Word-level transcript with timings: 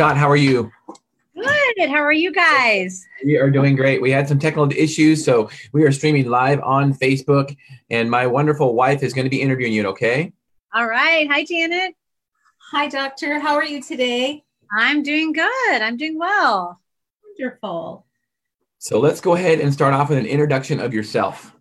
Scott, 0.00 0.16
how 0.16 0.30
are 0.30 0.36
you? 0.36 0.72
Good. 1.34 1.90
How 1.90 1.98
are 1.98 2.10
you 2.10 2.32
guys? 2.32 3.06
We 3.22 3.36
are 3.36 3.50
doing 3.50 3.76
great. 3.76 4.00
We 4.00 4.10
had 4.10 4.26
some 4.26 4.38
technical 4.38 4.72
issues, 4.72 5.22
so 5.22 5.50
we 5.74 5.84
are 5.84 5.92
streaming 5.92 6.30
live 6.30 6.58
on 6.62 6.94
Facebook, 6.94 7.54
and 7.90 8.10
my 8.10 8.26
wonderful 8.26 8.74
wife 8.74 9.02
is 9.02 9.12
going 9.12 9.26
to 9.26 9.30
be 9.30 9.42
interviewing 9.42 9.74
you, 9.74 9.86
okay? 9.88 10.32
All 10.72 10.86
right. 10.86 11.30
Hi, 11.30 11.44
Janet. 11.44 11.94
Hi, 12.72 12.88
doctor. 12.88 13.38
How 13.40 13.56
are 13.56 13.64
you 13.66 13.82
today? 13.82 14.42
I'm 14.74 15.02
doing 15.02 15.34
good. 15.34 15.82
I'm 15.82 15.98
doing 15.98 16.18
well. 16.18 16.80
Wonderful. 17.38 18.06
So 18.78 19.00
let's 19.00 19.20
go 19.20 19.34
ahead 19.34 19.60
and 19.60 19.70
start 19.70 19.92
off 19.92 20.08
with 20.08 20.16
an 20.16 20.24
introduction 20.24 20.80
of 20.80 20.94
yourself. 20.94 21.54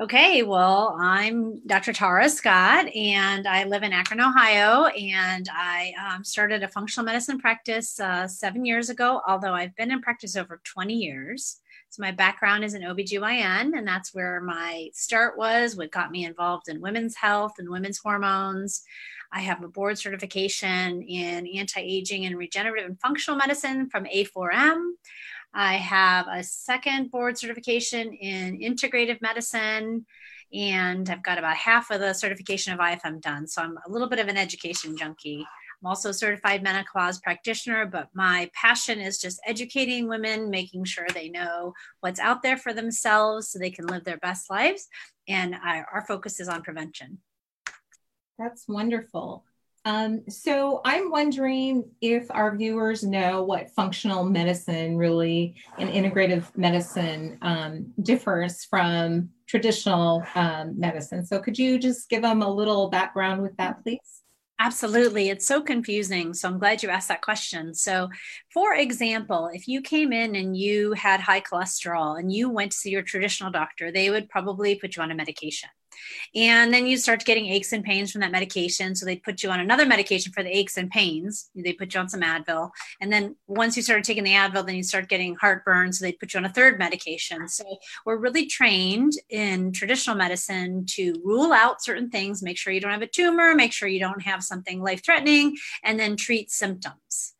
Okay, 0.00 0.42
well, 0.42 0.96
I'm 0.98 1.60
Dr. 1.66 1.92
Tara 1.92 2.30
Scott, 2.30 2.86
and 2.96 3.46
I 3.46 3.64
live 3.64 3.82
in 3.82 3.92
Akron, 3.92 4.18
Ohio. 4.18 4.86
And 4.86 5.46
I 5.52 5.92
um, 6.02 6.24
started 6.24 6.62
a 6.62 6.68
functional 6.68 7.04
medicine 7.04 7.38
practice 7.38 8.00
uh, 8.00 8.26
seven 8.26 8.64
years 8.64 8.88
ago, 8.88 9.20
although 9.28 9.52
I've 9.52 9.76
been 9.76 9.90
in 9.90 10.00
practice 10.00 10.36
over 10.36 10.62
20 10.64 10.94
years. 10.94 11.60
So, 11.90 12.00
my 12.00 12.12
background 12.12 12.64
is 12.64 12.72
in 12.72 12.80
OBGYN, 12.80 13.76
and 13.76 13.86
that's 13.86 14.14
where 14.14 14.40
my 14.40 14.88
start 14.94 15.36
was, 15.36 15.76
what 15.76 15.92
got 15.92 16.10
me 16.10 16.24
involved 16.24 16.70
in 16.70 16.80
women's 16.80 17.14
health 17.14 17.52
and 17.58 17.68
women's 17.68 17.98
hormones. 17.98 18.82
I 19.32 19.40
have 19.40 19.62
a 19.62 19.68
board 19.68 19.98
certification 19.98 21.02
in 21.02 21.46
anti 21.46 21.80
aging 21.80 22.24
and 22.24 22.38
regenerative 22.38 22.86
and 22.86 23.00
functional 23.00 23.36
medicine 23.36 23.90
from 23.90 24.06
A4M. 24.06 24.92
I 25.52 25.74
have 25.74 26.26
a 26.28 26.42
second 26.42 27.10
board 27.10 27.36
certification 27.36 28.12
in 28.12 28.58
integrative 28.58 29.20
medicine, 29.20 30.06
and 30.52 31.08
I've 31.08 31.22
got 31.22 31.38
about 31.38 31.56
half 31.56 31.90
of 31.90 32.00
the 32.00 32.12
certification 32.12 32.72
of 32.72 32.78
IFM 32.78 33.20
done. 33.20 33.46
So 33.46 33.62
I'm 33.62 33.76
a 33.86 33.90
little 33.90 34.08
bit 34.08 34.18
of 34.20 34.28
an 34.28 34.36
education 34.36 34.96
junkie. 34.96 35.44
I'm 35.82 35.86
also 35.86 36.10
a 36.10 36.14
certified 36.14 36.62
menopause 36.62 37.20
practitioner, 37.20 37.86
but 37.86 38.08
my 38.14 38.50
passion 38.54 39.00
is 39.00 39.18
just 39.18 39.40
educating 39.46 40.08
women, 40.08 40.50
making 40.50 40.84
sure 40.84 41.06
they 41.12 41.30
know 41.30 41.72
what's 42.00 42.20
out 42.20 42.42
there 42.42 42.56
for 42.56 42.72
themselves 42.72 43.48
so 43.48 43.58
they 43.58 43.70
can 43.70 43.86
live 43.86 44.04
their 44.04 44.18
best 44.18 44.50
lives. 44.50 44.88
And 45.26 45.54
our 45.54 46.04
focus 46.06 46.38
is 46.38 46.48
on 46.48 46.62
prevention. 46.62 47.18
That's 48.38 48.68
wonderful. 48.68 49.44
Um, 49.84 50.22
so 50.28 50.82
I'm 50.84 51.10
wondering 51.10 51.90
if 52.00 52.30
our 52.30 52.54
viewers 52.54 53.02
know 53.02 53.42
what 53.42 53.70
functional 53.70 54.24
medicine 54.24 54.96
really 54.96 55.54
and 55.78 55.88
integrative 55.88 56.44
medicine 56.56 57.38
um, 57.40 57.92
differs 58.02 58.64
from 58.64 59.30
traditional 59.46 60.22
um, 60.34 60.78
medicine. 60.78 61.24
So 61.24 61.38
could 61.38 61.58
you 61.58 61.78
just 61.78 62.10
give 62.10 62.22
them 62.22 62.42
a 62.42 62.48
little 62.48 62.88
background 62.88 63.42
with 63.42 63.56
that, 63.56 63.82
please? 63.82 64.22
Absolutely. 64.58 65.30
It's 65.30 65.46
so 65.46 65.62
confusing. 65.62 66.34
So 66.34 66.46
I'm 66.46 66.58
glad 66.58 66.82
you 66.82 66.90
asked 66.90 67.08
that 67.08 67.22
question. 67.22 67.72
So, 67.72 68.10
for 68.52 68.74
example, 68.74 69.48
if 69.54 69.66
you 69.66 69.80
came 69.80 70.12
in 70.12 70.36
and 70.36 70.54
you 70.54 70.92
had 70.92 71.18
high 71.18 71.40
cholesterol 71.40 72.18
and 72.20 72.30
you 72.30 72.50
went 72.50 72.72
to 72.72 72.76
see 72.76 72.90
your 72.90 73.00
traditional 73.00 73.50
doctor, 73.50 73.90
they 73.90 74.10
would 74.10 74.28
probably 74.28 74.74
put 74.74 74.96
you 74.96 75.02
on 75.02 75.10
a 75.10 75.14
medication. 75.14 75.70
And 76.34 76.72
then 76.72 76.86
you 76.86 76.96
start 76.96 77.24
getting 77.24 77.46
aches 77.46 77.72
and 77.72 77.84
pains 77.84 78.12
from 78.12 78.20
that 78.20 78.30
medication. 78.30 78.94
So 78.94 79.06
they 79.06 79.16
put 79.16 79.42
you 79.42 79.50
on 79.50 79.60
another 79.60 79.86
medication 79.86 80.32
for 80.32 80.42
the 80.42 80.56
aches 80.56 80.76
and 80.76 80.90
pains. 80.90 81.50
They 81.54 81.72
put 81.72 81.94
you 81.94 82.00
on 82.00 82.08
some 82.08 82.20
Advil. 82.20 82.70
And 83.00 83.12
then 83.12 83.36
once 83.46 83.76
you 83.76 83.82
started 83.82 84.04
taking 84.04 84.24
the 84.24 84.32
Advil, 84.32 84.66
then 84.66 84.76
you 84.76 84.82
start 84.82 85.08
getting 85.08 85.34
heartburn. 85.36 85.92
So 85.92 86.04
they 86.04 86.12
put 86.12 86.34
you 86.34 86.38
on 86.38 86.44
a 86.44 86.52
third 86.52 86.78
medication. 86.78 87.48
So 87.48 87.64
we're 88.06 88.16
really 88.16 88.46
trained 88.46 89.14
in 89.28 89.72
traditional 89.72 90.16
medicine 90.16 90.84
to 90.90 91.20
rule 91.24 91.52
out 91.52 91.82
certain 91.82 92.10
things, 92.10 92.42
make 92.42 92.58
sure 92.58 92.72
you 92.72 92.80
don't 92.80 92.92
have 92.92 93.02
a 93.02 93.06
tumor, 93.06 93.54
make 93.54 93.72
sure 93.72 93.88
you 93.88 94.00
don't 94.00 94.22
have 94.22 94.42
something 94.42 94.82
life 94.82 95.04
threatening, 95.04 95.56
and 95.82 95.98
then 95.98 96.16
treat 96.16 96.50
symptoms. 96.50 97.34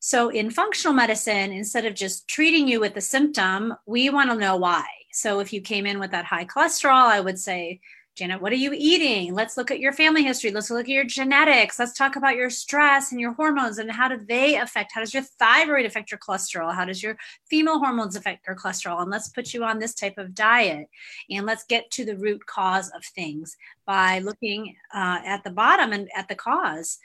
So 0.00 0.28
in 0.28 0.50
functional 0.50 0.94
medicine, 0.94 1.50
instead 1.52 1.84
of 1.84 1.94
just 1.94 2.28
treating 2.28 2.68
you 2.68 2.78
with 2.78 2.94
the 2.94 3.00
symptom, 3.00 3.74
we 3.84 4.10
want 4.10 4.30
to 4.30 4.36
know 4.36 4.56
why. 4.56 4.84
So 5.12 5.40
if 5.40 5.52
you 5.52 5.60
came 5.60 5.86
in 5.86 5.98
with 5.98 6.12
that 6.12 6.24
high 6.24 6.44
cholesterol, 6.44 7.06
I 7.06 7.20
would 7.20 7.38
say, 7.38 7.80
Janet, 8.18 8.42
what 8.42 8.50
are 8.50 8.56
you 8.56 8.74
eating? 8.74 9.32
Let's 9.32 9.56
look 9.56 9.70
at 9.70 9.78
your 9.78 9.92
family 9.92 10.24
history. 10.24 10.50
Let's 10.50 10.72
look 10.72 10.86
at 10.86 10.88
your 10.88 11.04
genetics. 11.04 11.78
Let's 11.78 11.92
talk 11.92 12.16
about 12.16 12.34
your 12.34 12.50
stress 12.50 13.12
and 13.12 13.20
your 13.20 13.32
hormones 13.32 13.78
and 13.78 13.88
how 13.88 14.08
do 14.08 14.18
they 14.26 14.56
affect? 14.56 14.90
How 14.92 15.00
does 15.00 15.14
your 15.14 15.22
thyroid 15.22 15.86
affect 15.86 16.10
your 16.10 16.18
cholesterol? 16.18 16.74
How 16.74 16.84
does 16.84 17.00
your 17.00 17.16
female 17.48 17.78
hormones 17.78 18.16
affect 18.16 18.44
your 18.48 18.56
cholesterol? 18.56 19.00
And 19.02 19.08
let's 19.08 19.28
put 19.28 19.54
you 19.54 19.62
on 19.62 19.78
this 19.78 19.94
type 19.94 20.18
of 20.18 20.34
diet. 20.34 20.88
And 21.30 21.46
let's 21.46 21.62
get 21.62 21.92
to 21.92 22.04
the 22.04 22.16
root 22.16 22.44
cause 22.44 22.90
of 22.90 23.04
things 23.04 23.56
by 23.86 24.18
looking 24.18 24.74
uh, 24.92 25.20
at 25.24 25.44
the 25.44 25.50
bottom 25.50 25.92
and 25.92 26.08
at 26.16 26.26
the 26.26 26.34
cause. 26.34 26.98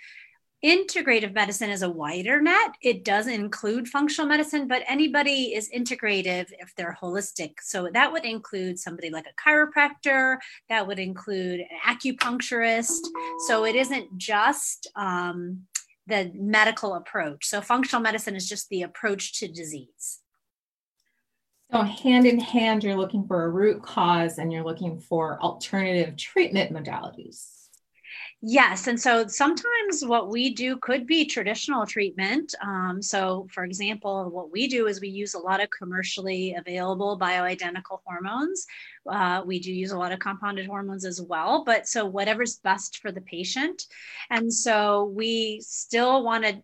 Integrative 0.64 1.34
medicine 1.34 1.70
is 1.70 1.82
a 1.82 1.90
wider 1.90 2.42
net. 2.42 2.76
It 2.82 3.04
does 3.04 3.28
include 3.28 3.90
functional 3.90 4.30
medicine, 4.30 4.66
but 4.66 4.84
anybody 4.88 5.54
is 5.54 5.70
integrative 5.76 6.46
if 6.58 6.74
they're 6.76 6.98
holistic. 7.02 7.56
So 7.62 7.90
that 7.94 8.14
would 8.14 8.24
include 8.24 8.80
somebody 8.80 9.10
like 9.10 9.26
a 9.28 9.50
chiropractor, 9.50 10.38
that 10.70 10.88
would 10.88 11.00
include 11.00 11.60
an 11.60 11.68
acupuncturist. 11.86 13.02
So 13.48 13.66
it 13.66 13.76
isn't 13.76 14.18
just 14.18 14.88
um, 14.96 15.64
the 16.08 16.32
medical 16.34 16.96
approach. 16.96 17.46
So 17.46 17.60
functional 17.60 18.02
medicine 18.02 18.36
is 18.36 18.48
just 18.48 18.70
the 18.70 18.84
approach 18.84 19.40
to 19.40 19.50
disease. 19.50 20.20
So, 21.74 21.82
hand 21.82 22.28
in 22.28 22.40
hand, 22.40 22.84
you're 22.84 22.96
looking 22.96 23.26
for 23.26 23.46
a 23.46 23.50
root 23.50 23.82
cause 23.82 24.38
and 24.38 24.54
you're 24.54 24.64
looking 24.64 25.00
for 25.00 25.42
alternative 25.42 26.16
treatment 26.16 26.72
modalities. 26.72 27.63
Yes. 28.46 28.88
And 28.88 29.00
so 29.00 29.26
sometimes 29.28 30.04
what 30.04 30.30
we 30.30 30.54
do 30.54 30.76
could 30.76 31.08
be 31.08 31.24
traditional 31.24 31.86
treatment. 31.86 32.54
Um, 32.62 33.02
so, 33.02 33.48
for 33.50 33.64
example, 33.64 34.30
what 34.32 34.52
we 34.52 34.68
do 34.68 34.88
is 34.88 35.00
we 35.00 35.08
use 35.08 35.34
a 35.34 35.40
lot 35.40 35.64
of 35.64 35.70
commercially 35.70 36.54
available 36.54 37.18
bioidentical 37.18 38.02
hormones. 38.04 38.68
Uh, 39.10 39.44
we 39.46 39.60
do 39.60 39.72
use 39.72 39.92
a 39.92 39.98
lot 39.98 40.12
of 40.12 40.20
compounded 40.20 40.66
hormones 40.66 41.06
as 41.06 41.22
well. 41.22 41.64
But 41.64 41.88
so, 41.88 42.04
whatever's 42.06 42.58
best 42.58 42.98
for 42.98 43.14
the 43.14 43.22
patient. 43.22 43.86
And 44.30 44.54
so, 44.54 45.06
we 45.16 45.62
still 45.62 46.22
want 46.22 46.44
to, 46.44 46.62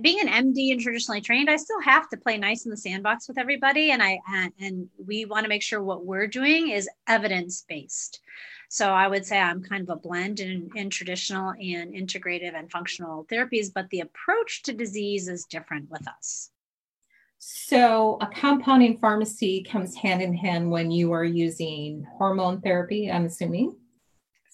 being 0.00 0.26
an 0.26 0.28
MD 0.28 0.72
and 0.72 0.80
traditionally 0.80 1.20
trained, 1.20 1.50
I 1.50 1.56
still 1.56 1.82
have 1.82 2.08
to 2.08 2.16
play 2.16 2.38
nice 2.38 2.64
in 2.64 2.70
the 2.70 2.76
sandbox 2.78 3.28
with 3.28 3.36
everybody. 3.36 3.90
And 3.90 4.02
I, 4.02 4.18
and 4.58 4.88
we 4.96 5.26
want 5.26 5.44
to 5.44 5.50
make 5.50 5.62
sure 5.62 5.82
what 5.82 6.06
we're 6.06 6.26
doing 6.26 6.70
is 6.70 6.88
evidence 7.06 7.66
based. 7.68 8.22
So 8.68 8.90
I 8.90 9.08
would 9.08 9.24
say 9.24 9.38
I'm 9.38 9.62
kind 9.62 9.82
of 9.82 9.88
a 9.88 10.00
blend 10.00 10.40
in, 10.40 10.70
in 10.74 10.90
traditional 10.90 11.50
and 11.50 11.94
integrative 11.94 12.54
and 12.54 12.70
functional 12.70 13.26
therapies, 13.30 13.72
but 13.74 13.88
the 13.90 14.00
approach 14.00 14.62
to 14.64 14.74
disease 14.74 15.26
is 15.26 15.44
different 15.44 15.90
with 15.90 16.06
us. 16.06 16.50
So, 17.40 18.18
a 18.20 18.26
compounding 18.26 18.98
pharmacy 18.98 19.62
comes 19.62 19.94
hand 19.94 20.20
in 20.20 20.34
hand 20.34 20.72
when 20.72 20.90
you 20.90 21.12
are 21.12 21.24
using 21.24 22.04
hormone 22.18 22.60
therapy, 22.60 23.10
I'm 23.10 23.26
assuming. 23.26 23.76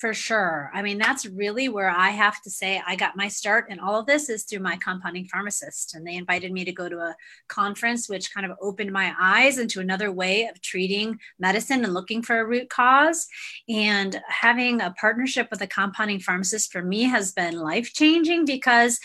For 0.00 0.12
sure. 0.12 0.70
I 0.74 0.82
mean, 0.82 0.98
that's 0.98 1.24
really 1.24 1.68
where 1.68 1.88
I 1.88 2.10
have 2.10 2.42
to 2.42 2.50
say 2.50 2.82
I 2.84 2.96
got 2.96 3.16
my 3.16 3.28
start 3.28 3.70
in 3.70 3.78
all 3.78 3.98
of 3.98 4.06
this 4.06 4.28
is 4.28 4.42
through 4.42 4.58
my 4.58 4.76
compounding 4.76 5.26
pharmacist. 5.26 5.94
And 5.94 6.04
they 6.04 6.16
invited 6.16 6.52
me 6.52 6.64
to 6.64 6.72
go 6.72 6.88
to 6.88 6.98
a 6.98 7.16
conference, 7.48 8.08
which 8.08 8.34
kind 8.34 8.44
of 8.44 8.58
opened 8.60 8.92
my 8.92 9.14
eyes 9.20 9.58
into 9.58 9.80
another 9.80 10.10
way 10.10 10.46
of 10.46 10.60
treating 10.60 11.20
medicine 11.38 11.84
and 11.84 11.94
looking 11.94 12.22
for 12.22 12.40
a 12.40 12.44
root 12.44 12.70
cause. 12.70 13.28
And 13.68 14.20
having 14.28 14.80
a 14.80 14.94
partnership 15.00 15.48
with 15.50 15.62
a 15.62 15.66
compounding 15.66 16.20
pharmacist 16.20 16.72
for 16.72 16.82
me 16.82 17.04
has 17.04 17.30
been 17.30 17.56
life 17.56 17.92
changing 17.92 18.46
because 18.46 18.98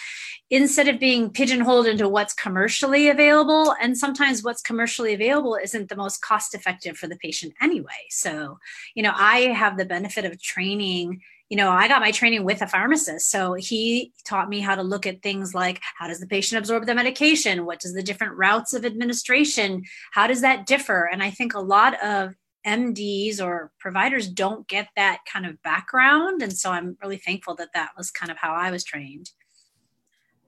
instead 0.49 0.87
of 0.87 0.99
being 0.99 1.29
pigeonholed 1.29 1.85
into 1.85 2.09
what's 2.09 2.33
commercially 2.33 3.09
available 3.09 3.75
and 3.81 3.97
sometimes 3.97 4.43
what's 4.43 4.61
commercially 4.61 5.13
available 5.13 5.55
isn't 5.55 5.89
the 5.89 5.95
most 5.95 6.21
cost 6.21 6.55
effective 6.55 6.97
for 6.97 7.07
the 7.07 7.17
patient 7.17 7.53
anyway 7.61 8.05
so 8.09 8.57
you 8.95 9.03
know 9.03 9.13
i 9.15 9.39
have 9.39 9.77
the 9.77 9.85
benefit 9.85 10.25
of 10.25 10.41
training 10.41 11.21
you 11.49 11.57
know 11.57 11.69
i 11.69 11.87
got 11.87 12.01
my 12.01 12.11
training 12.11 12.43
with 12.43 12.61
a 12.61 12.67
pharmacist 12.67 13.29
so 13.29 13.53
he 13.53 14.11
taught 14.25 14.49
me 14.49 14.59
how 14.59 14.75
to 14.75 14.83
look 14.83 15.05
at 15.05 15.21
things 15.21 15.53
like 15.53 15.79
how 15.97 16.07
does 16.07 16.19
the 16.19 16.27
patient 16.27 16.59
absorb 16.59 16.85
the 16.85 16.95
medication 16.95 17.65
what 17.65 17.79
does 17.79 17.93
the 17.93 18.03
different 18.03 18.35
routes 18.35 18.73
of 18.73 18.85
administration 18.85 19.83
how 20.11 20.27
does 20.27 20.41
that 20.41 20.65
differ 20.65 21.09
and 21.11 21.21
i 21.21 21.29
think 21.29 21.53
a 21.53 21.59
lot 21.59 22.01
of 22.03 22.33
MDs 22.67 23.41
or 23.41 23.71
providers 23.79 24.27
don't 24.27 24.67
get 24.67 24.89
that 24.97 25.19
kind 25.31 25.45
of 25.45 25.61
background. 25.63 26.41
And 26.41 26.51
so 26.51 26.71
I'm 26.71 26.97
really 27.01 27.17
thankful 27.17 27.55
that 27.55 27.69
that 27.73 27.91
was 27.97 28.11
kind 28.11 28.29
of 28.29 28.37
how 28.37 28.53
I 28.53 28.69
was 28.69 28.83
trained. 28.83 29.31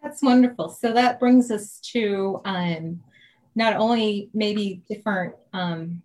That's 0.01 0.21
wonderful. 0.21 0.69
So 0.69 0.93
that 0.93 1.19
brings 1.19 1.51
us 1.51 1.79
to 1.93 2.41
um, 2.45 3.01
not 3.55 3.75
only 3.75 4.29
maybe 4.33 4.81
different, 4.89 5.35
um, 5.53 6.01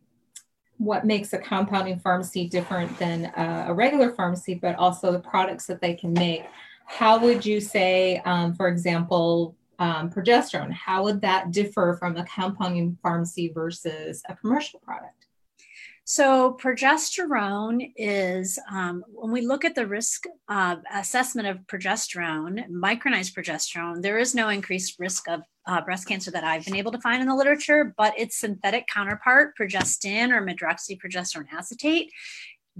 what 0.79 1.07
makes 1.07 1.33
a 1.33 1.39
compounding 1.39 1.99
pharmacy 1.99 2.47
different 2.49 2.99
than 2.99 3.33
a, 3.37 3.67
a, 3.69 3.75
regular 3.75 4.11
pharmacy, 4.11 4.55
but 4.55 4.77
also 4.77 5.11
the 5.11 5.21
products 5.21 5.67
that 5.67 5.81
they 5.81 5.95
can 5.95 6.13
make. 6.13 6.45
How 6.85 7.19
would 7.19 7.47
you 7.47 7.61
say, 7.61 8.21
um, 8.27 8.55
for 8.55 8.69
example, 8.69 9.57
um, 9.79 10.11
progesterone, 10.11 10.73
how 10.73 11.05
would 11.05 11.23
that 11.23 11.51
differ 11.51 11.97
from 11.99 12.17
a 12.17 12.25
compounding 12.25 12.99
pharmacy 13.03 13.51
versus 13.55 14.23
a 14.29 14.37
commercial 14.37 14.81
product? 14.81 15.26
So, 16.09 16.57
progesterone 16.63 17.93
is 17.97 18.61
um, 18.71 19.03
when 19.09 19.33
we 19.33 19.41
look 19.41 19.65
at 19.65 19.75
the 19.75 19.89
risk 19.89 20.23
uh, 20.49 20.77
assessment 20.95 21.49
of 21.49 21.59
progesterone, 21.67 22.71
micronized 22.71 23.35
progesterone, 23.35 24.03
there 24.03 24.17
is 24.17 24.33
no 24.33 24.49
increased 24.49 25.01
risk 25.01 25.29
of 25.29 25.41
uh, 25.67 25.81
breast 25.81 26.07
cancer 26.07 26.31
that 26.31 26.45
I've 26.45 26.65
been 26.65 26.77
able 26.77 26.93
to 26.93 27.01
find 27.01 27.23
in 27.23 27.27
the 27.27 27.35
literature, 27.35 27.93
but 27.99 28.17
its 28.17 28.39
synthetic 28.39 28.87
counterpart, 28.87 29.59
progestin 29.59 30.31
or 30.31 30.47
medroxyprogesterone 30.47 31.53
acetate, 31.53 32.13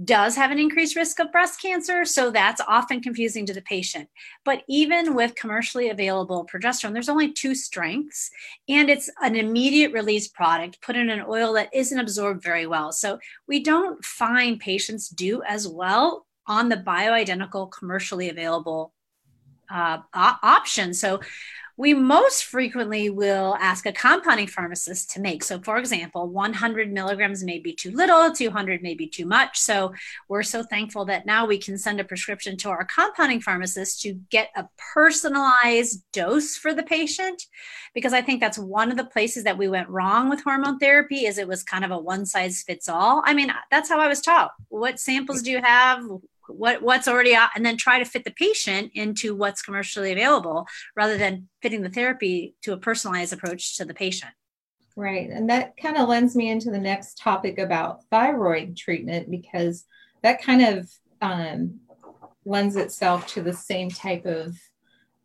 does 0.03 0.35
have 0.35 0.51
an 0.51 0.59
increased 0.59 0.95
risk 0.95 1.19
of 1.19 1.31
breast 1.31 1.61
cancer. 1.61 2.05
So 2.05 2.29
that's 2.29 2.61
often 2.67 3.01
confusing 3.01 3.45
to 3.47 3.53
the 3.53 3.61
patient. 3.61 4.09
But 4.45 4.63
even 4.67 5.15
with 5.15 5.35
commercially 5.35 5.89
available 5.89 6.47
progesterone, 6.51 6.93
there's 6.93 7.09
only 7.09 7.33
two 7.33 7.55
strengths, 7.55 8.29
and 8.69 8.89
it's 8.89 9.09
an 9.21 9.35
immediate 9.35 9.93
release 9.93 10.27
product 10.27 10.81
put 10.81 10.95
in 10.95 11.09
an 11.09 11.25
oil 11.27 11.53
that 11.53 11.73
isn't 11.73 11.99
absorbed 11.99 12.43
very 12.43 12.67
well. 12.67 12.91
So 12.91 13.19
we 13.47 13.63
don't 13.63 14.03
find 14.05 14.59
patients 14.59 15.09
do 15.09 15.41
as 15.43 15.67
well 15.67 16.25
on 16.45 16.69
the 16.69 16.77
bioidentical 16.77 17.71
commercially 17.71 18.29
available 18.29 18.93
uh, 19.69 19.99
option. 20.13 20.93
So 20.93 21.19
we 21.77 21.93
most 21.93 22.45
frequently 22.45 23.11
will 23.11 23.55
ask 23.59 23.85
a 23.85 23.91
compounding 23.91 24.47
pharmacist 24.47 25.11
to 25.11 25.21
make. 25.21 25.43
So, 25.43 25.59
for 25.59 25.77
example, 25.77 26.27
100 26.27 26.91
milligrams 26.91 27.43
may 27.43 27.59
be 27.59 27.71
too 27.71 27.91
little, 27.91 28.31
200 28.31 28.81
may 28.81 28.95
be 28.95 29.07
too 29.07 29.27
much. 29.27 29.59
So, 29.59 29.93
we're 30.27 30.41
so 30.41 30.63
thankful 30.63 31.05
that 31.05 31.27
now 31.27 31.45
we 31.45 31.59
can 31.59 31.77
send 31.77 31.99
a 31.99 32.03
prescription 32.03 32.57
to 32.57 32.69
our 32.69 32.83
compounding 32.83 33.41
pharmacist 33.41 34.01
to 34.01 34.13
get 34.31 34.49
a 34.55 34.67
personalized 34.93 36.03
dose 36.11 36.57
for 36.57 36.73
the 36.73 36.83
patient. 36.83 37.43
Because 37.93 38.11
I 38.11 38.23
think 38.23 38.41
that's 38.41 38.57
one 38.57 38.89
of 38.89 38.97
the 38.97 39.05
places 39.05 39.43
that 39.43 39.57
we 39.57 39.69
went 39.69 39.89
wrong 39.89 40.29
with 40.29 40.43
hormone 40.43 40.79
therapy 40.79 41.25
is 41.25 41.37
it 41.37 41.47
was 41.47 41.63
kind 41.63 41.85
of 41.85 41.91
a 41.91 41.99
one 41.99 42.25
size 42.25 42.63
fits 42.63 42.89
all. 42.89 43.21
I 43.23 43.35
mean, 43.35 43.51
that's 43.69 43.89
how 43.89 43.99
I 43.99 44.07
was 44.07 44.21
taught. 44.21 44.51
What 44.69 44.99
samples 44.99 45.43
do 45.43 45.51
you 45.51 45.61
have? 45.61 46.03
What 46.47 46.81
what's 46.81 47.07
already 47.07 47.35
out 47.35 47.49
and 47.55 47.65
then 47.65 47.77
try 47.77 47.99
to 47.99 48.05
fit 48.05 48.23
the 48.23 48.31
patient 48.31 48.91
into 48.93 49.35
what's 49.35 49.61
commercially 49.61 50.11
available 50.11 50.67
rather 50.95 51.17
than 51.17 51.47
fitting 51.61 51.81
the 51.81 51.89
therapy 51.89 52.55
to 52.63 52.73
a 52.73 52.77
personalized 52.77 53.33
approach 53.33 53.77
to 53.77 53.85
the 53.85 53.93
patient. 53.93 54.31
Right 54.95 55.29
and 55.29 55.49
that 55.49 55.75
kind 55.77 55.97
of 55.97 56.09
lends 56.09 56.35
me 56.35 56.49
into 56.49 56.71
the 56.71 56.79
next 56.79 57.17
topic 57.17 57.59
about 57.59 58.03
thyroid 58.09 58.75
treatment 58.75 59.29
because 59.29 59.85
that 60.23 60.41
kind 60.41 60.61
of 60.63 60.89
um, 61.21 61.79
lends 62.45 62.75
itself 62.75 63.27
to 63.27 63.41
the 63.41 63.53
same 63.53 63.89
type 63.89 64.25
of 64.25 64.55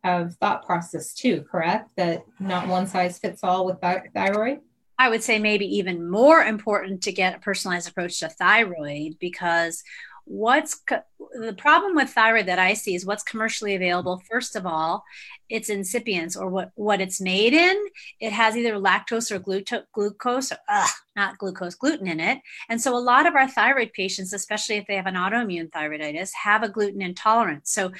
of 0.03 0.35
thought 0.35 0.65
process 0.65 1.13
too 1.13 1.45
correct? 1.49 1.89
That 1.95 2.23
not 2.39 2.67
one 2.67 2.87
size 2.87 3.19
fits 3.19 3.43
all 3.43 3.65
with 3.65 3.79
thyroid? 3.79 4.59
I 4.99 5.09
would 5.09 5.23
say 5.23 5.39
maybe 5.39 5.65
even 5.77 6.09
more 6.09 6.41
important 6.43 7.03
to 7.03 7.11
get 7.11 7.35
a 7.35 7.39
personalized 7.39 7.89
approach 7.89 8.19
to 8.19 8.29
thyroid 8.29 9.17
because 9.19 9.83
what's 10.25 10.75
co- 10.75 11.03
the 11.33 11.53
problem 11.53 11.95
with 11.95 12.09
thyroid 12.09 12.45
that 12.45 12.59
I 12.59 12.73
see 12.73 12.95
is 12.95 13.05
what's 13.05 13.23
commercially 13.23 13.75
available. 13.75 14.21
First 14.29 14.55
of 14.55 14.65
all, 14.65 15.03
its 15.49 15.69
incipients 15.69 16.39
or 16.39 16.49
what, 16.49 16.71
what 16.75 17.01
it's 17.01 17.19
made 17.19 17.53
in. 17.53 17.77
It 18.19 18.31
has 18.31 18.55
either 18.55 18.73
lactose 18.73 19.31
or 19.31 19.39
gluto- 19.39 19.85
glucose, 19.93 20.51
or, 20.51 20.57
ugh, 20.69 20.89
not 21.15 21.37
glucose, 21.37 21.75
gluten 21.75 22.07
in 22.07 22.19
it. 22.19 22.39
And 22.69 22.81
so 22.81 22.95
a 22.95 22.99
lot 22.99 23.25
of 23.25 23.35
our 23.35 23.47
thyroid 23.47 23.91
patients, 23.93 24.33
especially 24.33 24.77
if 24.77 24.87
they 24.87 24.95
have 24.95 25.07
an 25.07 25.15
autoimmune 25.15 25.69
thyroiditis, 25.69 26.31
have 26.43 26.63
a 26.63 26.69
gluten 26.69 27.01
intolerance. 27.01 27.71
So 27.71 27.91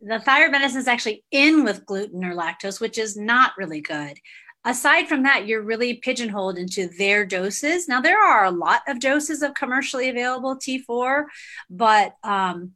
the 0.00 0.20
thyroid 0.20 0.52
medicine 0.52 0.80
is 0.80 0.88
actually 0.88 1.24
in 1.30 1.64
with 1.64 1.86
gluten 1.86 2.24
or 2.24 2.34
lactose, 2.34 2.80
which 2.80 2.98
is 2.98 3.16
not 3.16 3.52
really 3.56 3.80
good 3.80 4.18
aside 4.66 5.08
from 5.08 5.22
that, 5.22 5.46
you're 5.46 5.62
really 5.62 5.94
pigeonholed 5.94 6.58
into 6.58 6.88
their 6.98 7.24
doses. 7.24 7.88
Now, 7.88 8.00
there 8.00 8.22
are 8.22 8.44
a 8.44 8.50
lot 8.50 8.82
of 8.88 9.00
doses 9.00 9.42
of 9.42 9.54
commercially 9.54 10.10
available 10.10 10.56
T4, 10.56 11.24
but 11.70 12.16
um, 12.24 12.72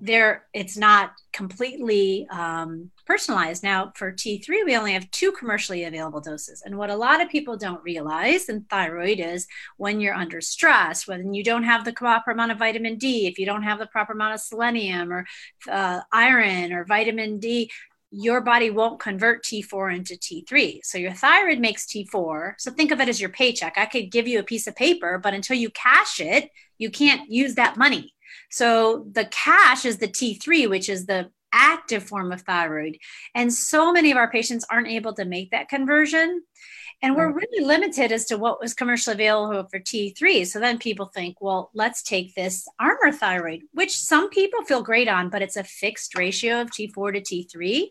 there 0.00 0.46
it's 0.54 0.76
not 0.76 1.12
completely 1.32 2.26
um, 2.30 2.90
personalized. 3.06 3.62
Now, 3.62 3.92
for 3.96 4.12
T3, 4.12 4.64
we 4.64 4.76
only 4.76 4.92
have 4.92 5.10
two 5.10 5.32
commercially 5.32 5.84
available 5.84 6.20
doses. 6.20 6.62
And 6.64 6.78
what 6.78 6.90
a 6.90 6.96
lot 6.96 7.20
of 7.20 7.28
people 7.28 7.56
don't 7.56 7.82
realize 7.82 8.48
in 8.48 8.64
thyroid 8.70 9.20
is 9.20 9.46
when 9.76 10.00
you're 10.00 10.14
under 10.14 10.40
stress, 10.40 11.06
when 11.06 11.34
you 11.34 11.44
don't 11.44 11.64
have 11.64 11.84
the 11.84 11.92
proper 11.92 12.30
amount 12.30 12.52
of 12.52 12.58
vitamin 12.58 12.96
D, 12.96 13.26
if 13.26 13.38
you 13.38 13.46
don't 13.46 13.64
have 13.64 13.78
the 13.78 13.86
proper 13.86 14.12
amount 14.12 14.34
of 14.34 14.40
selenium 14.40 15.12
or 15.12 15.26
uh, 15.70 16.00
iron 16.12 16.72
or 16.72 16.84
vitamin 16.84 17.38
D, 17.38 17.70
your 18.12 18.42
body 18.42 18.70
won't 18.70 19.00
convert 19.00 19.42
T4 19.42 19.96
into 19.96 20.14
T3. 20.14 20.80
So 20.84 20.98
your 20.98 21.12
thyroid 21.12 21.58
makes 21.58 21.86
T4. 21.86 22.54
So 22.58 22.70
think 22.70 22.90
of 22.90 23.00
it 23.00 23.08
as 23.08 23.20
your 23.20 23.30
paycheck. 23.30 23.78
I 23.78 23.86
could 23.86 24.10
give 24.10 24.28
you 24.28 24.38
a 24.38 24.44
piece 24.44 24.66
of 24.66 24.76
paper, 24.76 25.18
but 25.18 25.32
until 25.32 25.56
you 25.56 25.70
cash 25.70 26.20
it, 26.20 26.50
you 26.76 26.90
can't 26.90 27.30
use 27.30 27.54
that 27.54 27.78
money. 27.78 28.12
So 28.50 29.06
the 29.10 29.24
cash 29.24 29.86
is 29.86 29.96
the 29.96 30.08
T3, 30.08 30.68
which 30.68 30.90
is 30.90 31.06
the 31.06 31.30
active 31.54 32.02
form 32.02 32.32
of 32.32 32.42
thyroid. 32.42 32.98
And 33.34 33.52
so 33.52 33.92
many 33.92 34.10
of 34.10 34.18
our 34.18 34.30
patients 34.30 34.66
aren't 34.70 34.88
able 34.88 35.14
to 35.14 35.24
make 35.24 35.50
that 35.50 35.68
conversion. 35.68 36.42
And 37.02 37.16
we're 37.16 37.32
really 37.32 37.64
limited 37.64 38.12
as 38.12 38.26
to 38.26 38.38
what 38.38 38.60
was 38.60 38.74
commercially 38.74 39.14
available 39.14 39.68
for 39.68 39.80
T3. 39.80 40.46
So 40.46 40.60
then 40.60 40.78
people 40.78 41.06
think, 41.06 41.40
well, 41.40 41.70
let's 41.74 42.02
take 42.02 42.34
this 42.34 42.66
Armour 42.78 43.10
thyroid, 43.10 43.62
which 43.72 43.98
some 43.98 44.30
people 44.30 44.62
feel 44.62 44.82
great 44.82 45.08
on, 45.08 45.28
but 45.28 45.42
it's 45.42 45.56
a 45.56 45.64
fixed 45.64 46.16
ratio 46.16 46.60
of 46.60 46.70
T4 46.70 47.24
to 47.24 47.58
T3. 47.58 47.88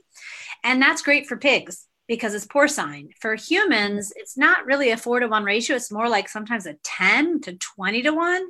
And 0.63 0.81
that's 0.81 1.01
great 1.01 1.27
for 1.27 1.35
pigs 1.35 1.87
because 2.07 2.33
it's 2.33 2.45
porcine. 2.45 3.09
For 3.19 3.35
humans, 3.35 4.11
it's 4.15 4.37
not 4.37 4.65
really 4.65 4.91
a 4.91 4.97
four 4.97 5.19
to 5.19 5.27
one 5.27 5.43
ratio. 5.43 5.75
It's 5.75 5.91
more 5.91 6.09
like 6.09 6.27
sometimes 6.27 6.65
a 6.65 6.75
10 6.83 7.41
to 7.41 7.53
20 7.53 8.01
to 8.03 8.11
one. 8.11 8.49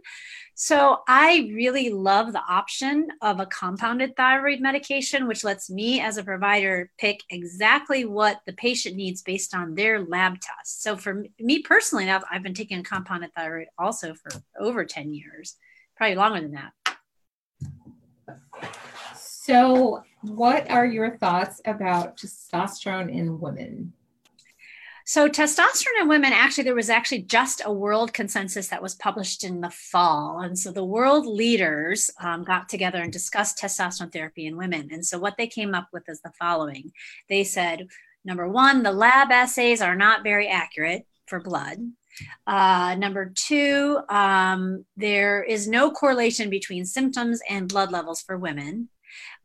So 0.55 0.99
I 1.07 1.49
really 1.53 1.89
love 1.89 2.33
the 2.33 2.41
option 2.47 3.07
of 3.21 3.39
a 3.39 3.45
compounded 3.47 4.15
thyroid 4.15 4.59
medication, 4.59 5.27
which 5.27 5.43
lets 5.43 5.69
me 5.69 5.99
as 6.01 6.17
a 6.17 6.23
provider 6.23 6.91
pick 6.97 7.21
exactly 7.29 8.05
what 8.05 8.41
the 8.45 8.53
patient 8.53 8.95
needs 8.95 9.21
based 9.23 9.55
on 9.55 9.75
their 9.75 10.05
lab 10.05 10.33
tests. 10.39 10.83
So 10.83 10.95
for 10.97 11.25
me 11.39 11.63
personally, 11.63 12.09
I've, 12.09 12.23
I've 12.31 12.43
been 12.43 12.53
taking 12.53 12.79
a 12.79 12.83
compounded 12.83 13.31
thyroid 13.35 13.67
also 13.77 14.13
for 14.13 14.31
over 14.59 14.85
10 14.85 15.13
years, 15.13 15.55
probably 15.95 16.15
longer 16.15 16.41
than 16.41 16.51
that. 16.51 16.73
So, 19.15 20.03
what 20.21 20.69
are 20.69 20.85
your 20.85 21.17
thoughts 21.17 21.61
about 21.65 22.17
testosterone 22.17 23.11
in 23.11 23.39
women? 23.39 23.93
So, 25.05 25.27
testosterone 25.27 26.01
in 26.01 26.07
women 26.07 26.31
actually, 26.31 26.63
there 26.63 26.75
was 26.75 26.89
actually 26.89 27.23
just 27.23 27.61
a 27.65 27.73
world 27.73 28.13
consensus 28.13 28.67
that 28.67 28.83
was 28.83 28.95
published 28.95 29.43
in 29.43 29.59
the 29.59 29.71
fall. 29.71 30.41
And 30.41 30.57
so 30.57 30.71
the 30.71 30.85
world 30.85 31.25
leaders 31.25 32.11
um, 32.21 32.43
got 32.43 32.69
together 32.69 33.01
and 33.01 33.11
discussed 33.11 33.57
testosterone 33.57 34.13
therapy 34.13 34.45
in 34.45 34.57
women. 34.57 34.89
And 34.91 35.05
so, 35.05 35.17
what 35.17 35.37
they 35.37 35.47
came 35.47 35.73
up 35.73 35.87
with 35.91 36.07
is 36.07 36.21
the 36.21 36.31
following 36.39 36.91
they 37.29 37.43
said, 37.43 37.87
number 38.23 38.47
one, 38.47 38.83
the 38.83 38.91
lab 38.91 39.31
assays 39.31 39.81
are 39.81 39.95
not 39.95 40.23
very 40.23 40.47
accurate 40.47 41.07
for 41.25 41.39
blood. 41.39 41.79
Uh, 42.45 42.95
number 42.95 43.31
two, 43.35 43.99
um, 44.09 44.85
there 44.97 45.43
is 45.43 45.67
no 45.67 45.89
correlation 45.89 46.49
between 46.49 46.85
symptoms 46.85 47.39
and 47.49 47.67
blood 47.67 47.91
levels 47.91 48.21
for 48.21 48.37
women. 48.37 48.89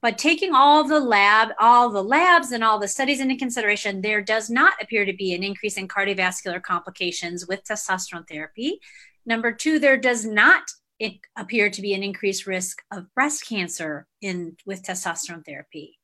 But 0.03 0.19
taking 0.19 0.55
all 0.55 0.85
the 0.85 1.01
lab, 1.01 1.51
all 1.59 1.91
the 1.91 2.03
labs 2.03 2.53
and 2.53 2.63
all 2.63 2.79
the 2.79 2.89
studies 2.89 3.21
into 3.21 3.37
consideration, 3.37 4.01
there 4.01 4.23
does 4.23 4.51
not 4.51 4.75
appear 4.81 5.05
to 5.05 5.13
be 5.13 5.33
an 5.35 5.43
increase 5.43 5.77
in 5.77 5.89
cardiovascular 5.89 6.63
complications 6.63 7.47
with 7.47 7.65
testosterone 7.65 8.29
therapy. 8.29 8.81
Number 9.25 9.53
two, 9.53 9.79
there 9.79 9.97
does 9.97 10.25
not 10.25 10.63
appear 11.37 11.69
to 11.69 11.83
be 11.83 11.93
an 11.95 12.03
increased 12.03 12.47
risk 12.47 12.83
of 12.91 13.13
breast 13.15 13.47
cancer 13.47 14.07
in 14.23 14.57
with 14.65 14.83
testosterone 14.83 15.45
therapy. 15.45 15.99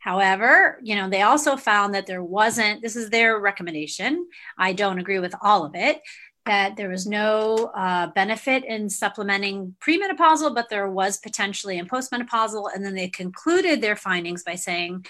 However, 0.00 0.78
you 0.82 0.94
know, 0.94 1.08
they 1.08 1.22
also 1.22 1.56
found 1.56 1.94
that 1.94 2.06
there 2.06 2.22
wasn't, 2.22 2.82
this 2.82 2.94
is 2.94 3.10
their 3.10 3.40
recommendation. 3.40 4.28
I 4.56 4.72
don't 4.72 5.00
agree 5.00 5.18
with 5.18 5.34
all 5.42 5.64
of 5.64 5.74
it, 5.74 6.00
that 6.48 6.76
there 6.76 6.88
was 6.88 7.06
no 7.06 7.70
uh, 7.74 8.06
benefit 8.14 8.64
in 8.64 8.88
supplementing 8.88 9.76
premenopausal, 9.80 10.54
but 10.54 10.70
there 10.70 10.88
was 10.90 11.18
potentially 11.18 11.76
in 11.76 11.86
postmenopausal. 11.86 12.70
And 12.74 12.82
then 12.82 12.94
they 12.94 13.08
concluded 13.08 13.82
their 13.82 13.96
findings 13.96 14.42
by 14.42 14.54
saying, 14.54 15.04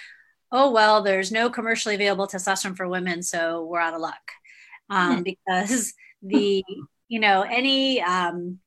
oh, 0.51 0.73
well, 0.73 1.01
there's 1.01 1.31
no 1.31 1.49
commercially 1.49 1.95
available 1.95 2.27
testosterone 2.27 2.77
for 2.77 2.89
women, 2.89 3.23
so 3.23 3.65
we're 3.65 3.81
out 3.81 3.95
of 3.95 4.01
luck. 4.01 4.33
Um, 4.91 5.19
hmm. 5.19 5.23
because 5.23 5.95
the, 6.23 6.65
you 7.09 7.21
know, 7.21 7.43
any, 7.43 8.03
um, 8.03 8.59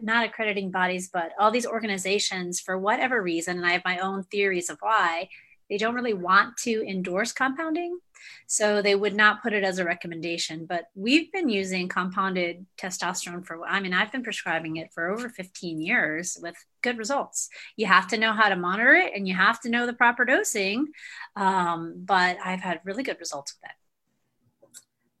not 0.00 0.24
accrediting 0.24 0.70
bodies, 0.70 1.10
but 1.12 1.32
all 1.36 1.50
these 1.50 1.66
organizations, 1.66 2.60
for 2.60 2.78
whatever 2.78 3.20
reason, 3.20 3.56
and 3.56 3.66
I 3.66 3.72
have 3.72 3.84
my 3.84 3.98
own 3.98 4.22
theories 4.22 4.70
of 4.70 4.78
why, 4.80 5.30
they 5.68 5.78
don't 5.78 5.94
really 5.94 6.14
want 6.14 6.58
to 6.58 6.88
endorse 6.88 7.32
compounding. 7.32 7.98
So 8.46 8.82
they 8.82 8.94
would 8.94 9.14
not 9.14 9.42
put 9.42 9.52
it 9.52 9.64
as 9.64 9.78
a 9.78 9.84
recommendation. 9.84 10.66
But 10.66 10.86
we've 10.94 11.30
been 11.32 11.48
using 11.48 11.88
compounded 11.88 12.66
testosterone 12.76 13.44
for, 13.44 13.64
I 13.66 13.80
mean, 13.80 13.94
I've 13.94 14.12
been 14.12 14.22
prescribing 14.22 14.76
it 14.76 14.92
for 14.92 15.10
over 15.10 15.28
15 15.28 15.80
years 15.80 16.36
with 16.40 16.56
good 16.82 16.98
results. 16.98 17.48
You 17.76 17.86
have 17.86 18.08
to 18.08 18.18
know 18.18 18.32
how 18.32 18.48
to 18.48 18.56
monitor 18.56 18.94
it 18.94 19.12
and 19.14 19.26
you 19.26 19.34
have 19.34 19.60
to 19.62 19.70
know 19.70 19.86
the 19.86 19.92
proper 19.92 20.24
dosing. 20.24 20.88
Um, 21.36 21.94
but 22.04 22.38
I've 22.44 22.60
had 22.60 22.80
really 22.84 23.02
good 23.02 23.18
results 23.18 23.54
with 23.54 23.70
it. 23.70 23.76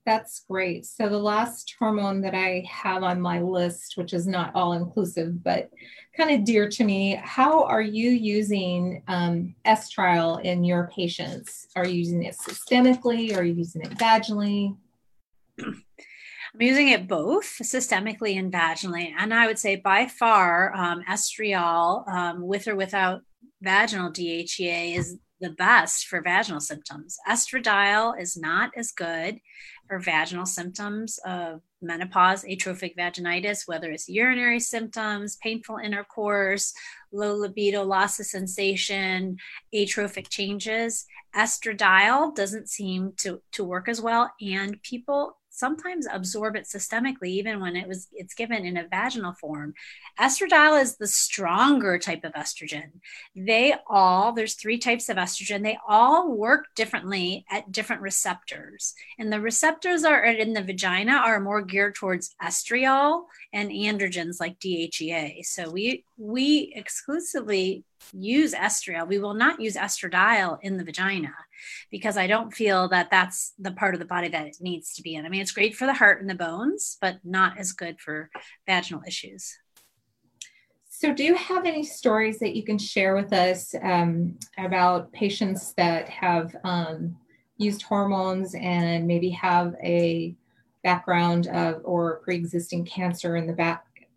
That's 0.08 0.46
great. 0.48 0.86
So 0.86 1.10
the 1.10 1.18
last 1.18 1.74
hormone 1.78 2.22
that 2.22 2.34
I 2.34 2.66
have 2.66 3.02
on 3.02 3.20
my 3.20 3.42
list, 3.42 3.98
which 3.98 4.14
is 4.14 4.26
not 4.26 4.52
all 4.54 4.72
inclusive, 4.72 5.44
but 5.44 5.68
kind 6.16 6.30
of 6.30 6.46
dear 6.46 6.66
to 6.66 6.82
me, 6.82 7.20
how 7.22 7.64
are 7.64 7.82
you 7.82 8.08
using 8.08 9.02
um, 9.06 9.54
estriol 9.66 10.42
in 10.42 10.64
your 10.64 10.90
patients? 10.96 11.66
Are 11.76 11.86
you 11.86 11.96
using 11.96 12.22
it 12.22 12.38
systemically? 12.38 13.36
Are 13.36 13.42
you 13.42 13.52
using 13.52 13.82
it 13.82 13.98
vaginally? 13.98 14.78
I'm 15.60 15.82
using 16.58 16.88
it 16.88 17.06
both 17.06 17.58
systemically 17.60 18.38
and 18.38 18.50
vaginally. 18.50 19.12
And 19.18 19.34
I 19.34 19.46
would 19.46 19.58
say 19.58 19.76
by 19.76 20.06
far, 20.06 20.74
um, 20.74 21.02
estriol, 21.06 22.08
um, 22.08 22.46
with 22.46 22.66
or 22.66 22.76
without 22.76 23.20
vaginal 23.60 24.10
DHEA, 24.10 24.96
is 24.96 25.18
the 25.40 25.50
best 25.50 26.06
for 26.06 26.20
vaginal 26.20 26.60
symptoms. 26.60 27.18
Estradiol 27.28 28.20
is 28.20 28.36
not 28.36 28.70
as 28.76 28.92
good 28.92 29.40
for 29.86 29.98
vaginal 29.98 30.46
symptoms 30.46 31.18
of 31.24 31.62
menopause, 31.80 32.44
atrophic 32.44 32.96
vaginitis, 32.96 33.66
whether 33.66 33.90
it's 33.90 34.08
urinary 34.08 34.60
symptoms, 34.60 35.36
painful 35.42 35.78
intercourse, 35.78 36.74
low 37.12 37.34
libido, 37.34 37.84
loss 37.84 38.20
of 38.20 38.26
sensation, 38.26 39.36
atrophic 39.74 40.28
changes. 40.28 41.06
Estradiol 41.34 42.34
doesn't 42.34 42.68
seem 42.68 43.12
to, 43.18 43.40
to 43.52 43.64
work 43.64 43.88
as 43.88 44.00
well, 44.00 44.30
and 44.40 44.82
people 44.82 45.36
sometimes 45.58 46.06
absorb 46.10 46.56
it 46.56 46.64
systemically 46.64 47.28
even 47.28 47.60
when 47.60 47.76
it 47.76 47.88
was 47.88 48.08
it's 48.12 48.34
given 48.34 48.64
in 48.64 48.76
a 48.76 48.86
vaginal 48.88 49.32
form. 49.32 49.74
Estradiol 50.18 50.80
is 50.80 50.96
the 50.96 51.06
stronger 51.06 51.98
type 51.98 52.24
of 52.24 52.32
estrogen. 52.32 52.90
They 53.34 53.74
all 53.88 54.32
there's 54.32 54.54
three 54.54 54.78
types 54.78 55.08
of 55.08 55.16
estrogen. 55.16 55.62
They 55.62 55.78
all 55.86 56.30
work 56.30 56.66
differently 56.74 57.44
at 57.50 57.72
different 57.72 58.02
receptors. 58.02 58.94
And 59.18 59.32
the 59.32 59.40
receptors 59.40 60.04
are 60.04 60.24
in 60.24 60.52
the 60.52 60.62
vagina 60.62 61.12
are 61.12 61.40
more 61.40 61.62
geared 61.62 61.94
towards 61.94 62.34
estriol 62.42 63.24
and 63.52 63.70
androgens 63.70 64.40
like 64.40 64.58
dhea 64.58 65.44
so 65.44 65.70
we 65.70 66.04
we 66.18 66.72
exclusively 66.74 67.84
use 68.12 68.52
estriol. 68.52 69.06
We 69.06 69.18
will 69.18 69.34
not 69.34 69.60
use 69.60 69.76
estradiol 69.76 70.58
in 70.62 70.76
the 70.76 70.84
vagina 70.84 71.32
because 71.90 72.16
I 72.16 72.26
don't 72.26 72.52
feel 72.52 72.88
that 72.88 73.10
that's 73.10 73.54
the 73.58 73.70
part 73.70 73.94
of 73.94 74.00
the 74.00 74.06
body 74.06 74.28
that 74.28 74.46
it 74.46 74.56
needs 74.60 74.94
to 74.94 75.02
be 75.02 75.14
in. 75.14 75.24
I 75.24 75.28
mean, 75.28 75.40
it's 75.40 75.52
great 75.52 75.76
for 75.76 75.86
the 75.86 75.94
heart 75.94 76.20
and 76.20 76.28
the 76.28 76.34
bones, 76.34 76.98
but 77.00 77.18
not 77.24 77.56
as 77.58 77.72
good 77.72 78.00
for 78.00 78.30
vaginal 78.66 79.02
issues. 79.06 79.56
So, 80.88 81.14
do 81.14 81.22
you 81.22 81.36
have 81.36 81.64
any 81.64 81.84
stories 81.84 82.40
that 82.40 82.56
you 82.56 82.64
can 82.64 82.76
share 82.76 83.14
with 83.14 83.32
us 83.32 83.72
um, 83.82 84.36
about 84.58 85.12
patients 85.12 85.72
that 85.74 86.08
have 86.08 86.56
um, 86.64 87.16
used 87.56 87.82
hormones 87.82 88.56
and 88.56 89.06
maybe 89.06 89.30
have 89.30 89.76
a 89.80 90.34
background 90.82 91.46
of 91.48 91.82
or 91.84 92.16
pre-existing 92.24 92.84
cancer 92.84 93.36
in 93.36 93.46
the 93.46 93.52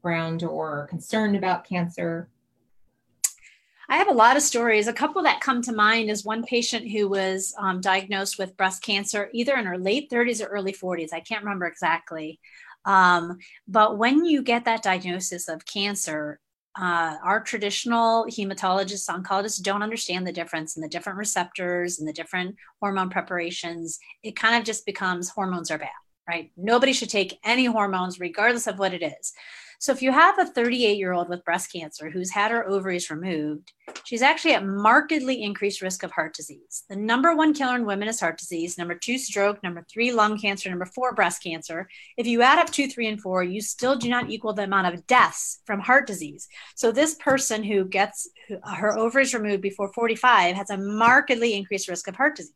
background 0.01 0.43
or 0.43 0.87
concerned 0.87 1.35
about 1.35 1.67
cancer? 1.67 2.27
I 3.87 3.97
have 3.97 4.07
a 4.07 4.13
lot 4.13 4.37
of 4.37 4.43
stories. 4.43 4.87
A 4.87 4.93
couple 4.93 5.21
that 5.23 5.41
come 5.41 5.61
to 5.63 5.73
mind 5.73 6.09
is 6.09 6.23
one 6.23 6.43
patient 6.43 6.89
who 6.89 7.09
was 7.09 7.53
um, 7.59 7.81
diagnosed 7.81 8.39
with 8.39 8.55
breast 8.55 8.81
cancer 8.81 9.29
either 9.33 9.55
in 9.57 9.65
her 9.65 9.77
late 9.77 10.09
30s 10.09 10.41
or 10.41 10.47
early 10.47 10.71
40s. 10.71 11.09
I 11.13 11.19
can't 11.19 11.43
remember 11.43 11.65
exactly. 11.65 12.39
Um, 12.85 13.37
but 13.67 13.97
when 13.97 14.25
you 14.25 14.41
get 14.41 14.65
that 14.65 14.81
diagnosis 14.81 15.49
of 15.49 15.65
cancer, 15.65 16.39
uh, 16.79 17.17
our 17.21 17.41
traditional 17.43 18.25
hematologists, 18.27 19.09
oncologists 19.09 19.61
don't 19.61 19.83
understand 19.83 20.25
the 20.25 20.31
difference 20.31 20.77
in 20.77 20.81
the 20.81 20.87
different 20.87 21.19
receptors 21.19 21.99
and 21.99 22.07
the 22.07 22.13
different 22.13 22.55
hormone 22.79 23.09
preparations. 23.09 23.99
It 24.23 24.37
kind 24.37 24.55
of 24.55 24.63
just 24.63 24.85
becomes 24.85 25.29
hormones 25.29 25.69
are 25.69 25.77
bad, 25.77 25.89
right? 26.27 26.51
Nobody 26.55 26.93
should 26.93 27.09
take 27.09 27.39
any 27.43 27.65
hormones, 27.65 28.19
regardless 28.19 28.67
of 28.67 28.79
what 28.79 28.93
it 28.93 29.03
is. 29.03 29.33
So 29.81 29.91
if 29.91 30.03
you 30.03 30.11
have 30.11 30.37
a 30.37 30.45
38 30.45 30.99
year 30.99 31.11
old 31.11 31.27
with 31.27 31.43
breast 31.43 31.71
cancer 31.71 32.11
who's 32.11 32.29
had 32.29 32.51
her 32.51 32.69
ovaries 32.69 33.09
removed, 33.09 33.73
she's 34.03 34.21
actually 34.21 34.53
at 34.53 34.63
markedly 34.63 35.41
increased 35.41 35.81
risk 35.81 36.03
of 36.03 36.11
heart 36.11 36.35
disease. 36.35 36.83
The 36.87 36.95
number 36.95 37.35
one 37.35 37.51
killer 37.51 37.77
in 37.77 37.87
women 37.87 38.07
is 38.07 38.19
heart 38.19 38.37
disease, 38.37 38.77
number 38.77 38.93
two, 38.93 39.17
stroke, 39.17 39.63
number 39.63 39.83
three, 39.91 40.11
lung 40.11 40.37
cancer, 40.37 40.69
number 40.69 40.85
four, 40.85 41.15
breast 41.15 41.41
cancer. 41.41 41.89
If 42.15 42.27
you 42.27 42.43
add 42.43 42.59
up 42.59 42.69
two, 42.69 42.89
three, 42.89 43.07
and 43.07 43.19
four, 43.19 43.43
you 43.43 43.59
still 43.59 43.95
do 43.95 44.07
not 44.07 44.29
equal 44.29 44.53
the 44.53 44.65
amount 44.65 44.93
of 44.93 45.07
deaths 45.07 45.61
from 45.65 45.79
heart 45.79 46.05
disease. 46.05 46.47
So 46.75 46.91
this 46.91 47.15
person 47.15 47.63
who 47.63 47.85
gets 47.85 48.29
her 48.63 48.95
ovaries 48.95 49.33
removed 49.33 49.63
before 49.63 49.91
45 49.93 50.57
has 50.57 50.69
a 50.69 50.77
markedly 50.77 51.55
increased 51.55 51.87
risk 51.87 52.07
of 52.07 52.15
heart 52.15 52.35
disease. 52.35 52.53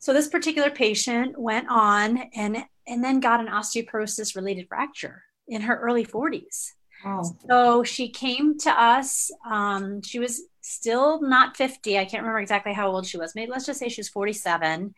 So 0.00 0.14
this 0.14 0.28
particular 0.28 0.70
patient 0.70 1.38
went 1.38 1.68
on 1.70 2.22
and 2.34 2.64
and 2.86 3.04
then 3.04 3.20
got 3.20 3.40
an 3.40 3.46
osteoporosis 3.46 4.34
related 4.34 4.66
fracture 4.66 5.22
in 5.46 5.62
her 5.62 5.78
early 5.78 6.04
40s. 6.04 6.72
Wow. 7.04 7.22
So 7.48 7.84
she 7.84 8.08
came 8.08 8.58
to 8.58 8.70
us. 8.70 9.30
Um, 9.48 10.02
she 10.02 10.18
was 10.18 10.42
still 10.60 11.22
not 11.22 11.56
50. 11.56 11.98
I 11.98 12.04
can't 12.04 12.22
remember 12.22 12.40
exactly 12.40 12.72
how 12.72 12.88
old 12.88 13.06
she 13.06 13.16
was. 13.16 13.34
Maybe 13.34 13.50
let's 13.50 13.66
just 13.66 13.78
say 13.78 13.88
she 13.88 14.00
was 14.00 14.08
47. 14.08 14.94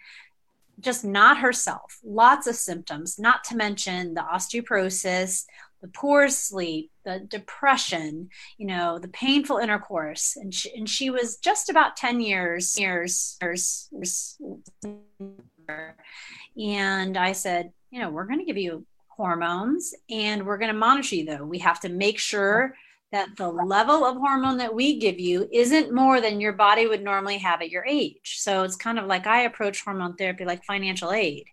Just 0.80 1.04
not 1.04 1.38
herself. 1.38 1.99
Lots 2.02 2.47
of 2.47 2.56
symptoms, 2.56 3.18
not 3.18 3.44
to 3.44 3.56
mention 3.56 4.14
the 4.14 4.23
osteoporosis, 4.23 5.44
the 5.82 5.88
poor 5.88 6.28
sleep, 6.28 6.90
the 7.04 7.18
depression, 7.28 8.30
you 8.56 8.66
know, 8.66 8.98
the 8.98 9.08
painful 9.08 9.58
intercourse. 9.58 10.36
And 10.36 10.54
she, 10.54 10.72
and 10.74 10.88
she 10.88 11.10
was 11.10 11.36
just 11.36 11.68
about 11.68 11.96
10 11.96 12.20
years, 12.20 12.78
years, 12.78 13.36
years, 13.42 13.88
years. 13.92 14.38
And 16.56 17.16
I 17.16 17.32
said, 17.32 17.72
you 17.90 18.00
know, 18.00 18.10
we're 18.10 18.26
going 18.26 18.38
to 18.38 18.44
give 18.44 18.56
you 18.56 18.86
hormones 19.08 19.92
and 20.08 20.46
we're 20.46 20.58
going 20.58 20.72
to 20.72 20.78
monitor 20.78 21.16
you 21.16 21.26
though. 21.26 21.44
We 21.44 21.58
have 21.58 21.80
to 21.80 21.88
make 21.88 22.18
sure 22.18 22.74
that 23.10 23.36
the 23.36 23.48
level 23.48 24.06
of 24.06 24.16
hormone 24.16 24.56
that 24.56 24.74
we 24.74 24.98
give 24.98 25.20
you 25.20 25.48
isn't 25.52 25.92
more 25.92 26.20
than 26.20 26.40
your 26.40 26.54
body 26.54 26.86
would 26.86 27.02
normally 27.02 27.38
have 27.38 27.60
at 27.60 27.70
your 27.70 27.84
age. 27.84 28.36
So 28.38 28.62
it's 28.62 28.76
kind 28.76 28.98
of 28.98 29.06
like 29.06 29.26
I 29.26 29.42
approach 29.42 29.82
hormone 29.84 30.14
therapy 30.14 30.44
like 30.44 30.64
financial 30.64 31.12
aid. 31.12 31.44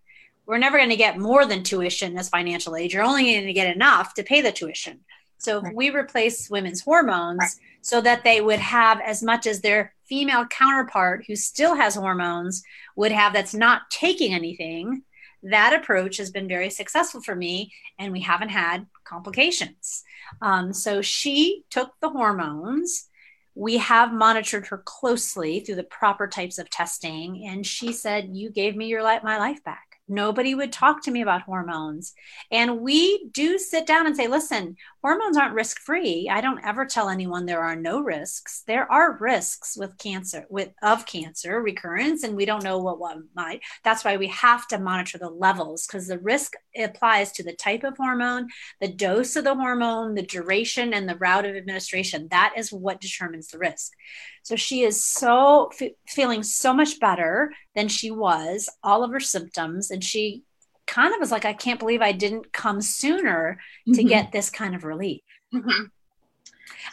We're 0.49 0.57
never 0.57 0.77
going 0.77 0.89
to 0.89 0.95
get 0.95 1.19
more 1.19 1.45
than 1.45 1.61
tuition 1.61 2.17
as 2.17 2.27
financial 2.27 2.75
aid. 2.75 2.91
You're 2.91 3.03
only 3.03 3.33
going 3.35 3.45
to 3.45 3.53
get 3.53 3.75
enough 3.75 4.15
to 4.15 4.23
pay 4.23 4.41
the 4.41 4.51
tuition. 4.51 5.01
So 5.37 5.63
if 5.63 5.71
we 5.75 5.91
replace 5.91 6.49
women's 6.49 6.81
hormones 6.81 7.59
so 7.81 8.01
that 8.01 8.23
they 8.23 8.41
would 8.41 8.57
have 8.57 8.99
as 8.99 9.21
much 9.21 9.45
as 9.45 9.61
their 9.61 9.93
female 10.07 10.47
counterpart 10.47 11.25
who 11.27 11.35
still 11.35 11.75
has 11.75 11.93
hormones 11.93 12.63
would 12.95 13.11
have 13.11 13.31
that's 13.31 13.53
not 13.53 13.91
taking 13.91 14.33
anything, 14.33 15.03
that 15.43 15.79
approach 15.79 16.17
has 16.17 16.31
been 16.31 16.47
very 16.47 16.71
successful 16.71 17.21
for 17.21 17.35
me 17.35 17.71
and 17.99 18.11
we 18.11 18.21
haven't 18.21 18.49
had 18.49 18.87
complications. 19.03 20.01
Um, 20.41 20.73
so 20.73 21.03
she 21.03 21.63
took 21.69 21.91
the 22.01 22.09
hormones. 22.09 23.07
We 23.53 23.77
have 23.77 24.11
monitored 24.11 24.65
her 24.69 24.79
closely 24.79 25.59
through 25.59 25.75
the 25.75 25.83
proper 25.83 26.25
types 26.25 26.57
of 26.57 26.71
testing. 26.71 27.45
And 27.45 27.63
she 27.67 27.93
said, 27.93 28.29
You 28.31 28.49
gave 28.49 28.75
me 28.75 28.87
your 28.87 29.03
life, 29.03 29.21
my 29.23 29.37
life 29.37 29.63
back. 29.63 29.88
Nobody 30.09 30.55
would 30.55 30.73
talk 30.73 31.03
to 31.03 31.11
me 31.11 31.21
about 31.21 31.43
hormones. 31.43 32.13
And 32.51 32.81
we 32.81 33.29
do 33.29 33.59
sit 33.59 33.85
down 33.85 34.07
and 34.07 34.15
say, 34.15 34.27
listen, 34.27 34.75
hormones 35.01 35.37
aren't 35.37 35.53
risk 35.53 35.79
free. 35.79 36.29
I 36.29 36.41
don't 36.41 36.63
ever 36.65 36.85
tell 36.85 37.09
anyone 37.09 37.45
there 37.45 37.63
are 37.63 37.75
no 37.75 38.01
risks. 38.01 38.63
There 38.67 38.91
are 38.91 39.17
risks 39.19 39.77
with 39.77 39.97
cancer, 39.97 40.45
with 40.49 40.71
of 40.81 41.05
cancer 41.05 41.61
recurrence, 41.61 42.23
and 42.23 42.35
we 42.35 42.45
don't 42.45 42.63
know 42.63 42.79
what 42.79 42.99
one 42.99 43.27
might. 43.35 43.61
That's 43.83 44.03
why 44.03 44.17
we 44.17 44.27
have 44.27 44.67
to 44.67 44.79
monitor 44.79 45.17
the 45.17 45.29
levels 45.29 45.87
because 45.87 46.07
the 46.07 46.19
risk 46.19 46.53
applies 46.77 47.31
to 47.33 47.43
the 47.43 47.53
type 47.53 47.83
of 47.83 47.97
hormone, 47.97 48.49
the 48.81 48.87
dose 48.87 49.35
of 49.35 49.43
the 49.45 49.55
hormone, 49.55 50.15
the 50.15 50.21
duration, 50.21 50.93
and 50.93 51.07
the 51.07 51.17
route 51.17 51.45
of 51.45 51.55
administration. 51.55 52.27
That 52.31 52.53
is 52.57 52.71
what 52.71 53.01
determines 53.01 53.47
the 53.47 53.59
risk. 53.59 53.93
So 54.43 54.55
she 54.55 54.83
is 54.83 55.03
so 55.03 55.69
f- 55.79 55.91
feeling 56.07 56.43
so 56.43 56.73
much 56.73 56.99
better 56.99 57.51
than 57.75 57.87
she 57.87 58.11
was, 58.11 58.69
all 58.83 59.03
of 59.03 59.11
her 59.11 59.19
symptoms. 59.19 59.91
And 59.91 60.03
she 60.03 60.43
kind 60.89 61.13
of 61.13 61.19
was 61.19 61.31
like, 61.31 61.45
I 61.45 61.53
can't 61.53 61.79
believe 61.79 62.01
I 62.01 62.11
didn't 62.11 62.51
come 62.51 62.81
sooner 62.81 63.59
to 63.85 63.91
mm-hmm. 63.91 64.07
get 64.07 64.31
this 64.31 64.49
kind 64.49 64.75
of 64.75 64.83
relief. 64.83 65.21
Mm-hmm. 65.53 65.85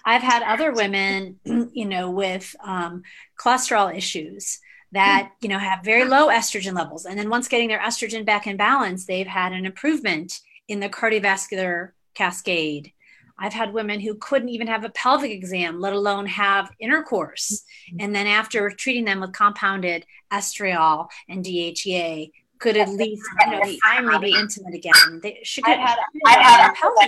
I've 0.05 0.23
had 0.23 0.43
other 0.43 0.71
women, 0.73 1.41
you 1.73 1.87
know, 1.87 2.11
with 2.11 2.55
um, 2.62 3.03
cholesterol 3.41 3.95
issues 3.97 4.61
that 4.93 5.33
you 5.41 5.49
know 5.49 5.59
have 5.59 5.85
very 5.85 6.05
low 6.05 6.29
estrogen 6.29 6.75
levels 6.75 7.07
and 7.07 7.19
then 7.19 7.29
once 7.29 7.49
getting 7.49 7.69
their 7.69 7.81
estrogen 7.81 8.25
back 8.25 8.47
in 8.47 8.57
balance 8.57 9.05
they've 9.05 9.26
had 9.26 9.53
an 9.53 9.67
improvement 9.67 10.38
in 10.69 10.79
the 10.79 10.88
cardiovascular 10.88 11.91
cascade 12.15 12.93
I've 13.38 13.53
had 13.53 13.75
women 13.75 14.00
who 14.00 14.15
couldn't 14.15 14.49
even 14.49 14.67
have 14.67 14.85
a 14.85 14.91
pelvic 14.91 15.31
exam, 15.31 15.81
let 15.81 15.93
alone 15.93 16.26
have 16.26 16.71
intercourse. 16.81 17.65
Mm-hmm. 17.91 17.97
And 18.00 18.15
then 18.15 18.26
after 18.26 18.71
treating 18.71 19.05
them 19.05 19.21
with 19.21 19.33
compounded 19.33 20.07
estriol 20.33 21.09
and 21.29 21.45
DHEA, 21.45 22.31
could 22.59 22.77
at 22.77 22.89
least 22.89 23.25
you 23.45 23.51
know 23.51 23.77
finally 23.85 24.31
be 24.31 24.39
intimate 24.39 24.75
again. 24.75 25.21
They, 25.23 25.41
she 25.43 25.63
could. 25.63 25.75
I 25.75 25.87
had, 25.87 25.99
I 26.27 26.33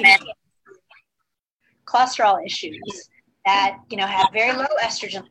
had 0.04 0.20
cholesterol 1.86 2.44
issues 2.44 3.08
that 3.44 3.78
you 3.90 3.96
know 3.96 4.06
have 4.06 4.28
very 4.32 4.56
low 4.56 4.66
estrogen. 4.82 5.24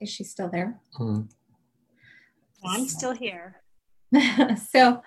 Is 0.00 0.10
she 0.10 0.24
still 0.24 0.50
there? 0.50 0.80
Mm-hmm. 0.98 1.22
I'm 2.66 2.86
still 2.88 3.12
here. 3.12 3.62
so, 4.70 5.02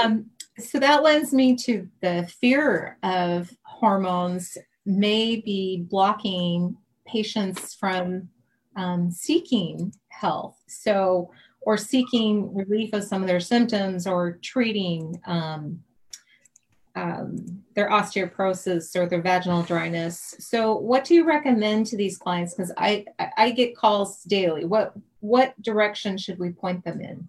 um, 0.00 0.26
so 0.58 0.78
that 0.78 1.02
lends 1.02 1.32
me 1.32 1.56
to 1.56 1.88
the 2.00 2.30
fear 2.40 2.96
of 3.02 3.50
hormones 3.80 4.56
may 4.86 5.36
be 5.36 5.86
blocking 5.88 6.76
patients 7.06 7.74
from 7.74 8.28
um, 8.76 9.10
seeking 9.10 9.92
health. 10.08 10.56
So, 10.68 11.32
or 11.62 11.76
seeking 11.76 12.54
relief 12.54 12.94
of 12.94 13.04
some 13.04 13.20
of 13.22 13.28
their 13.28 13.40
symptoms 13.40 14.06
or 14.06 14.38
treating 14.42 15.20
um, 15.26 15.80
um, 16.96 17.62
their 17.74 17.90
osteoporosis 17.90 18.96
or 18.96 19.06
their 19.06 19.22
vaginal 19.22 19.62
dryness. 19.62 20.36
So, 20.38 20.76
what 20.76 21.04
do 21.04 21.14
you 21.14 21.26
recommend 21.26 21.86
to 21.86 21.96
these 21.96 22.18
clients? 22.18 22.54
Because 22.54 22.72
I, 22.76 23.04
I 23.36 23.50
get 23.50 23.76
calls 23.76 24.22
daily. 24.22 24.64
What 24.64 24.94
what 25.20 25.60
direction 25.60 26.16
should 26.16 26.38
we 26.38 26.50
point 26.50 26.84
them 26.84 27.00
in? 27.00 27.28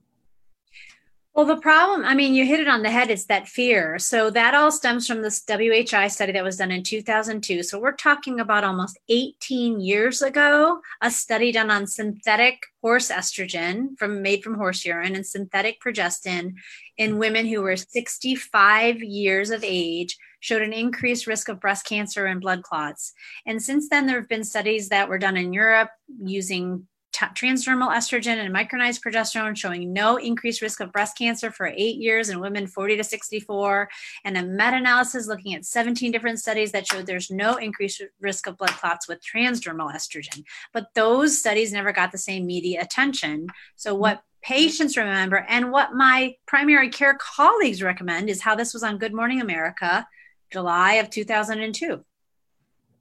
Well, 1.33 1.45
the 1.45 1.55
problem, 1.55 2.03
I 2.03 2.13
mean, 2.13 2.35
you 2.35 2.45
hit 2.45 2.59
it 2.59 2.67
on 2.67 2.83
the 2.83 2.91
head, 2.91 3.09
it's 3.09 3.25
that 3.27 3.47
fear. 3.47 3.97
So 3.99 4.29
that 4.31 4.53
all 4.53 4.69
stems 4.69 5.07
from 5.07 5.21
this 5.21 5.41
WHI 5.47 6.09
study 6.09 6.33
that 6.33 6.43
was 6.43 6.57
done 6.57 6.71
in 6.71 6.83
2002. 6.83 7.63
So 7.63 7.79
we're 7.79 7.93
talking 7.93 8.41
about 8.41 8.65
almost 8.65 8.99
18 9.07 9.79
years 9.79 10.21
ago, 10.21 10.81
a 11.01 11.09
study 11.09 11.53
done 11.53 11.71
on 11.71 11.87
synthetic 11.87 12.65
horse 12.81 13.09
estrogen 13.09 13.97
from 13.97 14.21
made 14.21 14.43
from 14.43 14.55
horse 14.55 14.83
urine 14.83 15.15
and 15.15 15.25
synthetic 15.25 15.79
progestin 15.81 16.55
in 16.97 17.17
women 17.17 17.45
who 17.45 17.61
were 17.61 17.77
65 17.77 19.01
years 19.01 19.51
of 19.51 19.63
age 19.63 20.17
showed 20.41 20.61
an 20.61 20.73
increased 20.73 21.27
risk 21.27 21.47
of 21.47 21.61
breast 21.61 21.85
cancer 21.85 22.25
and 22.25 22.41
blood 22.41 22.61
clots. 22.63 23.13
And 23.45 23.63
since 23.63 23.87
then, 23.87 24.05
there 24.05 24.19
have 24.19 24.27
been 24.27 24.43
studies 24.43 24.89
that 24.89 25.07
were 25.07 25.19
done 25.19 25.37
in 25.37 25.53
Europe 25.53 25.91
using 26.21 26.87
transdermal 27.13 27.93
estrogen 27.93 28.37
and 28.37 28.53
micronized 28.53 29.01
progesterone 29.01 29.55
showing 29.55 29.93
no 29.93 30.17
increased 30.17 30.61
risk 30.61 30.79
of 30.79 30.91
breast 30.91 31.17
cancer 31.17 31.51
for 31.51 31.67
eight 31.67 31.97
years 31.97 32.29
in 32.29 32.39
women 32.39 32.67
40 32.67 32.97
to 32.97 33.03
64, 33.03 33.89
and 34.23 34.37
a 34.37 34.43
meta 34.43 34.77
analysis 34.77 35.27
looking 35.27 35.53
at 35.53 35.65
17 35.65 36.11
different 36.11 36.39
studies 36.39 36.71
that 36.71 36.87
showed 36.87 37.05
there's 37.05 37.31
no 37.31 37.55
increased 37.55 38.01
risk 38.19 38.47
of 38.47 38.57
blood 38.57 38.71
clots 38.71 39.07
with 39.07 39.19
transdermal 39.21 39.93
estrogen. 39.93 40.43
But 40.73 40.87
those 40.95 41.39
studies 41.39 41.73
never 41.73 41.91
got 41.91 42.11
the 42.11 42.17
same 42.17 42.45
media 42.45 42.81
attention. 42.81 43.47
So, 43.75 43.93
mm-hmm. 43.93 44.01
what 44.01 44.23
patients 44.41 44.97
remember 44.97 45.45
and 45.47 45.71
what 45.71 45.93
my 45.93 46.35
primary 46.47 46.89
care 46.89 47.17
colleagues 47.19 47.83
recommend 47.83 48.29
is 48.29 48.41
how 48.41 48.55
this 48.55 48.73
was 48.73 48.83
on 48.83 48.97
Good 48.97 49.13
Morning 49.13 49.39
America, 49.39 50.07
July 50.49 50.93
of 50.93 51.09
2002. 51.09 52.03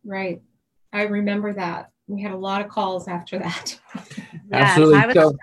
Right. 0.05 0.43
I 0.93 1.03
remember 1.03 1.53
that 1.55 1.91
we 2.07 2.21
had 2.23 2.33
a 2.33 2.37
lot 2.37 2.61
of 2.61 2.69
calls 2.69 3.09
after 3.09 3.39
that. 3.39 3.79
Absolutely. 4.53 5.15
So, 5.15 5.37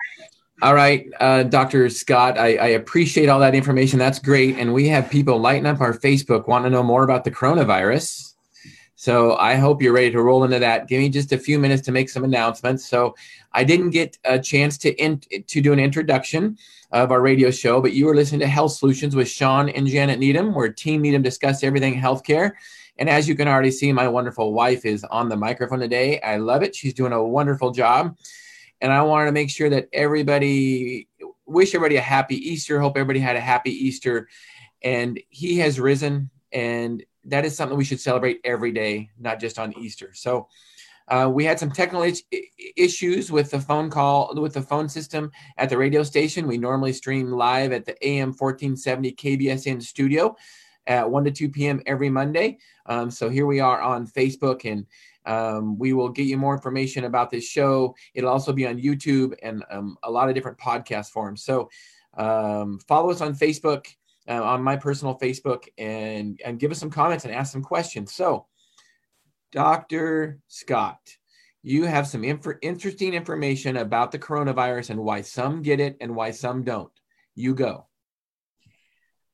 all 0.60 0.74
right, 0.74 1.06
uh, 1.20 1.44
Dr. 1.44 1.88
Scott, 1.88 2.36
I, 2.36 2.56
I, 2.56 2.66
appreciate 2.68 3.28
all 3.28 3.38
that 3.40 3.54
information. 3.54 3.98
That's 3.98 4.18
great. 4.18 4.58
And 4.58 4.74
we 4.74 4.88
have 4.88 5.08
people 5.08 5.38
lighting 5.38 5.66
up 5.66 5.80
our 5.80 5.94
Facebook, 5.94 6.48
want 6.48 6.64
to 6.64 6.70
know 6.70 6.82
more 6.82 7.04
about 7.04 7.24
the 7.24 7.30
coronavirus. 7.30 8.34
So 8.96 9.36
I 9.36 9.54
hope 9.54 9.80
you're 9.80 9.92
ready 9.92 10.10
to 10.10 10.20
roll 10.20 10.42
into 10.42 10.58
that. 10.58 10.88
Give 10.88 10.98
me 10.98 11.08
just 11.08 11.32
a 11.32 11.38
few 11.38 11.60
minutes 11.60 11.82
to 11.82 11.92
make 11.92 12.08
some 12.08 12.24
announcements. 12.24 12.84
So 12.84 13.14
I 13.52 13.62
didn't 13.62 13.90
get 13.90 14.18
a 14.24 14.40
chance 14.40 14.76
to 14.78 14.92
in, 14.96 15.20
to 15.46 15.60
do 15.60 15.72
an 15.72 15.78
introduction 15.78 16.58
of 16.90 17.12
our 17.12 17.20
radio 17.20 17.52
show, 17.52 17.80
but 17.80 17.92
you 17.92 18.06
were 18.06 18.16
listening 18.16 18.40
to 18.40 18.48
Health 18.48 18.72
Solutions 18.72 19.14
with 19.14 19.28
Shawn 19.28 19.68
and 19.68 19.86
Janet 19.86 20.18
Needham, 20.18 20.52
where 20.52 20.72
Team 20.72 21.02
Needham 21.02 21.22
discuss 21.22 21.62
everything 21.62 21.94
healthcare. 21.94 22.52
And 22.98 23.08
as 23.08 23.28
you 23.28 23.34
can 23.34 23.48
already 23.48 23.70
see, 23.70 23.92
my 23.92 24.08
wonderful 24.08 24.52
wife 24.52 24.84
is 24.84 25.04
on 25.04 25.28
the 25.28 25.36
microphone 25.36 25.78
today. 25.78 26.20
I 26.20 26.36
love 26.36 26.62
it. 26.62 26.74
She's 26.74 26.94
doing 26.94 27.12
a 27.12 27.22
wonderful 27.22 27.70
job. 27.70 28.16
And 28.80 28.92
I 28.92 29.02
wanted 29.02 29.26
to 29.26 29.32
make 29.32 29.50
sure 29.50 29.70
that 29.70 29.88
everybody 29.92 31.08
wish 31.46 31.74
everybody 31.74 31.96
a 31.96 32.00
happy 32.00 32.36
Easter. 32.36 32.80
Hope 32.80 32.96
everybody 32.96 33.20
had 33.20 33.36
a 33.36 33.40
happy 33.40 33.70
Easter. 33.70 34.28
And 34.82 35.20
he 35.28 35.58
has 35.58 35.80
risen, 35.80 36.30
and 36.52 37.04
that 37.24 37.44
is 37.44 37.56
something 37.56 37.76
we 37.76 37.84
should 37.84 38.00
celebrate 38.00 38.40
every 38.44 38.72
day, 38.72 39.10
not 39.18 39.40
just 39.40 39.58
on 39.58 39.76
Easter. 39.78 40.10
So 40.14 40.48
uh, 41.08 41.28
we 41.32 41.44
had 41.44 41.58
some 41.58 41.70
technical 41.70 42.10
issues 42.76 43.32
with 43.32 43.50
the 43.50 43.60
phone 43.60 43.90
call 43.90 44.34
with 44.34 44.54
the 44.54 44.62
phone 44.62 44.88
system 44.88 45.30
at 45.56 45.68
the 45.68 45.78
radio 45.78 46.02
station. 46.02 46.46
We 46.46 46.58
normally 46.58 46.92
stream 46.92 47.32
live 47.32 47.72
at 47.72 47.86
the 47.86 47.96
AM 48.06 48.28
1470 48.28 49.12
KBSN 49.12 49.82
studio 49.82 50.36
at 50.88 51.08
1 51.08 51.24
to 51.24 51.30
2 51.30 51.50
p.m. 51.50 51.80
every 51.86 52.10
Monday. 52.10 52.58
Um, 52.86 53.10
so 53.10 53.28
here 53.28 53.46
we 53.46 53.60
are 53.60 53.80
on 53.80 54.06
Facebook, 54.06 54.64
and 54.64 54.86
um, 55.26 55.78
we 55.78 55.92
will 55.92 56.08
get 56.08 56.26
you 56.26 56.38
more 56.38 56.54
information 56.54 57.04
about 57.04 57.30
this 57.30 57.46
show. 57.46 57.94
It'll 58.14 58.30
also 58.30 58.52
be 58.52 58.66
on 58.66 58.80
YouTube 58.80 59.34
and 59.42 59.62
um, 59.70 59.96
a 60.02 60.10
lot 60.10 60.28
of 60.28 60.34
different 60.34 60.58
podcast 60.58 61.10
forums. 61.10 61.44
So 61.44 61.68
um, 62.16 62.80
follow 62.88 63.10
us 63.10 63.20
on 63.20 63.34
Facebook, 63.34 63.86
uh, 64.26 64.42
on 64.42 64.62
my 64.62 64.76
personal 64.76 65.18
Facebook, 65.18 65.64
and, 65.76 66.40
and 66.44 66.58
give 66.58 66.70
us 66.70 66.78
some 66.78 66.90
comments 66.90 67.24
and 67.26 67.34
ask 67.34 67.52
some 67.52 67.62
questions. 67.62 68.14
So, 68.14 68.46
Dr. 69.52 70.40
Scott, 70.48 70.98
you 71.62 71.84
have 71.84 72.06
some 72.06 72.24
inf- 72.24 72.46
interesting 72.62 73.12
information 73.12 73.76
about 73.76 74.12
the 74.12 74.18
coronavirus 74.18 74.90
and 74.90 75.00
why 75.00 75.20
some 75.20 75.60
get 75.62 75.80
it 75.80 75.98
and 76.00 76.14
why 76.14 76.30
some 76.30 76.64
don't. 76.64 76.92
You 77.34 77.54
go. 77.54 77.87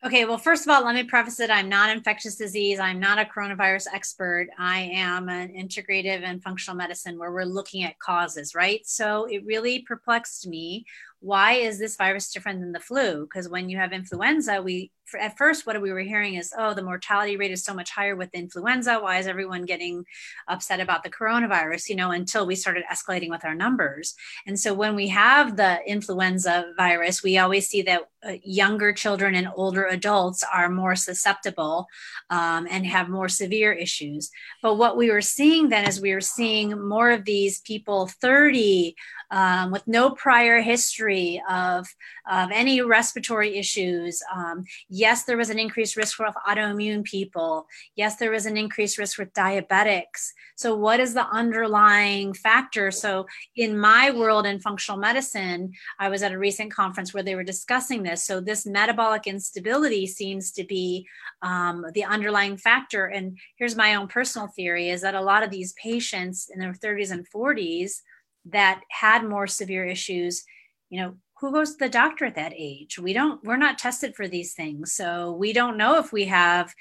Okay, 0.04 0.26
well, 0.26 0.36
first 0.36 0.66
of 0.66 0.70
all, 0.70 0.84
let 0.84 0.94
me 0.94 1.02
preface 1.02 1.40
it. 1.40 1.48
I'm 1.48 1.70
not 1.70 1.88
infectious 1.88 2.34
disease. 2.34 2.78
I'm 2.78 3.00
not 3.00 3.18
a 3.18 3.24
coronavirus 3.24 3.86
expert. 3.94 4.48
I 4.58 4.80
am 4.92 5.30
an 5.30 5.48
integrative 5.54 6.22
and 6.22 6.42
functional 6.42 6.76
medicine 6.76 7.18
where 7.18 7.32
we're 7.32 7.44
looking 7.44 7.84
at 7.84 7.98
causes, 7.98 8.54
right? 8.54 8.86
So 8.86 9.24
it 9.24 9.46
really 9.46 9.80
perplexed 9.80 10.46
me 10.46 10.84
why 11.24 11.52
is 11.52 11.78
this 11.78 11.96
virus 11.96 12.30
different 12.30 12.60
than 12.60 12.72
the 12.72 12.78
flu? 12.78 13.22
Because 13.22 13.48
when 13.48 13.70
you 13.70 13.78
have 13.78 13.94
influenza, 13.94 14.60
we 14.60 14.90
at 15.18 15.36
first 15.36 15.66
what 15.66 15.80
we 15.80 15.92
were 15.92 16.00
hearing 16.00 16.34
is, 16.34 16.52
oh, 16.58 16.74
the 16.74 16.82
mortality 16.82 17.36
rate 17.36 17.50
is 17.50 17.64
so 17.64 17.72
much 17.72 17.90
higher 17.90 18.16
with 18.16 18.34
influenza. 18.34 18.98
Why 18.98 19.18
is 19.18 19.26
everyone 19.26 19.64
getting 19.64 20.04
upset 20.48 20.80
about 20.80 21.02
the 21.02 21.10
coronavirus? 21.10 21.88
You 21.88 21.96
know, 21.96 22.10
until 22.10 22.46
we 22.46 22.54
started 22.54 22.84
escalating 22.92 23.30
with 23.30 23.44
our 23.44 23.54
numbers. 23.54 24.14
And 24.46 24.58
so 24.58 24.74
when 24.74 24.94
we 24.94 25.08
have 25.08 25.56
the 25.56 25.80
influenza 25.86 26.72
virus, 26.76 27.22
we 27.22 27.38
always 27.38 27.68
see 27.68 27.82
that 27.82 28.02
uh, 28.26 28.32
younger 28.42 28.92
children 28.92 29.34
and 29.34 29.48
older 29.54 29.86
adults 29.86 30.44
are 30.52 30.68
more 30.68 30.96
susceptible 30.96 31.86
um, 32.30 32.66
and 32.70 32.86
have 32.86 33.08
more 33.08 33.28
severe 33.28 33.72
issues. 33.72 34.30
But 34.62 34.76
what 34.76 34.96
we 34.96 35.10
were 35.10 35.22
seeing 35.22 35.68
then 35.68 35.86
is 35.86 36.00
we 36.00 36.14
were 36.14 36.20
seeing 36.20 36.86
more 36.86 37.10
of 37.10 37.24
these 37.24 37.60
people 37.60 38.06
30 38.06 38.94
um, 39.34 39.72
with 39.72 39.84
no 39.88 40.10
prior 40.10 40.60
history 40.60 41.42
of, 41.50 41.88
of 42.30 42.50
any 42.52 42.80
respiratory 42.80 43.58
issues. 43.58 44.22
Um, 44.32 44.64
yes, 44.88 45.24
there 45.24 45.36
was 45.36 45.50
an 45.50 45.58
increased 45.58 45.96
risk 45.96 46.16
for 46.16 46.28
autoimmune 46.48 47.02
people. 47.02 47.66
Yes, 47.96 48.14
there 48.14 48.30
was 48.30 48.46
an 48.46 48.56
increased 48.56 48.96
risk 48.96 49.18
with 49.18 49.32
diabetics. 49.32 50.30
So, 50.54 50.76
what 50.76 51.00
is 51.00 51.14
the 51.14 51.26
underlying 51.26 52.32
factor? 52.32 52.92
So, 52.92 53.26
in 53.56 53.76
my 53.76 54.12
world 54.12 54.46
in 54.46 54.60
functional 54.60 55.00
medicine, 55.00 55.72
I 55.98 56.10
was 56.10 56.22
at 56.22 56.30
a 56.30 56.38
recent 56.38 56.72
conference 56.72 57.12
where 57.12 57.24
they 57.24 57.34
were 57.34 57.42
discussing 57.42 58.04
this. 58.04 58.24
So, 58.24 58.40
this 58.40 58.64
metabolic 58.64 59.26
instability 59.26 60.06
seems 60.06 60.52
to 60.52 60.62
be 60.62 61.08
um, 61.42 61.84
the 61.92 62.04
underlying 62.04 62.56
factor. 62.56 63.06
And 63.06 63.36
here's 63.56 63.74
my 63.74 63.96
own 63.96 64.06
personal 64.06 64.46
theory 64.46 64.90
is 64.90 65.00
that 65.00 65.16
a 65.16 65.20
lot 65.20 65.42
of 65.42 65.50
these 65.50 65.72
patients 65.72 66.50
in 66.54 66.60
their 66.60 66.72
30s 66.72 67.10
and 67.10 67.26
40s 67.28 68.02
that 68.46 68.82
had 68.90 69.24
more 69.24 69.46
severe 69.46 69.84
issues, 69.86 70.44
you 70.90 71.00
know, 71.00 71.14
who 71.40 71.52
goes 71.52 71.72
to 71.72 71.76
the 71.78 71.88
doctor 71.88 72.24
at 72.24 72.36
that 72.36 72.52
age? 72.56 72.98
We 72.98 73.12
don't, 73.12 73.42
we're 73.44 73.56
not 73.56 73.78
tested 73.78 74.14
for 74.14 74.28
these 74.28 74.54
things. 74.54 74.92
So 74.92 75.32
we 75.32 75.52
don't 75.52 75.76
know 75.76 75.98
if 75.98 76.12
we 76.12 76.26
have 76.26 76.72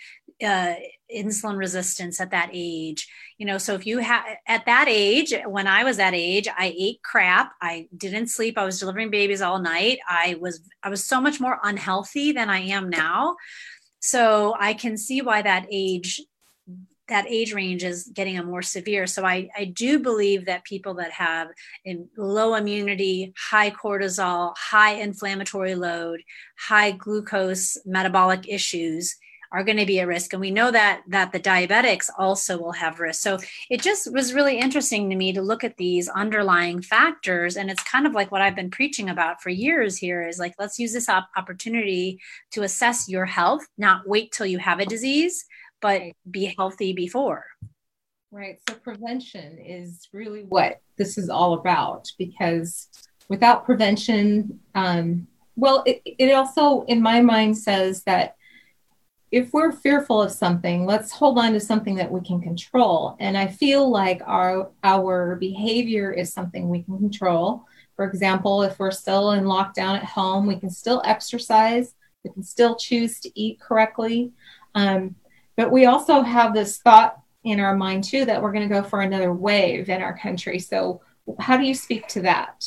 uh, 0.43 0.75
insulin 1.13 1.57
resistance 1.57 2.21
at 2.21 2.31
that 2.31 2.49
age. 2.53 3.07
You 3.37 3.45
know, 3.45 3.57
so 3.57 3.73
if 3.73 3.85
you 3.85 3.97
have 3.99 4.23
at 4.47 4.65
that 4.65 4.85
age, 4.87 5.33
when 5.45 5.67
I 5.67 5.83
was 5.83 5.97
that 5.97 6.13
age, 6.13 6.47
I 6.47 6.73
ate 6.77 7.01
crap. 7.03 7.53
I 7.61 7.87
didn't 7.97 8.27
sleep. 8.27 8.57
I 8.57 8.65
was 8.65 8.79
delivering 8.79 9.09
babies 9.09 9.41
all 9.41 9.59
night. 9.59 9.99
I 10.07 10.37
was, 10.39 10.61
I 10.81 10.89
was 10.89 11.03
so 11.03 11.19
much 11.19 11.41
more 11.41 11.59
unhealthy 11.63 12.31
than 12.31 12.49
I 12.49 12.59
am 12.59 12.89
now. 12.89 13.35
So 13.99 14.55
I 14.59 14.73
can 14.73 14.97
see 14.97 15.21
why 15.21 15.41
that 15.41 15.65
age 15.71 16.21
that 17.13 17.29
age 17.29 17.53
range 17.53 17.83
is 17.83 18.09
getting 18.13 18.39
a 18.39 18.43
more 18.43 18.63
severe. 18.63 19.05
So 19.05 19.23
I, 19.23 19.47
I 19.55 19.65
do 19.65 19.99
believe 19.99 20.45
that 20.45 20.63
people 20.63 20.95
that 20.95 21.11
have 21.11 21.49
low 22.17 22.55
immunity, 22.55 23.33
high 23.37 23.69
cortisol, 23.69 24.53
high 24.57 24.95
inflammatory 24.95 25.75
load, 25.75 26.21
high 26.57 26.91
glucose 26.91 27.77
metabolic 27.85 28.49
issues 28.49 29.15
are 29.51 29.63
going 29.63 29.77
to 29.77 29.85
be 29.85 29.99
at 29.99 30.07
risk. 30.07 30.33
And 30.33 30.41
we 30.41 30.49
know 30.49 30.71
that 30.71 31.03
that 31.09 31.31
the 31.31 31.39
diabetics 31.39 32.09
also 32.17 32.57
will 32.57 32.71
have 32.71 32.99
risk. 32.99 33.21
So 33.21 33.37
it 33.69 33.81
just 33.81 34.11
was 34.11 34.33
really 34.33 34.57
interesting 34.57 35.11
to 35.11 35.15
me 35.15 35.31
to 35.33 35.43
look 35.43 35.63
at 35.63 35.77
these 35.77 36.09
underlying 36.09 36.81
factors. 36.81 37.55
And 37.55 37.69
it's 37.69 37.83
kind 37.83 38.07
of 38.07 38.13
like 38.13 38.31
what 38.31 38.41
i've 38.41 38.55
been 38.55 38.71
preaching 38.71 39.09
about 39.09 39.41
for 39.41 39.49
years 39.49 39.95
here 39.95 40.27
is 40.27 40.39
like 40.39 40.55
let's 40.57 40.79
use 40.79 40.91
this 40.91 41.07
op- 41.07 41.29
opportunity 41.37 42.19
to 42.51 42.63
assess 42.63 43.07
your 43.07 43.25
health 43.25 43.63
not 43.77 44.07
wait 44.07 44.31
till 44.31 44.47
you 44.47 44.57
have 44.57 44.79
a 44.79 44.85
disease 44.85 45.45
but 45.83 46.01
be 46.31 46.55
healthy 46.57 46.93
before. 46.93 47.45
Right. 48.31 48.57
So 48.67 48.75
prevention 48.77 49.59
is 49.59 50.07
really 50.11 50.41
what 50.41 50.81
this 50.97 51.19
is 51.19 51.29
all 51.29 51.53
about 51.53 52.11
because 52.17 52.87
without 53.29 53.65
prevention, 53.65 54.59
um, 54.73 55.27
well, 55.55 55.83
it, 55.85 56.01
it 56.05 56.33
also, 56.33 56.81
in 56.85 56.99
my 56.99 57.21
mind, 57.21 57.55
says 57.59 58.01
that 58.05 58.35
if 59.31 59.51
we're 59.53 59.71
fearful 59.71 60.21
of 60.21 60.31
something, 60.31 60.85
let's 60.85 61.11
hold 61.11 61.37
on 61.37 61.53
to 61.53 61.59
something 61.59 61.95
that 61.95 62.11
we 62.11 62.21
can 62.21 62.41
control. 62.41 63.15
And 63.19 63.37
I 63.37 63.47
feel 63.47 63.89
like 63.89 64.21
our 64.25 64.71
our 64.83 65.35
behavior 65.35 66.11
is 66.11 66.33
something 66.33 66.69
we 66.69 66.83
can 66.83 66.97
control. 66.97 67.65
For 67.95 68.05
example, 68.05 68.63
if 68.63 68.79
we're 68.79 68.91
still 68.91 69.31
in 69.31 69.43
lockdown 69.43 69.97
at 69.97 70.05
home, 70.05 70.47
we 70.47 70.55
can 70.55 70.69
still 70.69 71.01
exercise. 71.05 71.93
We 72.23 72.31
can 72.31 72.43
still 72.43 72.75
choose 72.75 73.19
to 73.19 73.31
eat 73.39 73.59
correctly. 73.59 74.31
Um, 74.75 75.15
but 75.55 75.71
we 75.71 75.85
also 75.85 76.21
have 76.21 76.53
this 76.53 76.77
thought 76.77 77.19
in 77.43 77.59
our 77.59 77.75
mind 77.75 78.03
too 78.03 78.25
that 78.25 78.41
we're 78.41 78.51
going 78.51 78.67
to 78.67 78.73
go 78.73 78.83
for 78.83 79.01
another 79.01 79.33
wave 79.33 79.89
in 79.89 80.01
our 80.01 80.17
country. 80.17 80.59
So, 80.59 81.01
how 81.39 81.57
do 81.57 81.63
you 81.63 81.73
speak 81.73 82.07
to 82.09 82.21
that? 82.21 82.65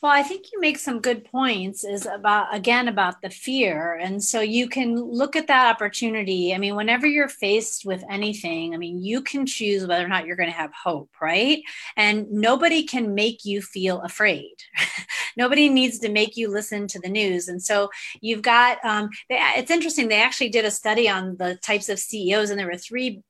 Well, 0.00 0.12
I 0.12 0.22
think 0.22 0.52
you 0.52 0.60
make 0.60 0.78
some 0.78 1.00
good 1.00 1.24
points 1.24 1.82
is 1.82 2.06
about 2.06 2.54
again 2.54 2.86
about 2.86 3.20
the 3.20 3.30
fear. 3.30 3.94
And 3.94 4.22
so 4.22 4.40
you 4.40 4.68
can 4.68 4.94
look 4.94 5.34
at 5.34 5.48
that 5.48 5.74
opportunity. 5.74 6.54
I 6.54 6.58
mean, 6.58 6.76
whenever 6.76 7.06
you're 7.06 7.28
faced 7.28 7.84
with 7.84 8.04
anything, 8.08 8.74
I 8.74 8.76
mean, 8.76 9.02
you 9.02 9.22
can 9.22 9.44
choose 9.44 9.86
whether 9.86 10.04
or 10.04 10.08
not 10.08 10.24
you're 10.24 10.36
going 10.36 10.50
to 10.50 10.54
have 10.54 10.72
hope, 10.72 11.10
right? 11.20 11.62
And 11.96 12.30
nobody 12.30 12.84
can 12.84 13.14
make 13.14 13.44
you 13.44 13.60
feel 13.60 14.00
afraid. 14.02 14.54
nobody 15.36 15.68
needs 15.68 15.98
to 16.00 16.08
make 16.08 16.36
you 16.36 16.48
listen 16.48 16.86
to 16.88 17.00
the 17.00 17.08
news. 17.08 17.48
And 17.48 17.60
so 17.60 17.90
you've 18.20 18.42
got 18.42 18.78
um, 18.84 19.10
it's 19.28 19.70
interesting. 19.70 20.06
They 20.06 20.22
actually 20.22 20.50
did 20.50 20.64
a 20.64 20.70
study 20.70 21.08
on 21.08 21.36
the 21.38 21.56
types 21.56 21.88
of 21.88 21.98
CEOs, 21.98 22.50
and 22.50 22.58
there 22.58 22.68
were 22.68 22.76
three 22.76 23.22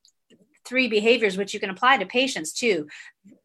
three 0.69 0.87
behaviors 0.87 1.39
which 1.39 1.55
you 1.55 1.61
can 1.61 1.71
apply 1.71 1.97
to 1.97 2.05
patients 2.05 2.53
too 2.53 2.87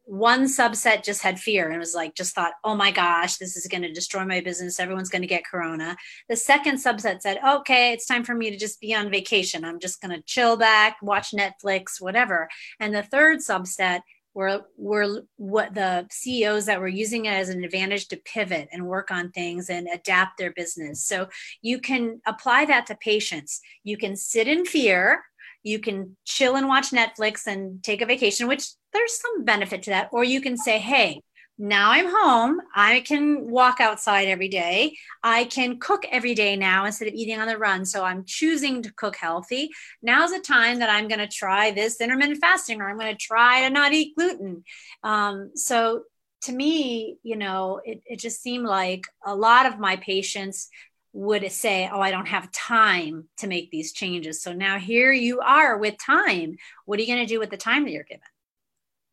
one 0.04 0.44
subset 0.44 1.02
just 1.02 1.22
had 1.22 1.40
fear 1.40 1.70
and 1.70 1.78
was 1.78 1.94
like 1.94 2.14
just 2.14 2.34
thought 2.34 2.52
oh 2.62 2.74
my 2.74 2.90
gosh 2.90 3.36
this 3.36 3.56
is 3.56 3.66
going 3.66 3.82
to 3.82 3.92
destroy 3.92 4.24
my 4.24 4.40
business. 4.40 4.78
Everyone's 4.78 5.08
going 5.08 5.22
to 5.22 5.28
get 5.28 5.46
corona. 5.46 5.96
The 6.28 6.36
second 6.36 6.76
subset 6.76 7.22
said 7.22 7.38
okay 7.46 7.92
it's 7.92 8.06
time 8.06 8.24
for 8.24 8.34
me 8.34 8.50
to 8.50 8.56
just 8.56 8.80
be 8.80 8.94
on 8.94 9.10
vacation. 9.10 9.64
I'm 9.64 9.80
just 9.80 10.00
going 10.00 10.14
to 10.14 10.22
chill 10.22 10.56
back 10.56 10.98
watch 11.02 11.32
netflix 11.32 12.00
whatever. 12.00 12.48
And 12.80 12.94
the 12.94 13.02
third 13.02 13.38
subset 13.38 14.00
were 14.34 14.62
were 14.76 15.22
what 15.36 15.74
the 15.74 16.06
CEOs 16.10 16.66
that 16.66 16.80
were 16.80 16.88
using 16.88 17.26
it 17.26 17.30
as 17.32 17.48
an 17.48 17.64
advantage 17.64 18.08
to 18.08 18.16
pivot 18.16 18.68
and 18.72 18.86
work 18.86 19.10
on 19.10 19.30
things 19.30 19.70
and 19.70 19.88
adapt 19.92 20.38
their 20.38 20.52
business. 20.52 21.04
So 21.04 21.28
you 21.62 21.78
can 21.80 22.20
apply 22.26 22.66
that 22.66 22.86
to 22.86 22.96
patients. 22.96 23.60
You 23.84 23.96
can 23.96 24.16
sit 24.16 24.48
in 24.48 24.66
fear. 24.66 25.22
You 25.62 25.78
can 25.78 26.16
chill 26.26 26.56
and 26.56 26.68
watch 26.68 26.90
Netflix 26.90 27.46
and 27.46 27.82
take 27.82 28.02
a 28.02 28.06
vacation, 28.06 28.48
which 28.48 28.68
there's 28.94 29.20
some 29.20 29.44
benefit 29.44 29.82
to 29.84 29.90
that. 29.90 30.08
Or 30.12 30.24
you 30.24 30.40
can 30.40 30.56
say, 30.56 30.78
hey, 30.78 31.20
now 31.56 31.92
I'm 31.92 32.06
home. 32.08 32.60
I 32.74 33.00
can 33.00 33.48
walk 33.48 33.80
outside 33.80 34.26
every 34.26 34.48
day. 34.48 34.96
I 35.22 35.44
can 35.44 35.78
cook 35.78 36.04
every 36.10 36.34
day 36.34 36.56
now 36.56 36.84
instead 36.84 37.06
of 37.06 37.14
eating 37.14 37.38
on 37.38 37.46
the 37.46 37.58
run. 37.58 37.84
So 37.84 38.02
I'm 38.02 38.24
choosing 38.24 38.82
to 38.82 38.92
cook 38.92 39.16
healthy. 39.16 39.70
Now's 40.02 40.32
the 40.32 40.40
time 40.40 40.80
that 40.80 40.90
I'm 40.90 41.06
going 41.06 41.20
to 41.20 41.28
try 41.28 41.70
this 41.70 42.00
intermittent 42.00 42.40
fasting 42.40 42.80
or 42.80 42.88
I'm 42.88 42.98
going 42.98 43.12
to 43.12 43.18
try 43.18 43.62
to 43.62 43.70
not 43.70 43.92
eat 43.92 44.16
gluten. 44.16 44.64
Um, 45.04 45.52
so 45.54 46.04
to 46.42 46.52
me, 46.52 47.18
you 47.22 47.36
know, 47.36 47.80
it, 47.84 48.02
it 48.04 48.18
just 48.18 48.42
seemed 48.42 48.66
like 48.66 49.06
a 49.24 49.34
lot 49.34 49.66
of 49.66 49.78
my 49.78 49.96
patients 49.96 50.68
would 51.12 51.50
say, 51.52 51.88
Oh, 51.92 52.00
I 52.00 52.10
don't 52.10 52.26
have 52.26 52.50
time 52.50 53.28
to 53.38 53.46
make 53.46 53.70
these 53.70 53.92
changes. 53.92 54.42
So 54.42 54.52
now 54.52 54.80
here 54.80 55.12
you 55.12 55.38
are 55.38 55.78
with 55.78 55.94
time. 56.04 56.56
What 56.84 56.98
are 56.98 57.02
you 57.02 57.14
going 57.14 57.24
to 57.24 57.32
do 57.32 57.38
with 57.38 57.50
the 57.50 57.56
time 57.56 57.84
that 57.84 57.92
you're 57.92 58.02
given? 58.02 58.22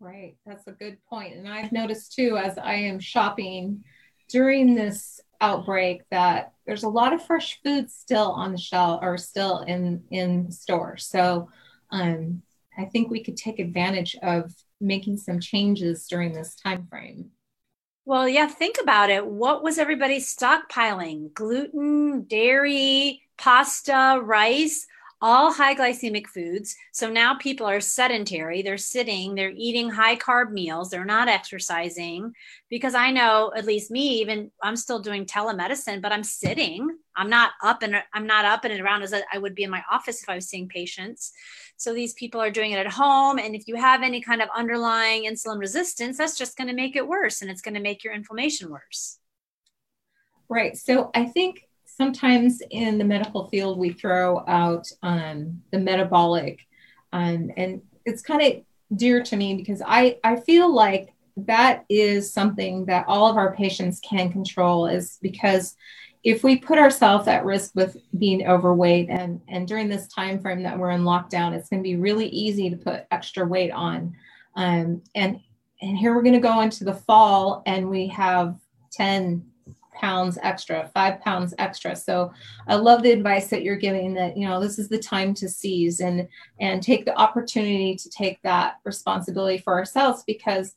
Right. 0.02 0.36
That's 0.48 0.66
a 0.66 0.72
good 0.72 0.98
point. 1.08 1.36
And 1.36 1.48
I've 1.48 1.72
noticed 1.72 2.14
too, 2.14 2.36
as 2.36 2.58
I 2.58 2.74
am 2.74 3.00
shopping 3.00 3.84
during 4.30 4.74
this 4.74 5.22
outbreak, 5.40 6.02
that 6.10 6.54
there's 6.66 6.82
a 6.82 6.90
lot 6.90 7.14
of 7.14 7.24
fresh 7.24 7.60
food 7.64 7.92
still 7.92 8.32
on 8.32 8.52
the 8.52 8.58
shelf 8.58 9.02
or 9.04 9.20
still 9.20 9.60
in, 9.60 10.04
in 10.10 10.48
the 10.48 10.52
store. 10.52 10.98
So 10.98 11.50
um, 11.92 12.42
I 12.76 12.86
think 12.86 13.12
we 13.12 13.24
could 13.24 13.38
take 13.38 13.60
advantage 13.60 14.16
of 14.24 14.52
making 14.80 15.18
some 15.18 15.40
changes 15.40 16.08
during 16.08 16.34
this 16.34 16.56
time 16.56 16.88
frame. 16.90 17.30
Well, 18.04 18.28
yeah, 18.28 18.48
think 18.48 18.78
about 18.82 19.12
it. 19.12 19.24
What 19.24 19.62
was 19.62 19.78
everybody 19.78 20.18
stockpiling? 20.18 21.32
Gluten, 21.36 22.24
dairy, 22.24 23.22
pasta, 23.38 24.20
rice 24.24 24.88
all 25.22 25.54
high 25.54 25.76
glycemic 25.76 26.26
foods. 26.28 26.76
So 26.92 27.10
now 27.10 27.36
people 27.36 27.68
are 27.68 27.80
sedentary. 27.80 28.62
They're 28.62 28.78
sitting, 28.78 29.36
they're 29.36 29.54
eating 29.56 29.90
high 29.90 30.16
carb 30.16 30.52
meals, 30.52 30.90
they're 30.90 31.06
not 31.06 31.28
exercising. 31.28 32.34
Because 32.70 32.96
I 32.96 33.12
know, 33.12 33.52
at 33.56 33.66
least 33.66 33.92
me, 33.92 34.22
even 34.22 34.50
I'm 34.64 34.76
still 34.76 35.00
doing 35.00 35.26
telemedicine, 35.26 36.02
but 36.02 36.12
I'm 36.12 36.24
sitting. 36.24 36.90
I'm 37.16 37.30
not 37.30 37.52
up 37.64 37.84
and 37.84 38.02
I'm 38.14 38.26
not 38.26 38.46
up 38.46 38.66
and 38.66 38.82
around 38.82 39.04
as 39.04 39.14
I 39.14 39.38
would 39.38 39.54
be 39.54 39.64
in 39.64 39.70
my 39.70 39.84
office 39.92 40.24
if 40.24 40.30
I 40.30 40.36
was 40.36 40.48
seeing 40.48 40.68
patients. 40.68 41.32
So 41.78 41.94
these 41.94 42.14
people 42.14 42.42
are 42.42 42.52
doing 42.52 42.72
it 42.72 42.80
at 42.80 42.92
home. 42.92 43.38
And 43.38 43.56
if 43.56 43.68
you 43.68 43.76
have 43.76 44.02
any 44.02 44.22
kind 44.22 44.42
of 44.42 44.50
underlying 44.56 45.26
insulin 45.26 45.60
resistance, 45.60 46.18
that's 46.18 46.38
just 46.38 46.58
going 46.58 46.68
to 46.68 46.74
make 46.74 46.96
it 46.96 47.08
worse 47.08 47.42
and 47.42 47.52
it's 47.52 47.62
going 47.62 47.76
to 47.76 47.80
make 47.80 48.04
your 48.04 48.14
inflammation 48.14 48.70
worse. 48.70 49.18
Right. 50.50 50.76
So 50.76 51.12
I 51.14 51.26
think 51.26 51.68
sometimes 52.02 52.64
in 52.72 52.98
the 52.98 53.04
medical 53.04 53.48
field 53.50 53.78
we 53.78 53.94
throw 53.94 54.44
out 54.48 54.88
um, 55.04 55.62
the 55.72 55.78
metabolic 55.78 56.60
um, 57.14 57.52
and 57.58 57.80
it's 58.06 58.24
kind 58.24 58.42
of 58.42 58.98
dear 58.98 59.22
to 59.22 59.36
me 59.36 59.54
because 59.54 59.84
I, 59.86 60.18
I 60.24 60.38
feel 60.38 60.74
like 60.74 61.14
that 61.38 61.86
is 61.90 62.34
something 62.34 62.86
that 62.86 63.06
all 63.08 63.30
of 63.30 63.38
our 63.38 63.56
patients 63.56 64.00
can 64.00 64.32
control 64.32 64.88
is 64.88 65.20
because 65.22 65.76
if 66.24 66.44
we 66.44 66.56
put 66.58 66.80
ourselves 66.80 67.28
at 67.28 67.46
risk 67.46 67.76
with 67.76 67.96
being 68.18 68.48
overweight 68.48 69.08
and, 69.12 69.40
and 69.48 69.68
during 69.68 69.88
this 69.88 70.08
time 70.08 70.40
frame 70.40 70.64
that 70.64 70.80
we're 70.80 70.90
in 70.90 71.04
lockdown 71.04 71.54
it's 71.54 71.70
going 71.70 71.84
to 71.84 71.88
be 71.88 71.98
really 71.98 72.30
easy 72.30 72.68
to 72.72 72.78
put 72.78 73.06
extra 73.12 73.46
weight 73.46 73.72
on. 73.72 74.16
Um, 74.56 75.04
and 75.14 75.40
and 75.84 75.98
here 75.98 76.16
we're 76.16 76.24
going 76.24 76.34
to 76.34 76.40
go 76.40 76.62
into 76.62 76.84
the 76.84 76.96
fall 76.96 77.62
and 77.68 77.88
we 77.88 78.08
have 78.08 78.56
10 78.92 79.51
pounds 80.02 80.40
extra, 80.42 80.90
five 80.94 81.22
pounds 81.22 81.54
extra. 81.60 81.96
So 81.96 82.34
I 82.68 82.76
love 82.76 83.04
the 83.04 83.12
advice 83.12 83.48
that 83.50 83.62
you're 83.62 83.78
giving 83.78 84.16
that, 84.16 84.36
you 84.36 84.48
know, 84.48 84.60
this 84.60 84.80
is 84.80 84.90
the 84.90 84.98
time 84.98 85.34
to 85.36 85.48
seize 85.48 86.00
and 86.02 86.28
and 86.60 86.82
take 86.82 87.06
the 87.06 87.16
opportunity 87.18 87.96
to 87.96 88.10
take 88.10 88.42
that 88.42 88.80
responsibility 88.84 89.60
for 89.60 89.74
ourselves 89.74 90.24
because 90.26 90.76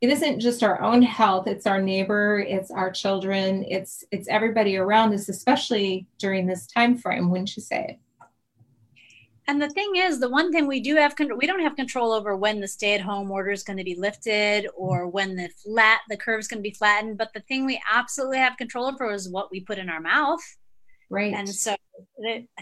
it 0.00 0.10
isn't 0.10 0.40
just 0.40 0.62
our 0.62 0.82
own 0.82 1.00
health, 1.00 1.46
it's 1.46 1.66
our 1.66 1.80
neighbor, 1.80 2.40
it's 2.40 2.70
our 2.70 2.90
children, 2.90 3.64
it's 3.68 4.04
it's 4.10 4.28
everybody 4.28 4.76
around 4.76 5.14
us, 5.14 5.28
especially 5.28 6.06
during 6.18 6.46
this 6.46 6.66
time 6.66 6.98
frame, 6.98 7.30
wouldn't 7.30 7.56
you 7.56 7.62
say? 7.62 7.98
And 9.46 9.60
the 9.60 9.68
thing 9.70 9.92
is 9.96 10.20
the 10.20 10.28
one 10.28 10.52
thing 10.52 10.66
we 10.66 10.80
do 10.80 10.96
have 10.96 11.14
we 11.36 11.46
don't 11.46 11.60
have 11.60 11.76
control 11.76 12.12
over 12.12 12.36
when 12.36 12.60
the 12.60 12.68
stay 12.68 12.94
at 12.94 13.00
home 13.00 13.30
order 13.30 13.50
is 13.50 13.62
going 13.62 13.76
to 13.76 13.84
be 13.84 13.94
lifted 13.94 14.68
or 14.76 15.02
mm-hmm. 15.02 15.10
when 15.10 15.36
the 15.36 15.48
flat 15.62 16.00
the 16.08 16.16
curve 16.16 16.40
is 16.40 16.48
going 16.48 16.62
to 16.62 16.68
be 16.68 16.74
flattened 16.74 17.18
but 17.18 17.32
the 17.34 17.40
thing 17.40 17.64
we 17.64 17.80
absolutely 17.90 18.38
have 18.38 18.56
control 18.56 18.86
over 18.86 19.12
is 19.12 19.28
what 19.28 19.50
we 19.50 19.60
put 19.60 19.78
in 19.78 19.88
our 19.88 20.00
mouth. 20.00 20.40
Right. 21.10 21.34
And 21.34 21.48
so 21.48 21.76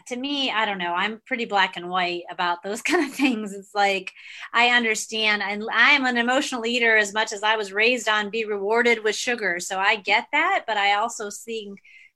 to 0.08 0.16
me 0.16 0.50
i 0.50 0.66
don't 0.66 0.78
know 0.78 0.92
i'm 0.92 1.22
pretty 1.26 1.46
black 1.46 1.76
and 1.76 1.88
white 1.88 2.24
about 2.30 2.62
those 2.62 2.82
kind 2.82 3.06
of 3.06 3.14
things. 3.14 3.54
It's 3.54 3.74
like 3.74 4.12
i 4.52 4.68
understand 4.68 5.42
and 5.42 5.64
i 5.72 5.90
am 5.90 6.04
an 6.04 6.18
emotional 6.18 6.66
eater 6.66 6.96
as 6.96 7.14
much 7.14 7.32
as 7.32 7.42
i 7.42 7.56
was 7.56 7.72
raised 7.72 8.08
on 8.08 8.30
be 8.30 8.44
rewarded 8.44 9.02
with 9.04 9.14
sugar 9.16 9.58
so 9.58 9.78
i 9.78 9.96
get 9.96 10.26
that 10.32 10.64
but 10.66 10.76
i 10.76 10.94
also 10.94 11.30
see 11.30 11.72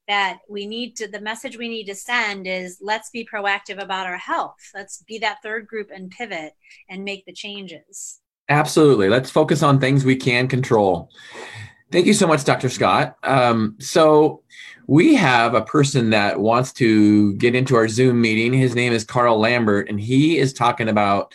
that 0.09 0.39
we 0.49 0.67
need 0.67 0.97
to 0.97 1.09
the 1.09 1.21
message 1.21 1.59
we 1.59 1.69
need 1.69 1.87
to 1.87 1.95
send 1.95 2.47
is 2.47 2.79
let's 2.81 3.11
be 3.11 3.27
proactive 3.31 3.83
about 3.83 4.07
our 4.07 4.17
health. 4.17 4.57
Let's 4.75 5.03
be 5.03 5.19
that 5.19 5.39
third 5.43 5.67
group 5.67 5.91
and 5.93 6.11
pivot 6.11 6.53
and 6.89 7.05
make 7.05 7.25
the 7.27 7.33
changes. 7.33 8.21
Absolutely. 8.49 9.09
Let's 9.09 9.31
focus 9.31 9.63
on 9.63 9.81
things 9.81 10.05
we 10.05 10.17
can 10.17 10.47
control. 10.47 11.11
Thank 11.91 12.07
you 12.07 12.15
so 12.15 12.27
much 12.27 12.45
dr 12.45 12.69
scott. 12.69 13.17
Um, 13.23 13.77
so 13.79 14.43
we 14.87 15.15
have 15.15 15.55
a 15.55 15.63
person 15.63 16.11
that 16.11 16.39
wants 16.39 16.73
to 16.75 17.35
get 17.35 17.55
into 17.55 17.75
our 17.75 17.89
zoom 17.89 18.21
meeting. 18.21 18.53
His 18.53 18.75
name 18.75 18.93
is 18.93 19.05
Karl 19.05 19.39
Lambert 19.39 19.89
and 19.89 20.01
he 20.01 20.39
is 20.39 20.53
talking 20.53 20.89
about 20.89 21.33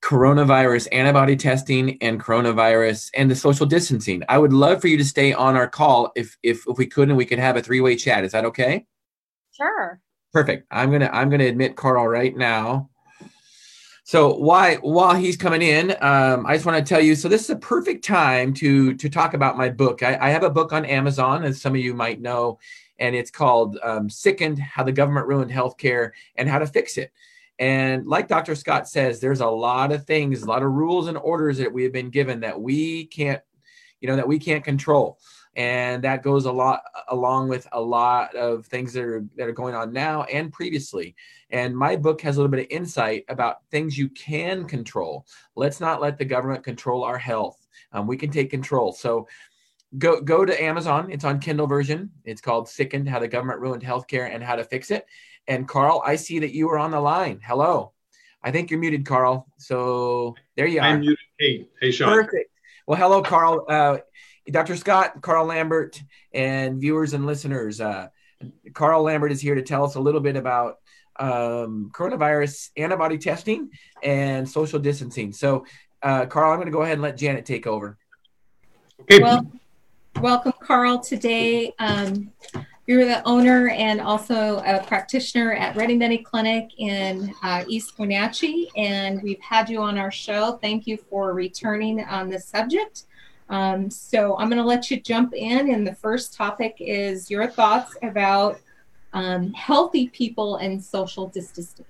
coronavirus 0.00 0.88
antibody 0.92 1.36
testing 1.36 1.98
and 2.00 2.20
coronavirus 2.20 3.10
and 3.14 3.30
the 3.30 3.36
social 3.36 3.66
distancing. 3.66 4.22
I 4.28 4.38
would 4.38 4.52
love 4.52 4.80
for 4.80 4.88
you 4.88 4.96
to 4.96 5.04
stay 5.04 5.32
on 5.32 5.56
our 5.56 5.68
call 5.68 6.12
if 6.14 6.36
if 6.42 6.64
if 6.68 6.78
we 6.78 6.86
could 6.86 7.08
and 7.08 7.16
we 7.16 7.26
could 7.26 7.38
have 7.38 7.56
a 7.56 7.62
three-way 7.62 7.96
chat. 7.96 8.24
Is 8.24 8.32
that 8.32 8.44
okay? 8.44 8.86
Sure. 9.52 10.00
Perfect. 10.32 10.66
I'm 10.70 10.90
gonna 10.90 11.10
I'm 11.12 11.30
gonna 11.30 11.46
admit 11.46 11.76
Karl 11.76 12.06
right 12.06 12.36
now. 12.36 12.90
So 14.04 14.34
why 14.36 14.76
while 14.76 15.14
he's 15.14 15.36
coming 15.36 15.62
in, 15.62 15.90
um, 16.00 16.46
I 16.46 16.54
just 16.54 16.64
want 16.64 16.78
to 16.78 16.88
tell 16.88 17.00
you. 17.00 17.14
So 17.14 17.28
this 17.28 17.42
is 17.42 17.50
a 17.50 17.56
perfect 17.56 18.04
time 18.04 18.54
to 18.54 18.94
to 18.94 19.08
talk 19.10 19.34
about 19.34 19.58
my 19.58 19.68
book. 19.68 20.02
I, 20.02 20.16
I 20.18 20.30
have 20.30 20.44
a 20.44 20.50
book 20.50 20.72
on 20.72 20.84
Amazon, 20.84 21.44
as 21.44 21.60
some 21.60 21.74
of 21.74 21.80
you 21.80 21.92
might 21.92 22.20
know, 22.20 22.58
and 22.98 23.14
it's 23.14 23.30
called 23.30 23.78
um, 23.82 24.08
"Sickened: 24.08 24.58
How 24.60 24.84
the 24.84 24.92
Government 24.92 25.26
Ruined 25.26 25.50
Healthcare 25.50 26.12
and 26.36 26.48
How 26.48 26.58
to 26.58 26.66
Fix 26.66 26.96
It." 26.96 27.12
And 27.58 28.06
like 28.06 28.28
Dr. 28.28 28.54
Scott 28.54 28.88
says, 28.88 29.20
there's 29.20 29.40
a 29.40 29.46
lot 29.46 29.90
of 29.90 30.06
things, 30.06 30.42
a 30.42 30.46
lot 30.46 30.62
of 30.62 30.70
rules 30.70 31.08
and 31.08 31.18
orders 31.18 31.58
that 31.58 31.72
we 31.72 31.82
have 31.82 31.92
been 31.92 32.10
given 32.10 32.40
that 32.40 32.60
we 32.60 33.06
can't, 33.06 33.42
you 34.00 34.08
know, 34.08 34.16
that 34.16 34.28
we 34.28 34.38
can't 34.38 34.62
control. 34.62 35.18
And 35.56 36.04
that 36.04 36.22
goes 36.22 36.44
a 36.44 36.52
lot 36.52 36.82
along 37.08 37.48
with 37.48 37.66
a 37.72 37.80
lot 37.80 38.34
of 38.36 38.66
things 38.66 38.92
that 38.92 39.02
are 39.02 39.24
that 39.36 39.48
are 39.48 39.52
going 39.52 39.74
on 39.74 39.92
now 39.92 40.22
and 40.24 40.52
previously. 40.52 41.16
And 41.50 41.76
my 41.76 41.96
book 41.96 42.20
has 42.20 42.36
a 42.36 42.40
little 42.40 42.50
bit 42.50 42.66
of 42.66 42.70
insight 42.70 43.24
about 43.28 43.66
things 43.70 43.98
you 43.98 44.08
can 44.10 44.66
control. 44.66 45.26
Let's 45.56 45.80
not 45.80 46.00
let 46.00 46.16
the 46.16 46.24
government 46.24 46.62
control 46.62 47.02
our 47.02 47.18
health. 47.18 47.66
Um, 47.92 48.06
we 48.06 48.16
can 48.16 48.30
take 48.30 48.50
control. 48.50 48.92
So 48.92 49.26
go 49.96 50.20
go 50.20 50.44
to 50.44 50.62
Amazon. 50.62 51.10
It's 51.10 51.24
on 51.24 51.40
Kindle 51.40 51.66
version. 51.66 52.10
It's 52.24 52.40
called 52.40 52.68
Sickened: 52.68 53.08
How 53.08 53.18
the 53.18 53.26
Government 53.26 53.60
Ruined 53.60 53.82
Healthcare 53.82 54.32
and 54.32 54.44
How 54.44 54.54
to 54.54 54.64
Fix 54.64 54.92
It. 54.92 55.06
And 55.48 55.66
Karl, 55.66 56.02
I 56.04 56.16
see 56.16 56.40
that 56.40 56.54
you 56.54 56.68
are 56.68 56.78
on 56.78 56.90
the 56.90 57.00
line. 57.00 57.40
Hello. 57.42 57.92
I 58.42 58.52
think 58.52 58.70
you're 58.70 58.78
muted, 58.78 59.04
Karl. 59.06 59.48
So 59.56 60.36
there 60.56 60.66
you 60.66 60.80
are. 60.80 60.84
I'm 60.84 61.00
muted. 61.00 61.18
Hey, 61.38 61.66
hey, 61.80 61.90
Shawn. 61.90 62.12
Perfect. 62.12 62.50
Well, 62.86 62.98
hello, 62.98 63.22
Karl. 63.22 63.64
Uh, 63.66 63.98
Dr. 64.50 64.76
Scott, 64.76 65.20
Karl 65.22 65.46
Lambert, 65.46 66.00
and 66.32 66.80
viewers 66.80 67.14
and 67.14 67.26
listeners. 67.26 67.80
Uh, 67.80 68.08
Karl 68.74 69.02
Lambert 69.02 69.32
is 69.32 69.40
here 69.40 69.54
to 69.54 69.62
tell 69.62 69.84
us 69.84 69.94
a 69.94 70.00
little 70.00 70.20
bit 70.20 70.36
about 70.36 70.76
um, 71.18 71.90
coronavirus 71.94 72.70
antibody 72.76 73.18
testing 73.18 73.70
and 74.02 74.48
social 74.48 74.78
distancing. 74.78 75.32
So, 75.32 75.66
uh, 76.02 76.26
Karl, 76.26 76.52
I'm 76.52 76.58
going 76.58 76.66
to 76.66 76.72
go 76.72 76.82
ahead 76.82 76.94
and 76.94 77.02
let 77.02 77.16
Janet 77.16 77.44
take 77.44 77.66
over. 77.66 77.98
Okay. 79.02 79.20
Well, 79.20 79.50
welcome, 80.20 80.52
Karl. 80.60 81.00
Today, 81.00 81.72
um, 81.78 82.32
you're 82.88 83.04
the 83.04 83.22
owner 83.28 83.68
and 83.68 84.00
also 84.00 84.62
a 84.64 84.82
practitioner 84.82 85.52
at 85.52 85.76
Redi 85.76 85.94
Medi 85.94 86.18
Clinic 86.18 86.70
in 86.78 87.34
uh, 87.42 87.62
East 87.68 87.98
Wenatchee, 87.98 88.70
and 88.76 89.22
we've 89.22 89.40
had 89.40 89.68
you 89.68 89.82
on 89.82 89.98
our 89.98 90.10
show. 90.10 90.52
Thank 90.62 90.86
you 90.86 90.96
for 90.96 91.34
returning 91.34 92.02
on 92.04 92.30
this 92.30 92.46
subject. 92.46 93.04
Um, 93.50 93.90
so 93.90 94.38
I'm 94.38 94.48
going 94.48 94.56
to 94.56 94.64
let 94.64 94.90
you 94.90 94.98
jump 94.98 95.34
in, 95.34 95.70
and 95.70 95.86
the 95.86 95.94
first 95.96 96.32
topic 96.32 96.76
is 96.80 97.30
your 97.30 97.46
thoughts 97.46 97.94
about 98.02 98.58
um, 99.12 99.52
healthy 99.52 100.08
people 100.08 100.56
and 100.56 100.82
social 100.82 101.28
distancing. 101.28 101.84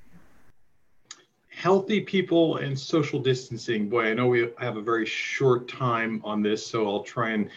Healthy 1.46 2.00
people 2.00 2.56
and 2.56 2.76
social 2.76 3.20
distancing. 3.20 3.88
Boy, 3.88 4.06
I 4.06 4.14
know 4.14 4.26
we 4.26 4.48
have 4.58 4.76
a 4.76 4.82
very 4.82 5.06
short 5.06 5.68
time 5.68 6.20
on 6.24 6.42
this, 6.42 6.66
so 6.66 6.88
I'll 6.88 7.04
try 7.04 7.30
and 7.30 7.48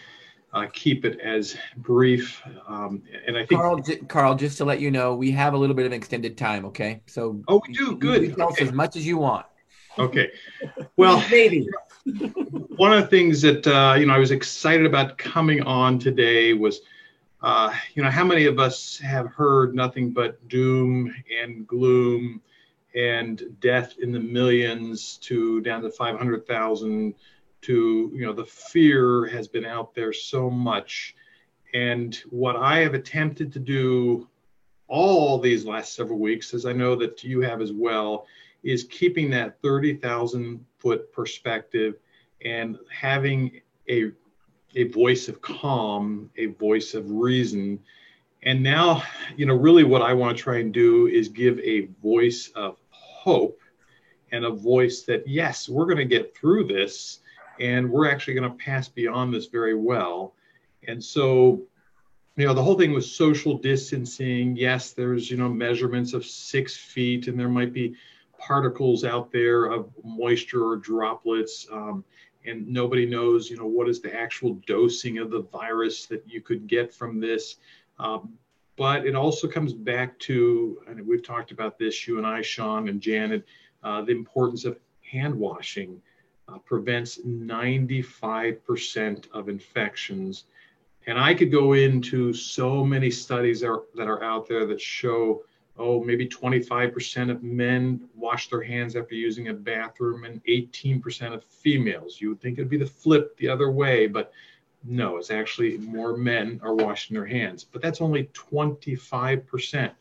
uh, 0.52 0.66
keep 0.72 1.04
it 1.04 1.18
as 1.20 1.56
brief. 1.76 2.42
Um, 2.66 3.02
and 3.26 3.36
I 3.36 3.46
think 3.46 3.60
Karl, 3.60 3.82
Karl, 4.08 4.34
just 4.34 4.58
to 4.58 4.64
let 4.64 4.80
you 4.80 4.90
know, 4.90 5.14
we 5.14 5.30
have 5.32 5.54
a 5.54 5.56
little 5.56 5.74
bit 5.74 5.86
of 5.86 5.92
extended 5.92 6.36
time. 6.36 6.64
Okay, 6.66 7.00
so 7.06 7.42
oh, 7.48 7.62
we 7.66 7.74
do 7.74 7.96
good. 7.96 8.36
tell 8.36 8.48
okay. 8.48 8.64
as 8.64 8.72
much 8.72 8.96
as 8.96 9.06
you 9.06 9.18
want. 9.18 9.46
Okay. 9.98 10.30
Well, 10.96 11.24
maybe 11.30 11.66
one 12.76 12.92
of 12.92 13.02
the 13.02 13.08
things 13.08 13.40
that 13.42 13.66
uh, 13.66 13.94
you 13.98 14.06
know 14.06 14.14
I 14.14 14.18
was 14.18 14.30
excited 14.30 14.86
about 14.86 15.18
coming 15.18 15.62
on 15.62 15.98
today 15.98 16.52
was. 16.52 16.80
Uh, 17.44 17.74
you 17.94 18.04
know, 18.04 18.08
how 18.08 18.22
many 18.22 18.44
of 18.44 18.60
us 18.60 18.98
have 18.98 19.26
heard 19.26 19.74
nothing 19.74 20.12
but 20.12 20.46
doom 20.46 21.12
and 21.42 21.66
gloom 21.66 22.40
and 22.94 23.42
death 23.58 23.96
in 24.00 24.12
the 24.12 24.20
millions 24.20 25.16
to 25.22 25.60
down 25.60 25.82
to 25.82 25.90
500,000 25.90 27.12
to 27.62 28.10
you 28.14 28.26
know 28.26 28.32
the 28.32 28.44
fear 28.44 29.26
has 29.26 29.48
been 29.48 29.64
out 29.64 29.94
there 29.94 30.12
so 30.12 30.50
much. 30.50 31.14
And 31.74 32.14
what 32.28 32.56
i 32.56 32.78
have 32.78 32.94
attempted 32.94 33.52
to 33.52 33.58
do 33.58 34.28
all 34.88 35.38
these 35.38 35.64
last 35.64 35.94
several 35.94 36.18
weeks 36.18 36.52
as 36.52 36.66
i 36.66 36.72
know 36.72 36.94
that 36.94 37.24
you 37.24 37.40
have 37.40 37.62
as 37.62 37.72
well 37.72 38.26
is 38.62 38.84
keeping 38.84 39.30
that 39.30 39.60
30,000 39.62 40.64
foot 40.78 41.12
perspective 41.12 41.94
and 42.44 42.78
having 42.90 43.60
a 43.88 44.12
a 44.74 44.84
voice 44.84 45.28
of 45.28 45.40
calm 45.40 46.30
a 46.36 46.46
voice 46.46 46.94
of 46.94 47.10
reason. 47.10 47.78
And 48.42 48.62
now 48.62 49.02
you 49.36 49.46
know 49.46 49.54
really 49.54 49.84
what 49.84 50.02
i 50.02 50.12
want 50.12 50.36
to 50.36 50.42
try 50.42 50.58
and 50.58 50.72
do 50.72 51.06
is 51.06 51.28
give 51.28 51.58
a 51.60 51.88
voice 52.02 52.50
of 52.54 52.76
hope 52.90 53.60
and 54.32 54.44
a 54.44 54.50
voice 54.50 55.02
that 55.02 55.26
yes 55.28 55.68
we're 55.68 55.86
going 55.86 55.96
to 55.96 56.04
get 56.04 56.36
through 56.36 56.64
this 56.64 57.20
and 57.62 57.88
we're 57.88 58.10
actually 58.10 58.34
going 58.34 58.50
to 58.50 58.64
pass 58.64 58.88
beyond 58.88 59.32
this 59.32 59.46
very 59.46 59.76
well. 59.76 60.34
And 60.88 61.02
so, 61.02 61.62
you 62.36 62.44
know, 62.44 62.54
the 62.54 62.62
whole 62.62 62.76
thing 62.76 62.92
was 62.92 63.10
social 63.10 63.56
distancing. 63.56 64.56
Yes, 64.56 64.90
there's, 64.90 65.30
you 65.30 65.36
know, 65.36 65.48
measurements 65.48 66.12
of 66.12 66.26
six 66.26 66.76
feet, 66.76 67.28
and 67.28 67.38
there 67.38 67.48
might 67.48 67.72
be 67.72 67.94
particles 68.36 69.04
out 69.04 69.30
there 69.30 69.66
of 69.66 69.88
moisture 70.02 70.66
or 70.66 70.76
droplets. 70.76 71.68
Um, 71.70 72.04
and 72.44 72.66
nobody 72.66 73.06
knows, 73.06 73.48
you 73.48 73.56
know, 73.56 73.66
what 73.66 73.88
is 73.88 74.00
the 74.00 74.12
actual 74.12 74.54
dosing 74.66 75.18
of 75.18 75.30
the 75.30 75.42
virus 75.42 76.06
that 76.06 76.24
you 76.26 76.40
could 76.40 76.66
get 76.66 76.92
from 76.92 77.20
this. 77.20 77.56
Um, 78.00 78.32
but 78.76 79.06
it 79.06 79.14
also 79.14 79.46
comes 79.46 79.72
back 79.72 80.18
to, 80.20 80.80
and 80.88 81.06
we've 81.06 81.22
talked 81.22 81.52
about 81.52 81.78
this, 81.78 82.08
you 82.08 82.18
and 82.18 82.26
I, 82.26 82.42
Shawn 82.42 82.88
and 82.88 83.00
Janet, 83.00 83.44
uh, 83.84 84.02
the 84.02 84.10
importance 84.10 84.64
of 84.64 84.80
hand 85.02 85.36
washing 85.36 86.02
uh, 86.52 86.58
prevents 86.58 87.18
95% 87.20 89.30
of 89.32 89.48
infections. 89.48 90.44
And 91.06 91.18
I 91.18 91.34
could 91.34 91.50
go 91.50 91.72
into 91.72 92.32
so 92.32 92.84
many 92.84 93.10
studies 93.10 93.60
that 93.60 93.68
are, 93.68 93.82
that 93.94 94.08
are 94.08 94.22
out 94.22 94.48
there 94.48 94.66
that 94.66 94.80
show, 94.80 95.42
oh, 95.78 96.02
maybe 96.04 96.28
25% 96.28 97.30
of 97.30 97.42
men 97.42 98.08
wash 98.14 98.50
their 98.50 98.62
hands 98.62 98.96
after 98.96 99.14
using 99.14 99.48
a 99.48 99.54
bathroom 99.54 100.24
and 100.24 100.42
18% 100.44 101.34
of 101.34 101.44
females. 101.44 102.20
You 102.20 102.30
would 102.30 102.40
think 102.40 102.58
it'd 102.58 102.70
be 102.70 102.76
the 102.76 102.86
flip 102.86 103.36
the 103.38 103.48
other 103.48 103.70
way, 103.70 104.06
but 104.06 104.32
no, 104.84 105.16
it's 105.16 105.30
actually 105.30 105.78
more 105.78 106.16
men 106.16 106.60
are 106.62 106.74
washing 106.74 107.14
their 107.14 107.26
hands. 107.26 107.64
But 107.64 107.82
that's 107.82 108.00
only 108.00 108.24
25% 108.34 109.92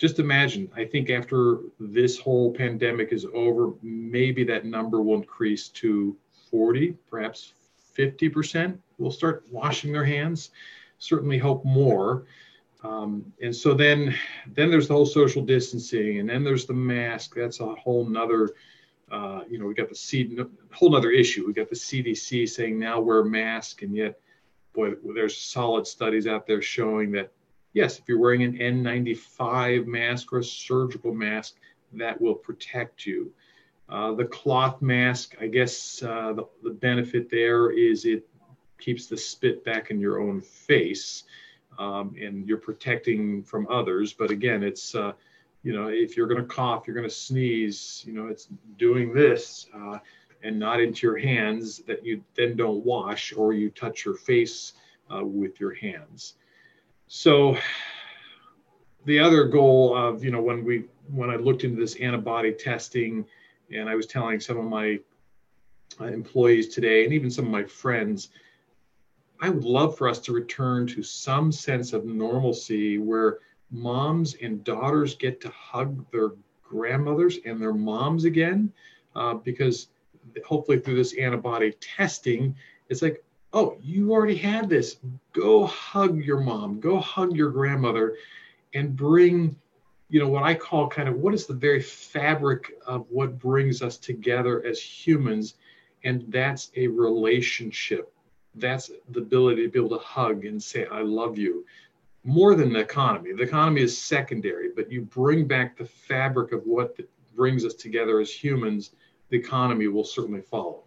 just 0.00 0.18
imagine, 0.18 0.70
I 0.74 0.86
think 0.86 1.10
after 1.10 1.58
this 1.78 2.18
whole 2.18 2.54
pandemic 2.54 3.12
is 3.12 3.26
over, 3.34 3.74
maybe 3.82 4.44
that 4.44 4.64
number 4.64 5.02
will 5.02 5.16
increase 5.16 5.68
to 5.68 6.16
40, 6.50 6.96
perhaps 7.10 7.52
50% 7.98 8.78
will 8.96 9.10
start 9.10 9.44
washing 9.50 9.92
their 9.92 10.06
hands. 10.06 10.52
Certainly 10.98 11.36
hope 11.36 11.66
more. 11.66 12.24
Um, 12.82 13.30
and 13.42 13.54
so 13.54 13.74
then, 13.74 14.16
then 14.46 14.70
there's 14.70 14.88
the 14.88 14.94
whole 14.94 15.04
social 15.04 15.42
distancing, 15.42 16.18
and 16.18 16.26
then 16.26 16.44
there's 16.44 16.64
the 16.64 16.72
mask. 16.72 17.34
That's 17.36 17.60
a 17.60 17.74
whole 17.74 18.06
nother, 18.06 18.54
uh, 19.12 19.42
you 19.50 19.58
know, 19.58 19.66
we 19.66 19.74
got 19.74 19.90
the 19.90 19.94
C, 19.94 20.34
whole 20.72 20.92
nother 20.92 21.10
issue. 21.10 21.46
We 21.46 21.52
got 21.52 21.68
the 21.68 21.76
CDC 21.76 22.48
saying 22.48 22.78
now 22.78 23.00
wear 23.00 23.18
a 23.18 23.26
mask, 23.26 23.82
and 23.82 23.94
yet, 23.94 24.18
boy, 24.72 24.92
there's 25.14 25.36
solid 25.36 25.86
studies 25.86 26.26
out 26.26 26.46
there 26.46 26.62
showing 26.62 27.12
that 27.12 27.30
yes, 27.72 27.98
if 27.98 28.08
you're 28.08 28.18
wearing 28.18 28.42
an 28.42 28.58
N95 28.58 29.86
mask 29.86 30.32
or 30.32 30.38
a 30.38 30.44
surgical 30.44 31.14
mask, 31.14 31.56
that 31.92 32.20
will 32.20 32.34
protect 32.34 33.06
you. 33.06 33.32
Uh, 33.88 34.12
the 34.12 34.24
cloth 34.24 34.80
mask, 34.80 35.34
I 35.40 35.48
guess 35.48 36.02
uh, 36.02 36.32
the, 36.32 36.46
the, 36.62 36.70
benefit 36.70 37.28
there 37.28 37.70
is 37.70 38.04
it 38.04 38.24
keeps 38.78 39.06
the 39.06 39.16
spit 39.16 39.64
back 39.64 39.90
in 39.90 39.98
your 39.98 40.20
own 40.20 40.40
face 40.40 41.24
um, 41.76 42.14
and 42.20 42.46
you're 42.46 42.58
protecting 42.58 43.42
from 43.42 43.66
others. 43.68 44.12
But 44.12 44.30
again, 44.30 44.62
it's, 44.62 44.94
uh, 44.94 45.12
you 45.64 45.72
know, 45.72 45.88
if 45.88 46.16
you're 46.16 46.28
going 46.28 46.40
to 46.40 46.46
cough, 46.46 46.86
you're 46.86 46.94
going 46.94 47.08
to 47.08 47.14
sneeze, 47.14 48.04
you 48.06 48.12
know, 48.12 48.28
it's 48.28 48.48
doing 48.78 49.12
this 49.12 49.66
uh, 49.74 49.98
and 50.44 50.56
not 50.56 50.80
into 50.80 51.06
your 51.06 51.18
hands 51.18 51.78
that 51.78 52.04
you 52.04 52.22
then 52.36 52.56
don't 52.56 52.84
wash 52.84 53.32
or 53.32 53.52
you 53.52 53.70
touch 53.70 54.04
your 54.04 54.14
face 54.14 54.74
uh, 55.12 55.24
with 55.24 55.58
your 55.58 55.74
hands. 55.74 56.34
So 57.12 57.56
the 59.04 59.18
other 59.18 59.42
goal 59.42 59.96
of, 59.96 60.22
you 60.22 60.30
know, 60.30 60.40
when 60.40 60.64
we 60.64 60.84
when 61.08 61.28
I 61.28 61.34
looked 61.34 61.64
into 61.64 61.80
this 61.80 61.96
antibody 61.96 62.52
testing 62.52 63.26
and 63.72 63.88
I 63.88 63.96
was 63.96 64.06
telling 64.06 64.38
some 64.38 64.58
of 64.58 64.64
my 64.64 65.00
uh, 66.00 66.04
employees 66.04 66.68
today 66.68 67.02
and 67.02 67.12
even 67.12 67.28
some 67.28 67.46
of 67.46 67.50
my 67.50 67.64
friends, 67.64 68.28
I 69.40 69.50
would 69.50 69.64
love 69.64 69.98
for 69.98 70.08
us 70.08 70.20
to 70.20 70.32
return 70.32 70.86
to 70.86 71.02
some 71.02 71.50
sense 71.50 71.92
of 71.92 72.04
normalcy 72.04 72.98
where 72.98 73.38
moms 73.72 74.36
and 74.40 74.62
daughters 74.62 75.16
get 75.16 75.40
to 75.40 75.48
hug 75.48 76.08
their 76.12 76.30
grandmothers 76.62 77.38
and 77.44 77.60
their 77.60 77.74
moms 77.74 78.24
again, 78.24 78.72
uh, 79.16 79.34
because 79.34 79.88
hopefully 80.46 80.78
through 80.78 80.94
this 80.94 81.14
antibody 81.14 81.72
testing, 81.80 82.54
it's 82.88 83.02
like, 83.02 83.24
oh, 83.52 83.76
you 83.82 84.12
already 84.12 84.36
had 84.36 84.68
this. 84.68 84.96
Go 85.32 85.66
hug 85.66 86.22
your 86.22 86.40
mom, 86.40 86.80
go 86.80 86.98
hug 86.98 87.36
your 87.36 87.50
grandmother, 87.50 88.16
and 88.74 88.96
bring, 88.96 89.56
you 90.08 90.20
know, 90.20 90.28
what 90.28 90.44
I 90.44 90.54
call 90.54 90.88
kind 90.88 91.08
of 91.08 91.16
what 91.16 91.34
is 91.34 91.46
the 91.46 91.54
very 91.54 91.82
fabric 91.82 92.72
of 92.86 93.06
what 93.10 93.38
brings 93.38 93.82
us 93.82 93.96
together 93.96 94.64
as 94.64 94.80
humans. 94.80 95.54
And 96.04 96.24
that's 96.28 96.70
a 96.76 96.86
relationship. 96.86 98.12
That's 98.54 98.90
the 99.10 99.20
ability 99.20 99.62
to 99.64 99.68
be 99.68 99.78
able 99.78 99.98
to 99.98 100.04
hug 100.04 100.44
and 100.44 100.62
say, 100.62 100.86
I 100.86 101.02
love 101.02 101.38
you. 101.38 101.64
More 102.24 102.54
than 102.54 102.72
the 102.72 102.80
economy. 102.80 103.32
The 103.32 103.42
economy 103.42 103.82
is 103.82 103.96
secondary, 103.96 104.70
but 104.74 104.90
you 104.90 105.02
bring 105.02 105.46
back 105.46 105.76
the 105.76 105.86
fabric 105.86 106.52
of 106.52 106.62
what 106.66 106.98
brings 107.34 107.64
us 107.64 107.74
together 107.74 108.20
as 108.20 108.30
humans, 108.30 108.90
the 109.30 109.38
economy 109.38 109.86
will 109.86 110.04
certainly 110.04 110.42
follow. 110.42 110.82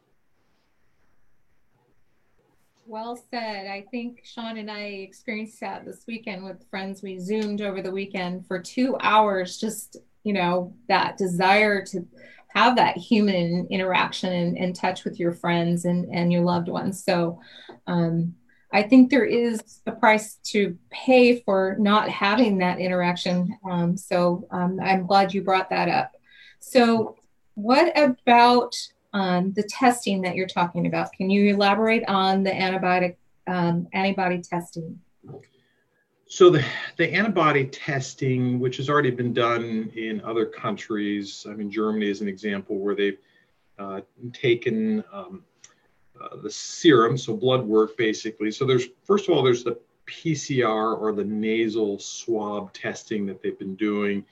Well 2.85 3.17
said. 3.31 3.67
I 3.67 3.85
think 3.91 4.21
Shawn 4.23 4.57
and 4.57 4.69
I 4.69 4.81
experienced 4.81 5.59
that 5.61 5.85
this 5.85 6.03
weekend 6.07 6.43
with 6.43 6.69
friends. 6.69 7.01
We 7.01 7.17
zoomed 7.17 7.61
over 7.61 7.81
the 7.81 7.91
weekend 7.91 8.45
for 8.45 8.59
two 8.59 8.97
hours, 8.99 9.57
just, 9.57 9.97
you 10.23 10.33
know, 10.33 10.73
that 10.89 11.17
desire 11.17 11.85
to 11.85 12.05
have 12.49 12.75
that 12.75 12.97
human 12.97 13.67
interaction 13.69 14.31
and, 14.31 14.57
and 14.57 14.75
touch 14.75 15.05
with 15.05 15.19
your 15.19 15.33
friends 15.33 15.85
and, 15.85 16.13
and 16.13 16.31
your 16.31 16.43
loved 16.43 16.67
ones. 16.67 17.03
So 17.03 17.39
um, 17.87 18.35
I 18.71 18.83
think 18.83 19.09
there 19.09 19.25
is 19.25 19.81
a 19.85 19.91
price 19.91 20.35
to 20.45 20.77
pay 20.89 21.39
for 21.41 21.75
not 21.79 22.09
having 22.09 22.57
that 22.57 22.79
interaction. 22.79 23.57
Um, 23.69 23.95
so 23.95 24.47
um, 24.51 24.79
I'm 24.81 25.07
glad 25.07 25.33
you 25.33 25.41
brought 25.41 25.69
that 25.69 25.89
up. 25.89 26.11
So, 26.59 27.17
what 27.55 27.95
about 27.97 28.75
um, 29.13 29.53
the 29.53 29.63
testing 29.63 30.21
that 30.21 30.35
you're 30.35 30.47
talking 30.47 30.87
about? 30.87 31.13
Can 31.13 31.29
you 31.29 31.53
elaborate 31.53 32.03
on 32.07 32.43
the 32.43 32.51
antibiotic 32.51 33.15
um, 33.47 33.87
antibody 33.93 34.41
testing? 34.41 34.99
So 36.25 36.49
the, 36.49 36.65
the 36.97 37.13
antibody 37.13 37.65
testing, 37.65 38.59
which 38.59 38.77
has 38.77 38.89
already 38.89 39.11
been 39.11 39.33
done 39.33 39.91
in 39.95 40.21
other 40.21 40.45
countries, 40.45 41.45
I 41.47 41.53
mean, 41.53 41.69
Germany 41.69 42.09
is 42.09 42.21
an 42.21 42.27
example 42.27 42.79
where 42.79 42.95
they've 42.95 43.19
uh, 43.77 44.01
taken 44.33 45.03
um, 45.13 45.43
uh, 46.19 46.37
the 46.41 46.49
serum, 46.49 47.17
so 47.17 47.35
blood 47.35 47.63
work 47.65 47.97
basically. 47.97 48.49
So 48.49 48.65
there's, 48.65 48.87
first 49.03 49.27
of 49.27 49.35
all, 49.35 49.43
there's 49.43 49.63
the 49.63 49.77
PCR 50.07 50.99
or 50.99 51.11
the 51.11 51.23
nasal 51.23 51.99
swab 51.99 52.73
testing 52.73 53.25
that 53.27 53.41
they've 53.41 53.57
been 53.59 53.75
doing. 53.75 54.25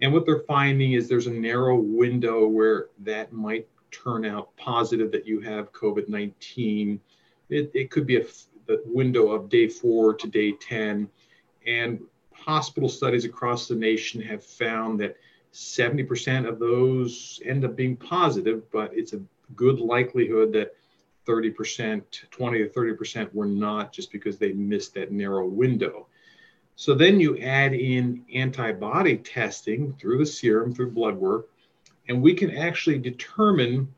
And 0.00 0.12
what 0.12 0.24
they're 0.24 0.44
finding 0.46 0.92
is 0.92 1.08
there's 1.08 1.26
a 1.26 1.32
narrow 1.32 1.76
window 1.76 2.46
where 2.46 2.86
that 3.00 3.32
might 3.32 3.66
turn 3.90 4.24
out 4.24 4.54
positive 4.56 5.10
that 5.12 5.26
you 5.26 5.40
have 5.40 5.72
COVID 5.72 6.08
19. 6.08 7.00
It, 7.48 7.70
it 7.74 7.90
could 7.90 8.06
be 8.06 8.16
a 8.16 8.24
window 8.86 9.30
of 9.30 9.48
day 9.48 9.68
four 9.68 10.14
to 10.14 10.28
day 10.28 10.52
10 10.52 11.08
and 11.66 12.00
hospital 12.32 12.88
studies 12.88 13.24
across 13.24 13.68
the 13.68 13.74
nation 13.74 14.20
have 14.22 14.44
found 14.44 15.00
that 15.00 15.16
70% 15.52 16.48
of 16.48 16.58
those 16.58 17.40
end 17.44 17.64
up 17.64 17.76
being 17.76 17.96
positive, 17.96 18.70
but 18.70 18.90
it's 18.94 19.12
a 19.12 19.20
good 19.56 19.80
likelihood 19.80 20.52
that 20.52 20.74
30%, 21.26 22.02
20 22.30 22.58
to 22.58 22.68
30% 22.68 23.34
were 23.34 23.46
not 23.46 23.92
just 23.92 24.10
because 24.10 24.38
they 24.38 24.52
missed 24.52 24.94
that 24.94 25.12
narrow 25.12 25.46
window. 25.46 26.06
So 26.76 26.94
then 26.94 27.20
you 27.20 27.38
add 27.38 27.74
in 27.74 28.24
antibody 28.34 29.18
testing 29.18 29.92
through 30.00 30.18
the 30.18 30.26
serum, 30.26 30.74
through 30.74 30.92
blood 30.92 31.16
work, 31.16 31.50
and 32.08 32.20
we 32.20 32.34
can 32.34 32.56
actually 32.56 32.98
determine 32.98 33.92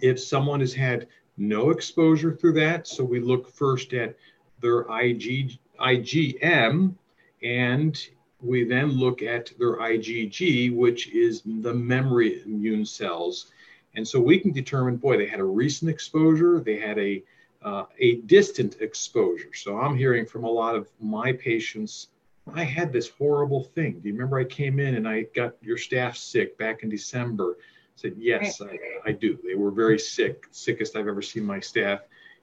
if 0.00 0.20
someone 0.20 0.60
has 0.60 0.72
had 0.72 1.08
no 1.36 1.70
exposure 1.70 2.34
through 2.34 2.52
that. 2.52 2.86
So 2.86 3.02
we 3.02 3.20
look 3.20 3.50
first 3.50 3.92
at 3.92 4.16
their 4.60 4.80
IG, 4.82 5.58
IgM, 5.80 6.94
and 7.42 8.08
we 8.40 8.64
then 8.64 8.92
look 8.92 9.22
at 9.22 9.52
their 9.58 9.76
IgG, 9.78 10.74
which 10.74 11.08
is 11.08 11.42
the 11.44 11.74
memory 11.74 12.42
immune 12.44 12.84
cells. 12.84 13.52
And 13.94 14.06
so 14.06 14.20
we 14.20 14.38
can 14.38 14.52
determine, 14.52 14.96
boy, 14.96 15.16
they 15.16 15.26
had 15.26 15.40
a 15.40 15.44
recent 15.44 15.90
exposure, 15.90 16.60
they 16.60 16.78
had 16.78 16.98
a 16.98 17.22
uh, 17.62 17.84
a 17.98 18.16
distant 18.22 18.80
exposure. 18.80 19.52
So 19.54 19.78
I'm 19.78 19.94
hearing 19.94 20.24
from 20.24 20.44
a 20.44 20.50
lot 20.50 20.76
of 20.76 20.88
my 20.98 21.32
patients, 21.32 22.08
I 22.54 22.64
had 22.64 22.92
this 22.92 23.08
horrible 23.08 23.64
thing. 23.64 24.00
Do 24.00 24.08
you 24.08 24.14
remember 24.14 24.38
I 24.38 24.44
came 24.44 24.80
in 24.80 24.94
and 24.96 25.08
I 25.08 25.22
got 25.34 25.54
your 25.62 25.76
staff 25.76 26.16
sick 26.16 26.58
back 26.58 26.82
in 26.82 26.88
December? 26.88 27.56
I 27.58 27.62
said, 27.96 28.14
yes, 28.16 28.60
I, 28.60 28.78
I 29.04 29.12
do. 29.12 29.38
They 29.44 29.54
were 29.54 29.70
very 29.70 29.98
sick, 29.98 30.46
sickest 30.50 30.96
I've 30.96 31.08
ever 31.08 31.22
seen 31.22 31.44
my 31.44 31.60
staff. 31.60 32.00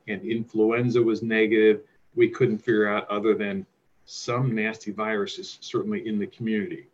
And 0.08 0.22
influenza 0.22 1.02
was 1.02 1.22
negative. 1.22 1.82
We 2.16 2.30
couldn't 2.30 2.60
figure 2.60 2.88
out 2.88 3.10
other 3.10 3.34
than 3.34 3.66
some 4.06 4.56
nasty 4.56 4.92
viruses 4.92 5.58
certainly 5.62 6.08
in 6.08 6.18
the 6.18 6.28
community. 6.28 6.88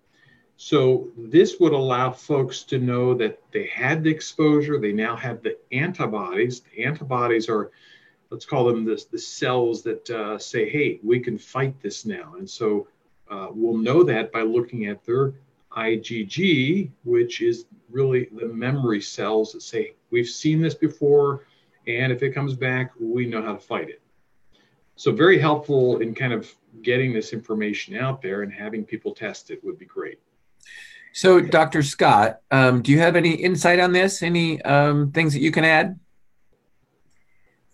So 0.55 1.09
this 1.17 1.59
would 1.59 1.73
allow 1.73 2.11
folks 2.11 2.63
to 2.63 2.79
know 2.79 3.13
that 3.15 3.39
they 3.51 3.67
had 3.67 4.03
the 4.03 4.11
exposure, 4.11 4.79
they 4.79 4.93
now 4.93 5.15
have 5.15 5.41
the 5.41 5.57
antibodies. 5.71 6.61
The 6.61 6.85
antibodies 6.85 7.49
are, 7.49 7.71
let's 8.33 8.45
call 8.45 8.65
them 8.65 8.83
the, 8.83 9.05
the 9.11 9.19
cells 9.19 9.83
that 9.83 10.09
uh, 10.09 10.39
say, 10.39 10.67
hey, 10.67 10.99
we 11.03 11.19
can 11.19 11.37
fight 11.37 11.79
this 11.83 12.03
now. 12.03 12.33
And 12.39 12.49
so 12.49 12.87
uh, 13.29 13.49
we'll 13.51 13.77
know 13.77 14.03
that 14.03 14.31
by 14.31 14.41
looking 14.41 14.87
at 14.87 15.05
their 15.05 15.35
IgG, 15.77 16.89
which 17.03 17.43
is 17.43 17.65
really 17.91 18.29
the 18.33 18.47
memory 18.47 19.01
cells 19.01 19.51
that 19.51 19.61
say, 19.61 19.93
we've 20.09 20.27
seen 20.27 20.63
this 20.63 20.73
before, 20.73 21.45
and 21.85 22.11
if 22.11 22.23
it 22.23 22.31
comes 22.31 22.55
back, 22.55 22.91
we 22.99 23.27
know 23.27 23.39
how 23.39 23.53
to 23.53 23.59
fight 23.59 23.89
it. 23.89 24.01
So 24.95 25.11
very 25.11 25.37
helpful 25.37 25.99
in 25.99 26.15
kind 26.15 26.33
of 26.33 26.51
getting 26.81 27.13
this 27.13 27.33
information 27.33 27.95
out 27.95 28.19
there 28.19 28.41
and 28.41 28.51
having 28.51 28.83
people 28.83 29.13
test 29.13 29.51
it 29.51 29.63
would 29.63 29.77
be 29.77 29.85
great. 29.85 30.19
So, 31.15 31.39
Dr. 31.39 31.83
Scott, 31.83 32.39
um, 32.49 32.81
do 32.81 32.91
you 32.91 32.97
have 32.97 33.15
any 33.15 33.35
insight 33.35 33.79
on 33.79 33.91
this? 33.91 34.23
Any 34.23 34.59
um, 34.63 35.11
things 35.11 35.33
that 35.33 35.41
you 35.41 35.51
can 35.51 35.63
add? 35.63 35.99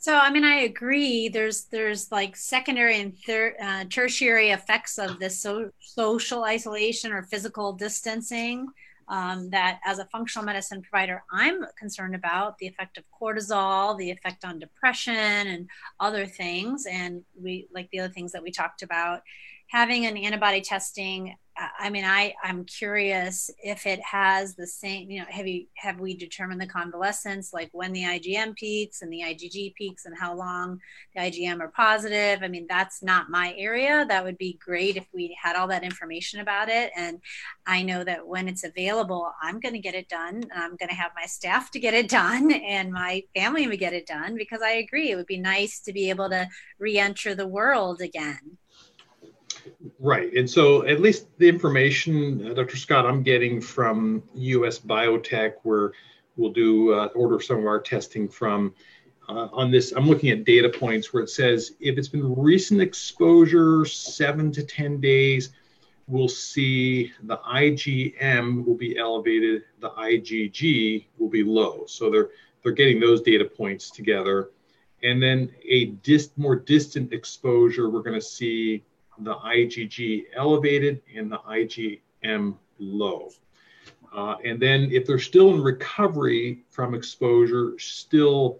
So, 0.02 0.16
I 0.16 0.32
mean, 0.32 0.46
I 0.46 0.62
agree. 0.62 1.28
There's 1.28 1.66
there's 1.66 2.10
like 2.10 2.38
secondary 2.38 3.02
and 3.02 3.18
thir- 3.18 3.58
uh, 3.62 3.84
tertiary 3.90 4.52
effects 4.52 4.98
of 4.98 5.20
this 5.20 5.42
so- 5.42 5.72
social 5.82 6.46
isolation 6.46 7.12
or 7.12 7.24
physical 7.24 7.74
distancing 7.74 8.68
um, 9.10 9.50
that 9.50 9.82
as 9.86 10.00
a 10.00 10.06
functional 10.06 10.46
medicine 10.46 10.82
provider, 10.82 11.22
I'm 11.34 11.66
concerned 11.78 12.16
about 12.16 12.58
the 12.60 12.68
effect 12.68 12.98
of 12.98 13.04
cortisol, 13.22 13.98
the 13.98 14.10
effect 14.10 14.46
on 14.46 14.58
depression, 14.58 15.14
and 15.16 15.68
other 16.00 16.26
things. 16.26 16.86
And 16.90 17.24
we 17.38 17.68
like 17.74 17.90
the 17.92 18.00
other 18.00 18.14
things 18.14 18.32
that 18.32 18.44
we 18.44 18.52
talked 18.52 18.84
about. 18.84 19.22
Having 19.68 20.06
an 20.06 20.16
antibody 20.16 20.62
testing 20.62 21.36
I 21.78 21.90
mean, 21.90 22.06
I 22.06 22.34
I'm 22.44 22.64
curious 22.66 23.50
if 23.62 23.86
it 23.86 24.00
has 24.02 24.56
the 24.56 24.68
same. 24.68 25.10
You 25.10 25.20
know, 25.20 25.26
have 25.30 25.48
you 25.48 25.66
have 25.76 26.00
we 26.00 26.16
determined 26.16 26.62
the 26.62 26.68
convalescence, 26.68 27.54
like 27.54 27.70
when 27.74 27.92
the 27.92 28.04
IgM 28.04 28.56
peaks 28.56 29.02
and 29.02 29.12
the 29.12 29.22
IgG 29.22 29.74
peaks, 29.76 30.06
and 30.06 30.18
how 30.18 30.34
long 30.36 30.80
the 31.16 31.22
IgM 31.22 31.60
are 31.60 31.70
positive? 31.70 32.44
I 32.44 32.48
mean, 32.48 32.66
that's 32.70 33.04
not 33.04 33.30
my 33.30 33.54
area. 33.58 34.06
That 34.08 34.24
would 34.24 34.38
be 34.38 34.60
great 34.64 34.96
if 34.96 35.06
we 35.14 35.38
had 35.42 35.56
all 35.56 35.68
that 35.68 35.84
information 35.84 36.40
about 36.40 36.70
it. 36.70 36.92
And 36.96 37.20
I 37.66 37.84
know 37.84 38.04
that 38.04 38.26
when 38.26 38.48
it's 38.48 38.64
available, 38.64 39.32
I'm 39.42 39.60
going 39.60 39.74
to 39.74 39.80
get 39.80 39.96
it 39.96 40.08
done. 40.08 40.44
I'm 40.56 40.78
going 40.78 40.90
to 40.90 40.96
have 40.96 41.12
my 41.16 41.26
staff 41.26 41.72
to 41.72 41.80
get 41.80 41.94
it 41.94 42.10
done, 42.10 42.52
and 42.70 42.92
my 42.92 43.24
family 43.36 43.68
to 43.68 43.78
get 43.78 43.94
it 43.94 44.08
done 44.08 44.36
because 44.36 44.62
I 44.62 44.72
agree 44.72 45.12
it 45.12 45.16
would 45.16 45.26
be 45.26 45.40
nice 45.40 45.80
to 45.82 45.94
be 45.94 46.10
able 46.10 46.30
to 46.30 46.48
re-enter 46.78 47.36
the 47.36 47.48
world 47.48 48.02
again. 48.02 48.58
Right. 50.00 50.34
And 50.34 50.50
so, 50.50 50.86
at 50.86 51.02
least 51.02 51.28
the 51.38 51.48
information, 51.48 52.52
uh, 52.52 52.54
Dr. 52.54 52.78
Scott, 52.78 53.06
I'm 53.06 53.24
getting 53.24 53.62
from 53.62 54.24
US 54.36 54.80
Biotech, 54.80 55.54
where 55.64 55.92
we'll 56.36 56.52
do 56.52 56.94
uh, 56.94 57.08
order 57.16 57.40
some 57.40 57.60
of 57.60 57.66
our 57.66 57.80
testing 57.80 58.28
from. 58.28 58.74
Uh, 59.28 59.48
on 59.54 59.70
this, 59.70 59.92
I'm 59.92 60.08
looking 60.08 60.32
at 60.32 60.44
data 60.44 60.70
points 60.70 61.14
where 61.14 61.22
it 61.22 61.30
says 61.30 61.74
if 61.80 62.00
it's 62.00 62.08
been 62.08 62.36
recent 62.36 62.82
exposure, 62.82 63.86
seven 63.86 64.52
to 64.54 64.64
10 64.64 65.00
days, 65.00 65.52
we'll 66.08 66.28
see 66.28 67.14
the 67.24 67.38
IgM 67.38 68.66
will 68.66 68.76
be 68.76 68.98
elevated, 68.98 69.64
the 69.82 69.92
IgG 69.92 71.06
will 71.20 71.30
be 71.30 71.44
low. 71.44 71.86
So 71.86 72.10
they're 72.10 72.30
they're 72.64 72.72
getting 72.72 73.00
those 73.00 73.22
data 73.22 73.46
points 73.46 73.90
together. 73.90 74.50
And 75.04 75.22
then 75.22 75.52
a 75.68 75.86
dis- 75.86 76.32
more 76.36 76.56
distant 76.56 77.14
exposure, 77.14 77.90
we're 77.90 78.02
going 78.02 78.20
to 78.20 78.26
see 78.26 78.84
the 79.20 79.36
IgG 79.36 80.26
elevated 80.36 81.02
and 81.16 81.32
the 81.32 81.40
IgM 81.40 82.56
low. 82.80 83.30
Uh, 84.14 84.36
and 84.44 84.60
then 84.60 84.90
if 84.92 85.06
they're 85.06 85.20
still 85.20 85.54
in 85.54 85.62
recovery 85.62 86.64
from 86.70 86.96
exposure, 86.96 87.78
still 87.78 88.60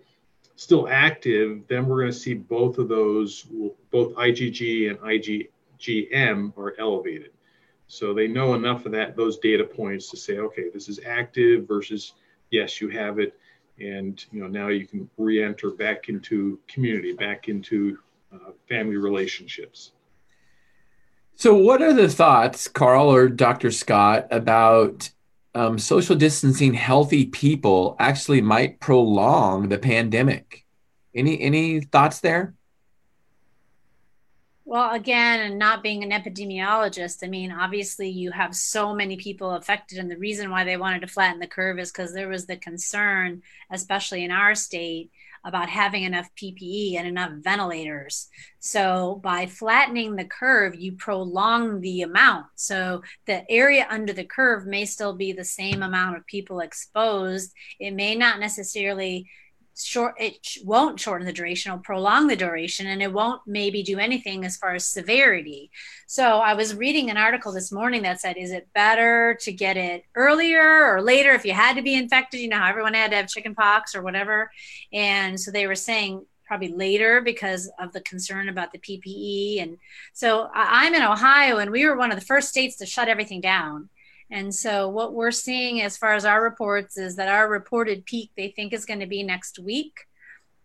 still 0.56 0.90
active, 0.90 1.62
then 1.70 1.88
we're 1.88 2.02
going 2.02 2.12
to 2.12 2.18
see 2.18 2.34
both 2.34 2.78
of 2.80 2.90
those, 2.90 3.48
both 3.92 4.14
IgG 4.16 4.90
and 4.90 5.00
IgGM 5.00 6.58
are 6.58 6.76
elevated. 6.78 7.32
So 7.88 8.14
they 8.14 8.28
know 8.28 8.56
enough 8.56 8.86
of 8.86 8.92
that 8.92 9.16
those 9.16 9.38
data 9.38 9.64
points 9.64 10.10
to 10.12 10.18
say, 10.18 10.38
okay, 10.38 10.66
this 10.74 10.90
is 10.90 11.00
active 11.06 11.66
versus 11.66 12.14
yes, 12.52 12.82
you 12.82 12.90
have 12.90 13.20
it, 13.20 13.40
and 13.80 14.24
you 14.32 14.42
know 14.42 14.48
now 14.48 14.68
you 14.68 14.86
can 14.86 15.10
re-enter 15.18 15.72
back 15.72 16.10
into 16.10 16.60
community, 16.68 17.14
back 17.14 17.48
into 17.48 17.98
uh, 18.34 18.52
family 18.68 18.98
relationships. 18.98 19.92
So, 21.40 21.54
what 21.54 21.82
are 21.82 21.94
the 21.94 22.10
thoughts, 22.10 22.68
Karl 22.68 23.08
or 23.08 23.30
Dr. 23.30 23.72
Scott, 23.72 24.28
about 24.30 25.10
um, 25.56 25.80
social 25.80 26.18
distancing 26.18 26.74
healthy 26.74 27.28
people 27.28 27.96
actually 27.98 28.42
might 28.42 28.82
prolong 28.82 29.70
the 29.70 29.78
pandemic? 29.78 30.66
Any 31.16 31.40
any 31.40 31.80
thoughts 31.80 32.20
there? 32.20 32.56
Well, 34.66 34.94
again, 34.94 35.40
and 35.40 35.58
not 35.58 35.82
being 35.82 36.04
an 36.04 36.12
epidemiologist, 36.12 37.24
I 37.24 37.28
mean, 37.28 37.54
obviously 37.54 38.10
you 38.10 38.32
have 38.32 38.54
so 38.54 38.94
many 38.94 39.16
people 39.16 39.52
affected. 39.52 39.98
And 39.98 40.12
the 40.12 40.18
reason 40.18 40.52
why 40.52 40.66
they 40.66 40.76
wanted 40.76 41.00
to 41.02 41.08
flatten 41.08 41.40
the 41.40 41.48
curve 41.48 41.80
is 41.80 41.90
because 41.90 42.14
there 42.14 42.28
was 42.28 42.48
the 42.48 42.58
concern, 42.58 43.44
especially 43.72 44.26
in 44.26 44.32
our 44.32 44.56
state, 44.56 45.10
about 45.46 45.70
having 45.70 46.04
enough 46.04 46.30
PPE 46.36 46.96
and 46.98 47.08
enough 47.08 47.32
ventilators. 47.40 48.28
So 48.60 49.20
by 49.24 49.46
flattening 49.46 50.16
the 50.16 50.26
curve, 50.26 50.76
you 50.76 50.94
prolong 50.94 51.82
the 51.82 52.02
amount. 52.02 52.48
So 52.56 53.04
the 53.26 53.50
area 53.50 53.88
under 53.90 54.14
the 54.14 54.26
curve 54.26 54.66
may 54.66 54.86
still 54.86 55.16
be 55.16 55.32
the 55.32 55.46
same 55.46 55.84
amount 55.84 56.18
of 56.18 56.26
people 56.26 56.60
exposed. 56.60 57.54
It 57.80 57.92
may 57.92 58.16
not 58.16 58.40
necessarily 58.40 59.28
short 59.82 60.16
it 60.20 60.58
won't 60.64 61.00
shorten 61.00 61.26
the 61.26 61.34
duration 61.34 61.72
it'll 61.72 61.84
prolong 61.84 62.28
the 62.28 62.36
duration 62.36 62.88
and 62.88 63.02
it 63.02 63.12
won't 63.12 63.42
maybe 63.46 63.84
do 63.84 64.00
anything 64.00 64.46
as 64.46 64.58
far 64.58 64.76
as 64.76 64.88
severity. 64.88 65.72
So 66.08 66.40
i 66.40 66.54
was 66.54 66.76
reading 66.76 67.10
an 67.10 67.18
article 67.18 67.52
this 67.52 67.72
morning 67.72 68.02
that 68.04 68.22
said 68.22 68.38
is 68.38 68.52
it 68.52 68.68
better 68.74 69.38
to 69.42 69.52
get 69.52 69.78
it 69.78 70.04
earlier 70.16 70.94
or 70.94 71.02
later 71.02 71.32
if 71.32 71.46
you 71.46 71.54
had 71.54 71.76
to 71.76 71.82
be 71.82 71.96
infected 71.96 72.40
you 72.40 72.50
know 72.50 72.64
everyone 72.64 72.94
had 72.94 73.12
to 73.12 73.18
have 73.18 73.28
chicken 73.28 73.56
pox 73.56 73.96
or 73.96 74.02
whatever? 74.02 74.52
And 74.94 75.40
so 75.40 75.52
they 75.52 75.68
were 75.68 75.76
saying 75.76 76.26
probably 76.46 76.70
later 76.70 77.22
because 77.22 77.72
of 77.80 77.94
the 77.94 78.02
concern 78.02 78.50
about 78.50 78.72
the 78.72 78.80
ppe 78.80 79.62
and 79.62 79.78
so 80.14 80.50
i'm 80.56 80.96
in 80.96 81.04
ohio 81.04 81.58
and 81.58 81.70
we 81.70 81.86
were 81.86 81.96
one 81.96 82.12
of 82.12 82.20
the 82.20 82.26
first 82.26 82.50
states 82.50 82.76
to 82.78 82.88
shut 82.88 83.08
everything 83.08 83.40
down 83.40 83.88
and 84.32 84.54
so, 84.54 84.90
what 84.90 85.14
we're 85.14 85.32
seeing 85.32 85.82
as 85.82 85.98
far 85.98 86.14
as 86.14 86.24
our 86.24 86.44
reports 86.44 86.98
is 86.98 87.16
that 87.16 87.30
our 87.30 87.50
reported 87.50 88.06
peak 88.06 88.32
they 88.38 88.50
think 88.50 88.74
is 88.74 88.86
going 88.86 89.00
to 89.00 89.08
be 89.08 89.24
next 89.24 89.58
week, 89.58 90.06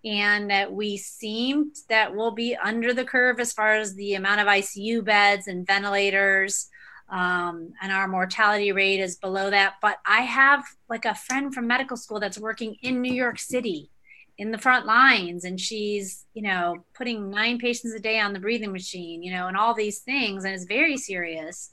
and 0.05 0.51
that 0.51 0.73
we 0.73 0.99
seem 0.99 1.73
that 1.89 2.15
we'll 2.15 2.33
be 2.33 2.55
under 2.57 2.93
the 2.93 3.05
curve 3.05 3.41
as 3.41 3.55
far 3.55 3.75
as 3.77 3.95
the 3.95 4.15
amount 4.15 4.41
of 4.41 4.47
ICU 4.47 5.05
beds 5.05 5.47
and 5.47 5.67
ventilators. 5.67 6.69
Um, 7.09 7.75
and 7.83 7.93
our 7.93 8.09
mortality 8.09 8.73
rate 8.73 9.01
is 9.01 9.17
below 9.17 9.51
that. 9.51 9.75
But 9.81 9.99
I 10.07 10.23
have 10.23 10.65
like 10.89 11.05
a 11.05 11.15
friend 11.15 11.55
from 11.55 11.67
medical 11.67 11.99
school 11.99 12.19
that's 12.19 12.39
working 12.39 12.77
in 12.83 13.03
New 13.03 13.13
York 13.13 13.39
City 13.39 13.91
in 14.37 14.51
the 14.51 14.59
front 14.59 14.85
lines 14.85 15.45
and 15.45 15.61
she's 15.61 16.25
you 16.35 16.43
know 16.43 16.85
putting 16.95 17.31
nine 17.31 17.57
patients 17.57 17.95
a 17.95 18.01
day 18.01 18.19
on 18.19 18.33
the 18.33 18.41
breathing 18.41 18.73
machine 18.73 19.23
you 19.23 19.33
know 19.33 19.47
and 19.47 19.57
all 19.57 19.75
these 19.75 20.01
things 20.01 20.45
and 20.45 20.53
it's 20.53 20.65
very 20.65 20.97
serious 20.97 21.71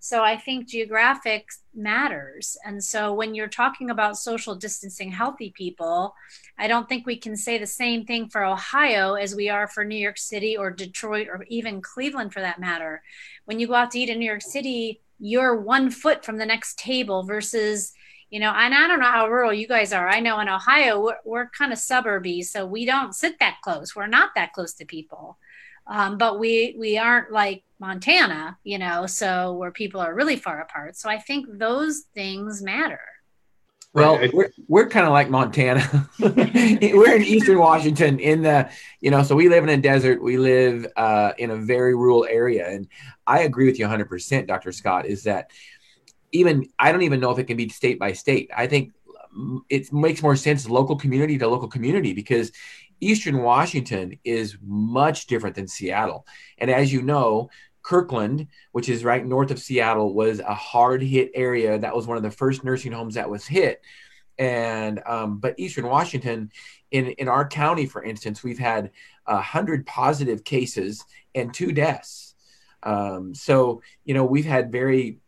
so 0.00 0.24
I 0.24 0.36
think 0.36 0.66
geographic 0.66 1.50
matters. 1.74 2.56
And 2.64 2.82
so 2.82 3.12
when 3.12 3.34
you're 3.34 3.48
talking 3.48 3.90
about 3.90 4.16
social 4.16 4.54
distancing 4.54 5.12
healthy 5.12 5.50
people, 5.50 6.14
I 6.58 6.68
don't 6.68 6.88
think 6.88 7.06
we 7.06 7.16
can 7.16 7.36
say 7.36 7.58
the 7.58 7.66
same 7.66 8.06
thing 8.06 8.30
for 8.30 8.42
Ohio 8.42 9.14
as 9.14 9.34
we 9.34 9.50
are 9.50 9.68
for 9.68 9.84
New 9.84 9.96
York 9.96 10.16
City 10.16 10.56
or 10.56 10.70
Detroit 10.70 11.28
or 11.28 11.44
even 11.48 11.82
Cleveland 11.82 12.32
for 12.32 12.40
that 12.40 12.58
matter. 12.58 13.02
When 13.44 13.60
you 13.60 13.66
go 13.66 13.74
out 13.74 13.90
to 13.90 13.98
eat 13.98 14.08
in 14.08 14.18
New 14.18 14.24
York 14.24 14.42
City, 14.42 15.00
you're 15.18 15.60
one 15.60 15.90
foot 15.90 16.24
from 16.24 16.38
the 16.38 16.46
next 16.46 16.78
table 16.78 17.22
versus 17.22 17.92
you 18.30 18.40
know 18.40 18.52
and 18.52 18.72
i 18.74 18.86
don't 18.86 19.00
know 19.00 19.10
how 19.10 19.28
rural 19.28 19.52
you 19.52 19.66
guys 19.68 19.92
are 19.92 20.08
i 20.08 20.20
know 20.20 20.40
in 20.40 20.48
ohio 20.48 21.00
we're, 21.00 21.16
we're 21.24 21.48
kind 21.50 21.72
of 21.72 21.78
suburby 21.78 22.42
so 22.42 22.64
we 22.64 22.86
don't 22.86 23.14
sit 23.14 23.38
that 23.38 23.58
close 23.62 23.94
we're 23.94 24.06
not 24.06 24.30
that 24.34 24.52
close 24.52 24.72
to 24.72 24.84
people 24.84 25.36
um, 25.90 26.16
but 26.16 26.38
we 26.38 26.76
we 26.78 26.96
aren't 26.96 27.32
like 27.32 27.64
Montana, 27.80 28.56
you 28.62 28.78
know, 28.78 29.06
so 29.06 29.54
where 29.54 29.72
people 29.72 30.00
are 30.00 30.14
really 30.14 30.36
far 30.36 30.60
apart. 30.60 30.96
So 30.96 31.10
I 31.10 31.18
think 31.18 31.46
those 31.58 32.04
things 32.14 32.62
matter. 32.62 33.00
Well, 33.92 34.20
we're, 34.32 34.52
we're 34.68 34.88
kind 34.88 35.04
of 35.04 35.12
like 35.12 35.30
Montana. 35.30 36.08
we're 36.20 37.16
in 37.16 37.24
Eastern 37.24 37.58
Washington 37.58 38.20
in 38.20 38.42
the, 38.42 38.70
you 39.00 39.10
know, 39.10 39.24
so 39.24 39.34
we 39.34 39.48
live 39.48 39.64
in 39.64 39.70
a 39.70 39.76
desert. 39.76 40.22
We 40.22 40.36
live 40.36 40.86
uh, 40.94 41.32
in 41.38 41.50
a 41.50 41.56
very 41.56 41.96
rural 41.96 42.24
area. 42.24 42.68
And 42.68 42.86
I 43.26 43.40
agree 43.40 43.66
with 43.66 43.80
you 43.80 43.86
100%, 43.86 44.46
Dr. 44.46 44.70
Scott, 44.70 45.06
is 45.06 45.24
that 45.24 45.50
even, 46.30 46.68
I 46.78 46.92
don't 46.92 47.02
even 47.02 47.18
know 47.18 47.32
if 47.32 47.40
it 47.40 47.48
can 47.48 47.56
be 47.56 47.68
state 47.68 47.98
by 47.98 48.12
state. 48.12 48.48
I 48.56 48.68
think 48.68 48.92
it 49.68 49.92
makes 49.92 50.22
more 50.22 50.36
sense 50.36 50.68
local 50.68 50.94
community 50.94 51.36
to 51.38 51.48
local 51.48 51.68
community 51.68 52.12
because 52.12 52.52
Eastern 53.00 53.38
Washington 53.42 54.18
is 54.24 54.56
much 54.62 55.26
different 55.26 55.56
than 55.56 55.68
Seattle. 55.68 56.26
And 56.58 56.70
as 56.70 56.92
you 56.92 57.02
know, 57.02 57.50
Kirkland, 57.82 58.46
which 58.72 58.88
is 58.88 59.04
right 59.04 59.24
north 59.24 59.50
of 59.50 59.58
Seattle, 59.58 60.14
was 60.14 60.40
a 60.40 60.54
hard 60.54 61.02
hit 61.02 61.30
area. 61.34 61.78
That 61.78 61.96
was 61.96 62.06
one 62.06 62.16
of 62.16 62.22
the 62.22 62.30
first 62.30 62.62
nursing 62.62 62.92
homes 62.92 63.14
that 63.14 63.30
was 63.30 63.46
hit. 63.46 63.82
And 64.38 65.02
um, 65.06 65.38
but 65.38 65.58
Eastern 65.58 65.86
Washington, 65.86 66.50
in 66.90 67.08
in 67.12 67.28
our 67.28 67.46
county, 67.46 67.86
for 67.86 68.02
instance, 68.02 68.42
we've 68.42 68.58
had 68.58 68.90
hundred 69.26 69.86
positive 69.86 70.44
cases 70.44 71.04
and 71.34 71.52
two 71.52 71.72
deaths. 71.72 72.34
Um, 72.82 73.34
so 73.34 73.82
you 74.04 74.14
know 74.14 74.24
we've 74.24 74.46
had 74.46 74.72
very, 74.72 75.18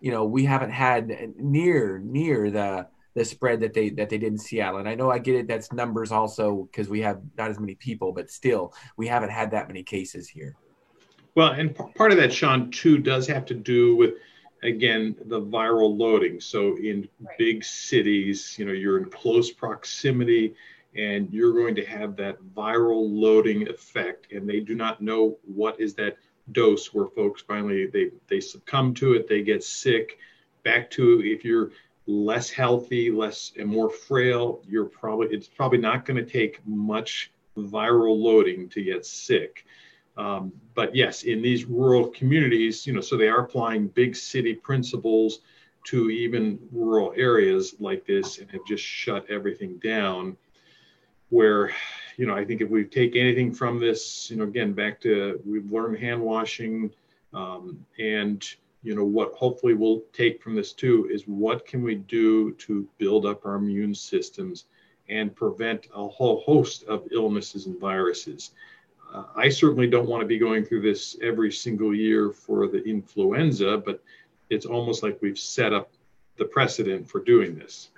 you 0.00 0.10
know, 0.10 0.24
we 0.24 0.44
haven't 0.44 0.70
had 0.70 1.10
near 1.36 1.98
near 1.98 2.50
the 2.50 2.88
the 3.18 3.24
spread 3.24 3.60
that 3.60 3.74
they 3.74 3.90
that 3.90 4.08
they 4.08 4.16
did 4.16 4.32
in 4.32 4.38
Seattle. 4.38 4.78
And 4.78 4.88
I 4.88 4.94
know 4.94 5.10
I 5.10 5.18
get 5.18 5.34
it. 5.34 5.48
That's 5.48 5.72
numbers 5.72 6.12
also 6.12 6.68
because 6.70 6.88
we 6.88 7.00
have 7.00 7.20
not 7.36 7.50
as 7.50 7.58
many 7.58 7.74
people, 7.74 8.12
but 8.12 8.30
still 8.30 8.72
we 8.96 9.08
haven't 9.08 9.30
had 9.30 9.50
that 9.50 9.66
many 9.66 9.82
cases 9.82 10.28
here. 10.28 10.54
Well, 11.34 11.52
and 11.52 11.74
p- 11.74 11.84
part 11.96 12.12
of 12.12 12.18
that, 12.18 12.32
Shawn, 12.32 12.70
too, 12.70 12.98
does 12.98 13.26
have 13.26 13.44
to 13.46 13.54
do 13.54 13.96
with 13.96 14.14
again 14.62 15.16
the 15.26 15.40
viral 15.40 15.98
loading. 15.98 16.40
So 16.40 16.76
in 16.78 17.08
right. 17.20 17.36
big 17.38 17.64
cities, 17.64 18.56
you 18.58 18.64
know, 18.64 18.72
you're 18.72 18.98
in 18.98 19.10
close 19.10 19.50
proximity 19.50 20.54
and 20.96 21.28
you're 21.32 21.52
going 21.52 21.74
to 21.74 21.84
have 21.84 22.16
that 22.16 22.38
viral 22.56 23.06
loading 23.10 23.68
effect 23.68 24.32
and 24.32 24.48
they 24.48 24.60
do 24.60 24.74
not 24.74 25.00
know 25.02 25.36
what 25.44 25.78
is 25.80 25.94
that 25.94 26.16
dose 26.52 26.94
where 26.94 27.08
folks 27.08 27.42
finally 27.42 27.86
they 27.86 28.10
they 28.26 28.40
succumb 28.40 28.94
to 28.94 29.12
it 29.12 29.28
they 29.28 29.42
get 29.42 29.62
sick 29.62 30.18
back 30.64 30.90
to 30.90 31.22
if 31.22 31.44
you're 31.44 31.70
less 32.08 32.48
healthy, 32.48 33.10
less 33.10 33.52
and 33.58 33.68
more 33.68 33.90
frail, 33.90 34.62
you're 34.66 34.86
probably 34.86 35.28
it's 35.28 35.46
probably 35.46 35.78
not 35.78 36.06
going 36.06 36.16
to 36.16 36.28
take 36.28 36.66
much 36.66 37.30
viral 37.56 38.18
loading 38.18 38.68
to 38.70 38.82
get 38.82 39.04
sick. 39.04 39.66
Um, 40.16 40.50
but 40.74 40.96
yes, 40.96 41.22
in 41.24 41.42
these 41.42 41.66
rural 41.66 42.08
communities, 42.08 42.86
you 42.86 42.94
know, 42.94 43.02
so 43.02 43.16
they 43.16 43.28
are 43.28 43.40
applying 43.40 43.88
big 43.88 44.16
city 44.16 44.54
principles 44.54 45.40
to 45.84 46.10
even 46.10 46.58
rural 46.72 47.12
areas 47.14 47.76
like 47.78 48.04
this 48.06 48.38
and 48.38 48.50
have 48.50 48.64
just 48.66 48.82
shut 48.82 49.28
everything 49.30 49.76
down. 49.78 50.36
Where, 51.28 51.72
you 52.16 52.26
know, 52.26 52.34
I 52.34 52.42
think 52.42 52.62
if 52.62 52.70
we 52.70 52.84
take 52.84 53.16
anything 53.16 53.52
from 53.52 53.78
this, 53.78 54.30
you 54.30 54.38
know, 54.38 54.44
again, 54.44 54.72
back 54.72 54.98
to 55.02 55.40
we've 55.44 55.70
learned 55.70 55.98
hand 55.98 56.22
washing 56.22 56.90
um, 57.34 57.84
and 57.98 58.42
you 58.88 58.94
know 58.94 59.04
what 59.04 59.34
hopefully 59.34 59.74
we'll 59.74 60.02
take 60.14 60.42
from 60.42 60.54
this 60.54 60.72
too 60.72 61.06
is 61.12 61.24
what 61.24 61.66
can 61.66 61.82
we 61.82 61.94
do 61.94 62.52
to 62.52 62.88
build 62.96 63.26
up 63.26 63.44
our 63.44 63.56
immune 63.56 63.94
systems 63.94 64.64
and 65.10 65.36
prevent 65.36 65.88
a 65.94 66.08
whole 66.08 66.40
host 66.40 66.84
of 66.84 67.06
illnesses 67.12 67.66
and 67.66 67.78
viruses. 67.78 68.52
Uh, 69.12 69.24
i 69.36 69.46
certainly 69.46 69.86
don't 69.86 70.08
want 70.08 70.22
to 70.22 70.26
be 70.26 70.38
going 70.38 70.64
through 70.64 70.80
this 70.80 71.18
every 71.20 71.52
single 71.52 71.94
year 71.94 72.30
for 72.30 72.66
the 72.66 72.82
influenza 72.84 73.76
but 73.76 74.02
it's 74.48 74.64
almost 74.64 75.02
like 75.02 75.20
we've 75.20 75.38
set 75.38 75.74
up 75.74 75.90
the 76.38 76.46
precedent 76.46 77.06
for 77.06 77.20
doing 77.22 77.58
this 77.58 77.90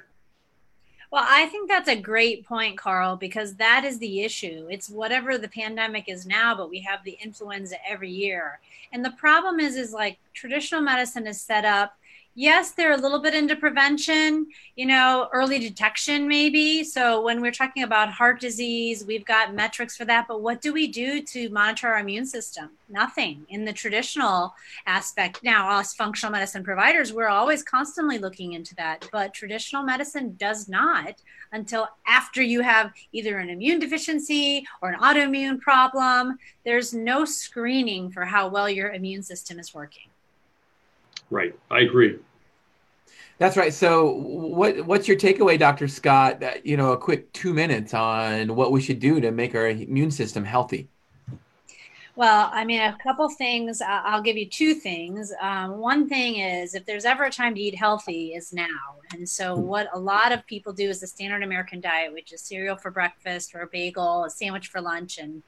well, 1.10 1.26
I 1.26 1.46
think 1.46 1.68
that's 1.68 1.88
a 1.88 2.00
great 2.00 2.46
point, 2.46 2.78
Karl, 2.78 3.16
because 3.16 3.56
that 3.56 3.84
is 3.84 3.98
the 3.98 4.22
issue. 4.22 4.68
It's 4.70 4.88
whatever 4.88 5.38
the 5.38 5.48
pandemic 5.48 6.08
is 6.08 6.24
now, 6.24 6.54
but 6.54 6.70
we 6.70 6.80
have 6.80 7.02
the 7.02 7.18
influenza 7.22 7.76
every 7.88 8.10
year. 8.10 8.60
And 8.92 9.04
the 9.04 9.10
problem 9.12 9.58
is, 9.58 9.76
is 9.76 9.92
like 9.92 10.18
traditional 10.34 10.82
medicine 10.82 11.26
is 11.26 11.40
set 11.40 11.64
up 11.64 11.96
yes, 12.34 12.72
they're 12.72 12.92
a 12.92 12.96
little 12.96 13.18
bit 13.18 13.34
into 13.34 13.56
prevention, 13.56 14.46
you 14.76 14.86
know, 14.86 15.28
early 15.32 15.58
detection 15.58 16.28
maybe. 16.28 16.84
So 16.84 17.22
when 17.22 17.40
we're 17.40 17.52
talking 17.52 17.82
about 17.82 18.10
heart 18.10 18.40
disease, 18.40 19.04
we've 19.04 19.24
got 19.24 19.54
metrics 19.54 19.96
for 19.96 20.04
that. 20.04 20.26
But 20.28 20.42
what 20.42 20.60
do 20.60 20.72
we 20.72 20.86
do 20.86 21.22
to 21.22 21.48
monitor 21.50 21.88
our 21.88 21.98
immune 21.98 22.26
system? 22.26 22.70
Nothing 22.88 23.46
in 23.48 23.64
the 23.64 23.72
traditional 23.72 24.54
aspect. 24.86 25.40
Now, 25.42 25.78
us 25.78 25.94
functional 25.94 26.32
medicine 26.32 26.62
providers, 26.64 27.12
we're 27.12 27.28
always 27.28 27.62
constantly 27.62 28.18
looking 28.18 28.52
into 28.52 28.74
that. 28.76 29.08
But 29.12 29.34
traditional 29.34 29.82
medicine 29.82 30.36
does 30.38 30.68
not 30.68 31.16
until 31.52 31.88
after 32.06 32.42
you 32.42 32.60
have 32.60 32.92
either 33.12 33.38
an 33.38 33.50
immune 33.50 33.80
deficiency 33.80 34.64
or 34.82 34.90
an 34.90 35.00
autoimmune 35.00 35.60
problem. 35.60 36.38
There's 36.64 36.94
no 36.94 37.24
screening 37.24 38.10
for 38.10 38.24
how 38.24 38.48
well 38.48 38.70
your 38.70 38.90
immune 38.92 39.22
system 39.22 39.58
is 39.58 39.74
working. 39.74 40.09
Right. 41.30 41.54
I 41.70 41.80
agree. 41.80 42.18
That's 43.38 43.56
right. 43.56 43.72
So, 43.72 44.12
what 44.12 44.84
what's 44.84 45.08
your 45.08 45.16
takeaway, 45.16 45.58
Doctor 45.58 45.88
Scott? 45.88 46.40
That 46.40 46.66
you 46.66 46.76
know, 46.76 46.92
a 46.92 46.98
quick 46.98 47.32
two 47.32 47.54
minutes 47.54 47.94
on 47.94 48.54
what 48.54 48.70
we 48.70 48.82
should 48.82 49.00
do 49.00 49.18
to 49.20 49.30
make 49.30 49.54
our 49.54 49.68
immune 49.68 50.10
system 50.10 50.44
healthy. 50.44 50.88
Well, 52.16 52.50
I 52.52 52.66
mean, 52.66 52.82
a 52.82 52.98
couple 53.02 53.26
things. 53.30 53.80
I'll 53.80 54.20
give 54.20 54.36
you 54.36 54.46
two 54.46 54.74
things. 54.74 55.32
Um, 55.40 55.78
one 55.78 56.06
thing 56.06 56.36
is, 56.36 56.74
if 56.74 56.84
there's 56.84 57.06
ever 57.06 57.24
a 57.24 57.30
time 57.30 57.54
to 57.54 57.60
eat 57.62 57.74
healthy, 57.74 58.34
is 58.34 58.52
now. 58.52 58.66
And 59.14 59.26
so, 59.26 59.56
hmm. 59.56 59.62
what 59.62 59.88
a 59.94 59.98
lot 59.98 60.32
of 60.32 60.44
people 60.46 60.74
do 60.74 60.90
is 60.90 61.00
the 61.00 61.06
standard 61.06 61.42
American 61.42 61.80
diet, 61.80 62.12
which 62.12 62.34
is 62.34 62.42
cereal 62.42 62.76
for 62.76 62.90
breakfast 62.90 63.54
or 63.54 63.62
a 63.62 63.66
bagel, 63.68 64.24
a 64.24 64.30
sandwich 64.30 64.68
for 64.68 64.82
lunch, 64.82 65.16
and 65.16 65.42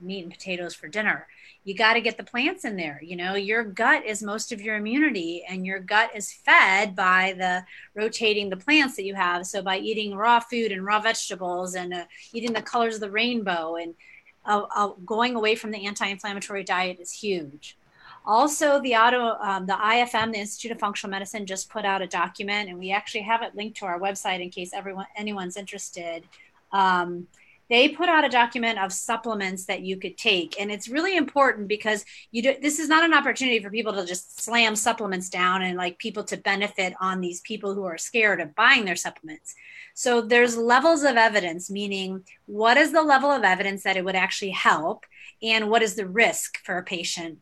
meat 0.00 0.22
and 0.22 0.32
potatoes 0.32 0.74
for 0.74 0.88
dinner. 0.88 1.26
You 1.64 1.74
got 1.74 1.94
to 1.94 2.00
get 2.00 2.16
the 2.16 2.24
plants 2.24 2.64
in 2.64 2.76
there. 2.76 3.00
You 3.02 3.16
know, 3.16 3.34
your 3.34 3.64
gut 3.64 4.04
is 4.04 4.22
most 4.22 4.50
of 4.50 4.60
your 4.60 4.76
immunity, 4.76 5.44
and 5.48 5.66
your 5.66 5.78
gut 5.78 6.10
is 6.14 6.32
fed 6.32 6.96
by 6.96 7.34
the 7.36 7.64
rotating 7.94 8.48
the 8.48 8.56
plants 8.56 8.96
that 8.96 9.04
you 9.04 9.14
have. 9.14 9.46
So 9.46 9.62
by 9.62 9.78
eating 9.78 10.14
raw 10.14 10.40
food 10.40 10.72
and 10.72 10.84
raw 10.84 11.00
vegetables 11.00 11.74
and 11.74 11.92
uh, 11.92 12.04
eating 12.32 12.52
the 12.52 12.62
colors 12.62 12.94
of 12.94 13.00
the 13.00 13.10
rainbow 13.10 13.76
and 13.76 13.94
uh, 14.46 14.62
uh, 14.74 14.88
going 15.04 15.34
away 15.34 15.54
from 15.54 15.70
the 15.70 15.86
anti-inflammatory 15.86 16.64
diet 16.64 16.98
is 16.98 17.12
huge. 17.12 17.76
Also, 18.26 18.80
the 18.82 18.94
auto, 18.94 19.36
um, 19.40 19.66
the 19.66 19.72
IFM, 19.72 20.32
the 20.32 20.38
Institute 20.38 20.72
of 20.72 20.78
Functional 20.78 21.10
Medicine, 21.10 21.46
just 21.46 21.70
put 21.70 21.84
out 21.84 22.02
a 22.02 22.06
document, 22.06 22.68
and 22.68 22.78
we 22.78 22.92
actually 22.92 23.22
have 23.22 23.42
it 23.42 23.54
linked 23.54 23.78
to 23.78 23.86
our 23.86 23.98
website 23.98 24.42
in 24.42 24.50
case 24.50 24.72
everyone 24.74 25.06
anyone's 25.16 25.56
interested. 25.56 26.24
Um, 26.72 27.26
they 27.70 27.88
put 27.88 28.08
out 28.08 28.24
a 28.24 28.28
document 28.28 28.80
of 28.80 28.92
supplements 28.92 29.64
that 29.66 29.82
you 29.82 29.96
could 29.96 30.18
take. 30.18 30.60
And 30.60 30.72
it's 30.72 30.88
really 30.88 31.16
important 31.16 31.68
because 31.68 32.04
you 32.32 32.42
do 32.42 32.56
this 32.60 32.80
is 32.80 32.88
not 32.88 33.04
an 33.04 33.14
opportunity 33.14 33.60
for 33.60 33.70
people 33.70 33.92
to 33.94 34.04
just 34.04 34.42
slam 34.42 34.74
supplements 34.74 35.30
down 35.30 35.62
and 35.62 35.78
like 35.78 35.96
people 35.98 36.24
to 36.24 36.36
benefit 36.36 36.94
on 37.00 37.20
these 37.20 37.40
people 37.40 37.74
who 37.74 37.84
are 37.84 37.96
scared 37.96 38.40
of 38.40 38.56
buying 38.56 38.84
their 38.84 38.96
supplements. 38.96 39.54
So 39.94 40.20
there's 40.20 40.56
levels 40.56 41.04
of 41.04 41.16
evidence 41.16 41.70
meaning 41.70 42.24
what 42.46 42.76
is 42.76 42.90
the 42.90 43.02
level 43.02 43.30
of 43.30 43.44
evidence 43.44 43.84
that 43.84 43.96
it 43.96 44.04
would 44.04 44.16
actually 44.16 44.50
help 44.50 45.06
and 45.40 45.70
what 45.70 45.82
is 45.82 45.94
the 45.94 46.06
risk 46.06 46.58
for 46.64 46.76
a 46.76 46.82
patient? 46.82 47.38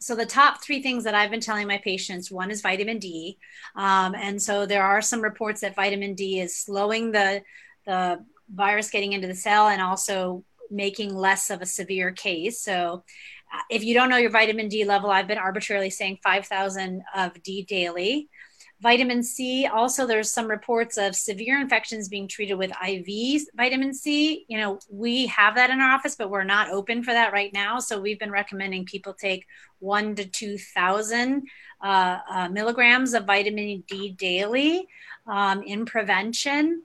So 0.00 0.16
the 0.16 0.26
top 0.26 0.62
three 0.62 0.82
things 0.82 1.04
that 1.04 1.14
I've 1.14 1.30
been 1.30 1.40
telling 1.40 1.68
my 1.68 1.76
patients, 1.76 2.30
one 2.30 2.50
is 2.50 2.62
vitamin 2.62 2.98
D, 2.98 3.36
um, 3.76 4.14
and 4.14 4.40
so 4.40 4.64
there 4.64 4.82
are 4.82 5.02
some 5.02 5.20
reports 5.20 5.60
that 5.60 5.76
vitamin 5.76 6.14
D 6.14 6.40
is 6.40 6.56
slowing 6.56 7.12
the 7.12 7.42
the 7.86 8.24
virus 8.54 8.90
getting 8.90 9.12
into 9.12 9.28
the 9.28 9.34
cell 9.34 9.68
and 9.68 9.80
also 9.80 10.44
making 10.70 11.14
less 11.14 11.50
of 11.50 11.62
a 11.62 11.66
severe 11.66 12.10
case. 12.12 12.60
So 12.60 13.04
uh, 13.52 13.62
if 13.68 13.82
you 13.82 13.94
don't 13.94 14.10
know 14.10 14.16
your 14.16 14.30
vitamin 14.30 14.68
D 14.68 14.84
level, 14.84 15.10
I've 15.10 15.28
been 15.28 15.38
arbitrarily 15.38 15.90
saying 15.90 16.18
5,000 16.22 17.02
of 17.14 17.42
D 17.42 17.62
daily. 17.62 18.28
Vitamin 18.80 19.22
C, 19.22 19.66
also, 19.66 20.06
there's 20.06 20.32
some 20.32 20.48
reports 20.48 20.96
of 20.96 21.14
severe 21.14 21.60
infections 21.60 22.08
being 22.08 22.26
treated 22.26 22.54
with 22.54 22.72
IV 22.82 23.42
vitamin 23.54 23.92
C. 23.92 24.46
You 24.48 24.56
know, 24.56 24.78
we 24.88 25.26
have 25.26 25.54
that 25.56 25.68
in 25.68 25.80
our 25.80 25.90
office, 25.90 26.16
but 26.16 26.30
we're 26.30 26.44
not 26.44 26.70
open 26.70 27.02
for 27.02 27.12
that 27.12 27.34
right 27.34 27.52
now. 27.52 27.78
So 27.78 28.00
we've 28.00 28.18
been 28.18 28.30
recommending 28.30 28.86
people 28.86 29.12
take 29.12 29.44
one 29.80 30.14
to 30.14 30.24
2,000 30.24 31.46
uh, 31.82 32.18
uh, 32.30 32.48
milligrams 32.48 33.12
of 33.12 33.26
vitamin 33.26 33.84
D 33.86 34.12
daily 34.12 34.88
um, 35.26 35.62
in 35.62 35.84
prevention 35.84 36.82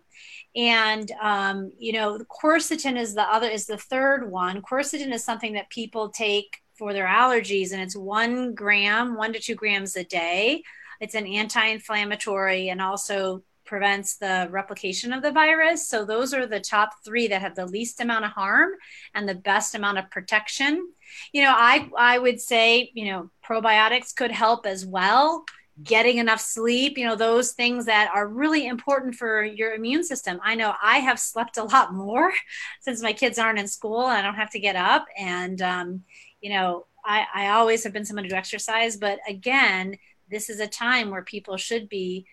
and 0.55 1.11
um, 1.21 1.71
you 1.77 1.93
know 1.93 2.19
quercetin 2.41 2.97
is 2.97 3.13
the 3.13 3.21
other 3.21 3.47
is 3.47 3.65
the 3.65 3.77
third 3.77 4.29
one. 4.29 4.61
Quercetin 4.61 5.13
is 5.13 5.23
something 5.23 5.53
that 5.53 5.69
people 5.69 6.09
take 6.09 6.57
for 6.77 6.93
their 6.93 7.07
allergies 7.07 7.71
and 7.71 7.81
it's 7.81 7.95
one 7.95 8.53
gram 8.53 9.15
one 9.15 9.33
to 9.33 9.39
two 9.39 9.55
grams 9.55 9.95
a 9.95 10.03
day. 10.03 10.63
It's 11.01 11.15
an 11.15 11.27
anti-inflammatory 11.27 12.69
and 12.69 12.81
also 12.81 13.43
prevents 13.65 14.17
the 14.17 14.47
replication 14.51 15.11
of 15.11 15.23
the 15.23 15.31
virus. 15.31 15.89
So 15.89 16.05
those 16.05 16.33
are 16.33 16.45
the 16.45 16.59
top 16.59 16.91
three 17.03 17.27
that 17.27 17.41
have 17.41 17.55
the 17.55 17.65
least 17.65 17.99
amount 17.99 18.25
of 18.25 18.31
harm 18.31 18.69
and 19.15 19.27
the 19.27 19.35
best 19.35 19.73
amount 19.73 19.97
of 19.97 20.09
protection. 20.11 20.87
You 21.33 21.43
know 21.43 21.53
i 21.55 21.89
i 21.97 22.17
would 22.17 22.39
say 22.41 22.91
you 22.93 23.11
know 23.11 23.29
probiotics 23.47 24.15
could 24.15 24.31
help 24.31 24.65
as 24.65 24.85
well 24.85 25.45
getting 25.83 26.17
enough 26.17 26.39
sleep, 26.39 26.97
you 26.97 27.05
know, 27.05 27.15
those 27.15 27.51
things 27.51 27.85
that 27.85 28.09
are 28.13 28.27
really 28.27 28.65
important 28.65 29.15
for 29.15 29.43
your 29.43 29.73
immune 29.73 30.03
system. 30.03 30.39
I 30.43 30.55
know 30.55 30.73
I 30.81 30.99
have 30.99 31.19
slept 31.19 31.57
a 31.57 31.63
lot 31.63 31.93
more 31.93 32.31
since 32.81 33.01
my 33.01 33.13
kids 33.13 33.37
aren't 33.37 33.59
in 33.59 33.67
school 33.67 33.99
I 33.99 34.21
don't 34.21 34.35
have 34.35 34.51
to 34.51 34.59
get 34.59 34.75
up. 34.75 35.05
And, 35.17 35.61
um, 35.61 36.03
you 36.41 36.49
know, 36.51 36.85
I, 37.03 37.25
I 37.33 37.47
always 37.49 37.83
have 37.83 37.93
been 37.93 38.05
someone 38.05 38.27
to 38.27 38.35
exercise, 38.35 38.97
but 38.97 39.19
again, 39.27 39.97
this 40.29 40.49
is 40.49 40.59
a 40.59 40.67
time 40.67 41.11
where 41.11 41.21
people 41.21 41.57
should 41.57 41.89
be 41.89 42.25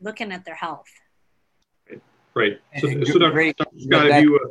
looking 0.00 0.30
at 0.30 0.44
their 0.44 0.54
health. 0.54 0.88
Right. 2.34 2.60
So, 2.78 2.88
so 3.04 3.18
Dr. 3.18 3.32
Great, 3.32 3.56
Scott, 3.58 4.08
that, 4.08 4.22
you, 4.22 4.36
uh, 4.36 4.48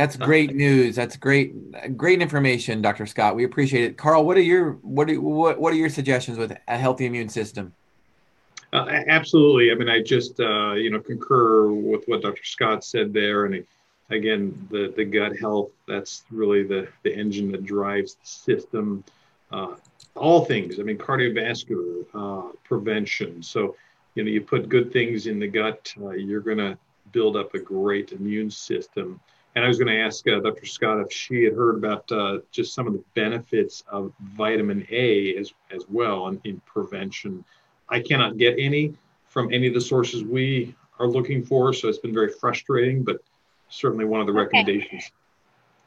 that's 0.00 0.16
great 0.16 0.54
news. 0.54 0.96
That's 0.96 1.16
great, 1.16 1.96
great 1.96 2.22
information, 2.22 2.80
Dr. 2.80 3.04
Scott. 3.04 3.36
We 3.36 3.44
appreciate 3.44 3.84
it. 3.84 3.98
Karl, 3.98 4.24
what 4.24 4.36
are 4.38 4.42
your 4.42 4.72
what 4.82 5.10
are, 5.10 5.20
what 5.20 5.60
what 5.60 5.72
are 5.74 5.76
your 5.76 5.90
suggestions 5.90 6.38
with 6.38 6.56
a 6.68 6.78
healthy 6.78 7.04
immune 7.04 7.28
system? 7.28 7.74
Uh, 8.72 8.86
absolutely. 9.08 9.70
I 9.70 9.74
mean, 9.74 9.90
I 9.90 10.00
just 10.02 10.40
uh, 10.40 10.72
you 10.72 10.90
know 10.90 11.00
concur 11.00 11.70
with 11.70 12.04
what 12.06 12.22
Dr. 12.22 12.44
Scott 12.44 12.82
said 12.82 13.12
there, 13.12 13.44
and 13.44 13.64
again, 14.08 14.66
the 14.70 14.92
the 14.96 15.04
gut 15.04 15.36
health 15.36 15.70
that's 15.86 16.24
really 16.30 16.62
the 16.62 16.88
the 17.02 17.14
engine 17.14 17.52
that 17.52 17.66
drives 17.66 18.14
the 18.14 18.26
system. 18.26 19.04
Uh, 19.52 19.74
all 20.16 20.44
things. 20.44 20.80
I 20.80 20.82
mean, 20.82 20.96
cardiovascular 20.96 22.06
uh, 22.14 22.52
prevention. 22.64 23.42
So, 23.42 23.76
you 24.14 24.24
know, 24.24 24.30
you 24.30 24.40
put 24.40 24.68
good 24.68 24.92
things 24.92 25.26
in 25.26 25.38
the 25.40 25.48
gut, 25.48 25.92
uh, 26.00 26.10
you're 26.10 26.40
going 26.40 26.58
to 26.58 26.78
build 27.12 27.36
up 27.36 27.54
a 27.54 27.58
great 27.58 28.12
immune 28.12 28.50
system. 28.50 29.20
And 29.56 29.64
I 29.64 29.68
was 29.68 29.78
going 29.78 29.88
to 29.88 30.00
ask 30.00 30.26
uh, 30.28 30.38
Dr. 30.40 30.66
Scott 30.66 31.00
if 31.00 31.12
she 31.12 31.42
had 31.42 31.54
heard 31.54 31.76
about 31.76 32.10
uh, 32.12 32.38
just 32.52 32.72
some 32.72 32.86
of 32.86 32.92
the 32.92 33.02
benefits 33.14 33.82
of 33.88 34.12
vitamin 34.34 34.86
A 34.90 35.36
as, 35.36 35.52
as 35.74 35.84
well 35.88 36.28
in, 36.28 36.40
in 36.44 36.60
prevention. 36.60 37.44
I 37.88 38.00
cannot 38.00 38.36
get 38.38 38.56
any 38.58 38.94
from 39.26 39.52
any 39.52 39.66
of 39.66 39.74
the 39.74 39.80
sources 39.80 40.24
we 40.24 40.74
are 40.98 41.06
looking 41.06 41.44
for, 41.44 41.72
so 41.72 41.88
it's 41.88 41.98
been 41.98 42.14
very 42.14 42.32
frustrating, 42.32 43.02
but 43.02 43.22
certainly 43.68 44.04
one 44.04 44.20
of 44.20 44.26
the 44.26 44.32
okay. 44.32 44.42
recommendations. 44.42 45.10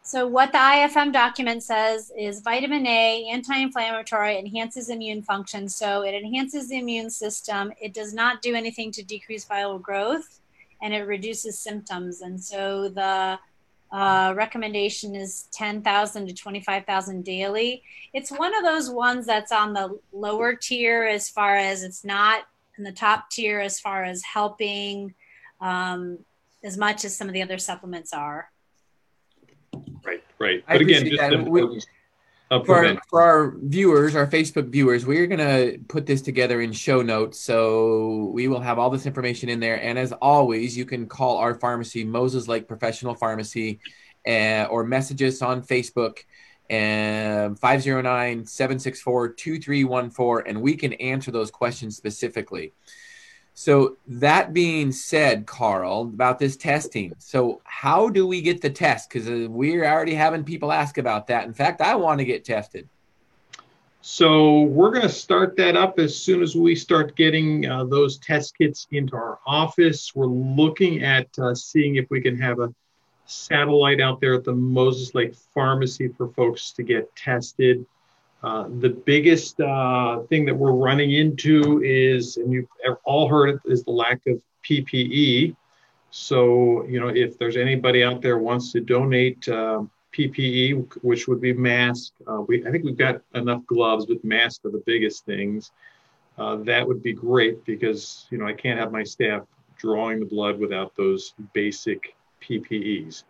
So, 0.06 0.28
what 0.28 0.52
the 0.52 0.58
IFM 0.58 1.14
document 1.14 1.64
says 1.64 2.12
is 2.18 2.42
vitamin 2.42 2.86
A, 2.86 3.30
anti 3.32 3.56
inflammatory, 3.56 4.38
enhances 4.38 4.90
immune 4.90 5.22
function. 5.22 5.70
So, 5.70 6.02
it 6.02 6.14
enhances 6.14 6.68
the 6.68 6.78
immune 6.78 7.10
system. 7.10 7.72
It 7.82 7.94
does 7.94 8.14
not 8.14 8.42
do 8.42 8.54
anything 8.54 8.92
to 8.92 9.04
decrease 9.04 9.46
viral 9.46 9.82
growth 9.82 10.42
and 10.82 10.94
it 10.94 11.04
reduces 11.04 11.58
symptoms. 11.58 12.20
And 12.20 12.42
so, 12.42 12.90
the 12.90 13.40
uh, 13.94 14.34
recommendation 14.36 15.16
is 15.16 15.48
10,000 15.54 16.28
to 16.28 16.34
25,000 16.34 17.24
daily. 17.24 17.84
It's 18.12 18.32
one 18.32 18.56
of 18.56 18.64
those 18.64 18.90
ones 18.90 19.28
that's 19.28 19.52
on 19.52 19.74
the 19.74 20.00
lower 20.12 20.56
tier 20.56 21.04
as 21.04 21.30
far 21.30 21.56
as 21.56 21.84
it's 21.84 22.04
not 22.04 22.46
in 22.80 22.84
the 22.84 22.92
top 22.92 23.30
tier 23.30 23.60
as 23.60 23.80
far 23.80 24.04
as 24.04 24.24
helping 24.24 25.14
um, 25.62 26.18
as 26.64 26.76
much 26.76 27.06
as 27.06 27.16
some 27.16 27.28
of 27.28 27.34
the 27.34 27.44
other 27.44 27.60
supplements 27.60 28.14
are. 28.14 28.50
Right, 30.04 30.24
right. 30.40 30.64
But 30.68 30.82
again, 30.82 31.08
just 31.08 31.48
we, 31.48 31.80
for, 32.62 32.86
our, 32.86 32.98
for 33.10 33.22
our 33.22 33.56
viewers, 33.58 34.16
our 34.16 34.28
Facebook 34.28 34.70
viewers, 34.70 35.06
we're 35.06 35.28
going 35.28 35.40
to 35.40 35.80
put 35.88 36.06
this 36.06 36.22
together 36.22 36.62
in 36.62 36.72
show 36.72 37.02
notes. 37.02 37.40
So 37.40 38.32
we 38.34 38.48
will 38.48 38.60
have 38.60 38.80
all 38.80 38.90
this 38.90 39.06
information 39.06 39.50
in 39.50 39.60
there. 39.60 39.82
And 39.82 39.98
as 39.98 40.12
always, 40.14 40.78
you 40.78 40.86
can 40.86 41.08
call 41.08 41.38
our 41.38 41.56
pharmacy, 41.56 42.04
Moses 42.04 42.48
Lake 42.48 42.68
Professional 42.68 43.16
Pharmacy, 43.16 43.80
uh, 44.28 44.68
or 44.70 44.84
message 44.84 45.22
us 45.24 45.42
on 45.42 45.62
Facebook 45.62 46.20
and 46.70 47.60
509-764-2314 47.60 50.44
and 50.46 50.62
we 50.62 50.76
can 50.76 50.94
answer 50.94 51.30
those 51.30 51.52
questions 51.52 51.98
specifically 51.98 52.72
so 53.54 53.98
that 54.08 54.54
being 54.54 54.92
said, 54.92 55.46
Karl, 55.46 56.02
about 56.02 56.40
this 56.40 56.58
testing. 56.58 57.14
So 57.20 57.62
how 57.66 58.10
do 58.10 58.26
we 58.26 58.42
get 58.42 58.62
the 58.62 58.70
test? 58.70 59.10
Because 59.10 59.30
uh, 59.30 59.48
we're 59.50 59.86
already 59.86 60.16
having 60.16 60.44
people 60.44 60.72
ask 60.72 60.98
about 60.98 61.28
that. 61.28 61.46
In 61.46 61.54
fact, 61.54 61.82
I 61.82 61.96
want 61.96 62.20
to 62.20 62.26
get 62.26 62.44
tested. 62.44 62.90
So 64.02 64.64
we're 64.64 64.90
going 64.92 65.04
to 65.04 65.10
start 65.10 65.56
that 65.58 65.78
up 65.78 65.98
as 65.98 66.18
soon 66.18 66.42
as 66.42 66.56
we 66.56 66.76
start 66.76 67.16
getting 67.16 67.66
uh, 67.66 67.86
those 67.86 68.18
test 68.18 68.58
kits 68.58 68.86
into 68.92 69.16
our 69.16 69.40
office. 69.46 70.14
We're 70.14 70.26
looking 70.26 71.04
at 71.04 71.28
uh, 71.40 71.56
seeing 71.56 71.96
if 71.96 72.10
we 72.10 72.20
can 72.22 72.38
have 72.40 72.60
a 72.60 72.74
satellite 73.28 74.02
out 74.02 74.20
there 74.20 74.34
at 74.34 74.44
the 74.44 74.54
Moses 74.54 75.16
Lake 75.16 75.36
Pharmacy 75.54 76.10
for 76.10 76.28
folks 76.30 76.72
to 76.72 76.84
get 76.84 77.16
tested. 77.16 77.86
Uh, 78.44 78.68
the 78.80 78.90
biggest 78.90 79.60
uh, 79.62 80.20
thing 80.24 80.44
that 80.46 80.54
we're 80.54 80.74
running 80.74 81.14
into 81.14 81.82
is, 81.82 82.36
and 82.36 82.52
you've 82.52 82.68
all 83.06 83.30
heard 83.30 83.50
it, 83.50 83.60
is 83.66 83.86
the 83.86 83.92
lack 83.92 84.20
of 84.28 84.42
PPE. 84.70 85.56
So, 86.12 86.86
you 86.86 87.00
know, 87.00 87.08
if 87.08 87.38
there's 87.38 87.56
anybody 87.56 88.04
out 88.04 88.22
there 88.22 88.38
wants 88.38 88.74
to 88.74 88.82
donate 88.82 89.48
uh, 89.48 89.84
PPE, 90.14 91.04
which 91.04 91.28
would 91.28 91.40
be 91.40 91.54
masks, 91.54 92.12
uh, 92.28 92.42
we 92.42 92.66
I 92.66 92.72
think 92.72 92.84
we've 92.84 92.98
got 92.98 93.22
enough 93.34 93.66
gloves, 93.66 94.06
but 94.06 94.24
masks 94.26 94.64
are 94.66 94.72
the 94.72 94.84
biggest 94.86 95.26
things. 95.26 95.72
Uh, 96.38 96.58
that 96.58 96.86
would 96.86 97.02
be 97.02 97.14
great 97.14 97.64
because 97.66 98.28
you 98.30 98.38
know 98.38 98.46
I 98.46 98.54
can't 98.54 98.80
have 98.80 98.92
my 98.92 99.04
staff 99.04 99.44
drawing 99.78 100.20
the 100.20 100.26
blood 100.26 100.60
without 100.60 100.96
those 100.96 101.34
basic 101.54 102.16
PPEs. 102.42 103.24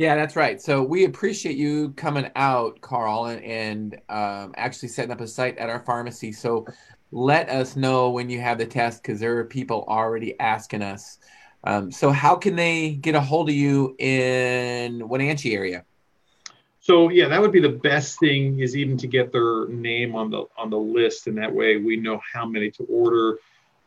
Yeah, 0.00 0.16
that's 0.16 0.34
right. 0.34 0.58
So 0.58 0.82
we 0.82 1.04
appreciate 1.04 1.58
you 1.58 1.90
coming 1.90 2.30
out, 2.34 2.80
Karl, 2.80 3.26
and, 3.26 3.44
and 3.44 3.94
um, 4.08 4.54
actually 4.56 4.88
setting 4.88 5.10
up 5.10 5.20
a 5.20 5.26
site 5.26 5.58
at 5.58 5.68
our 5.68 5.80
pharmacy. 5.80 6.32
So 6.32 6.64
let 7.12 7.50
us 7.50 7.76
know 7.76 8.08
when 8.08 8.30
you 8.30 8.40
have 8.40 8.56
the 8.56 8.64
test 8.64 9.02
because 9.02 9.20
there 9.20 9.36
are 9.36 9.44
people 9.44 9.84
already 9.86 10.40
asking 10.40 10.80
us. 10.80 11.18
Um, 11.64 11.92
so 11.92 12.12
how 12.12 12.34
can 12.34 12.56
they 12.56 12.92
get 12.92 13.14
a 13.14 13.20
hold 13.20 13.50
of 13.50 13.54
you 13.54 13.94
in 13.98 15.06
Wenatchee 15.06 15.54
area? 15.54 15.84
so 16.80 17.10
yeah, 17.10 17.28
that 17.28 17.38
would 17.42 17.52
be 17.52 17.60
the 17.60 17.68
best 17.68 18.18
thing 18.18 18.60
is 18.60 18.74
even 18.74 18.96
to 18.96 19.06
get 19.06 19.32
their 19.32 19.68
name 19.68 20.16
on 20.16 20.30
the 20.30 20.44
on 20.56 20.70
the 20.70 20.78
list, 20.78 21.26
and 21.26 21.36
that 21.36 21.54
way 21.54 21.76
we 21.76 21.96
know 21.96 22.18
how 22.32 22.46
many 22.46 22.70
to 22.70 22.84
order. 22.84 23.38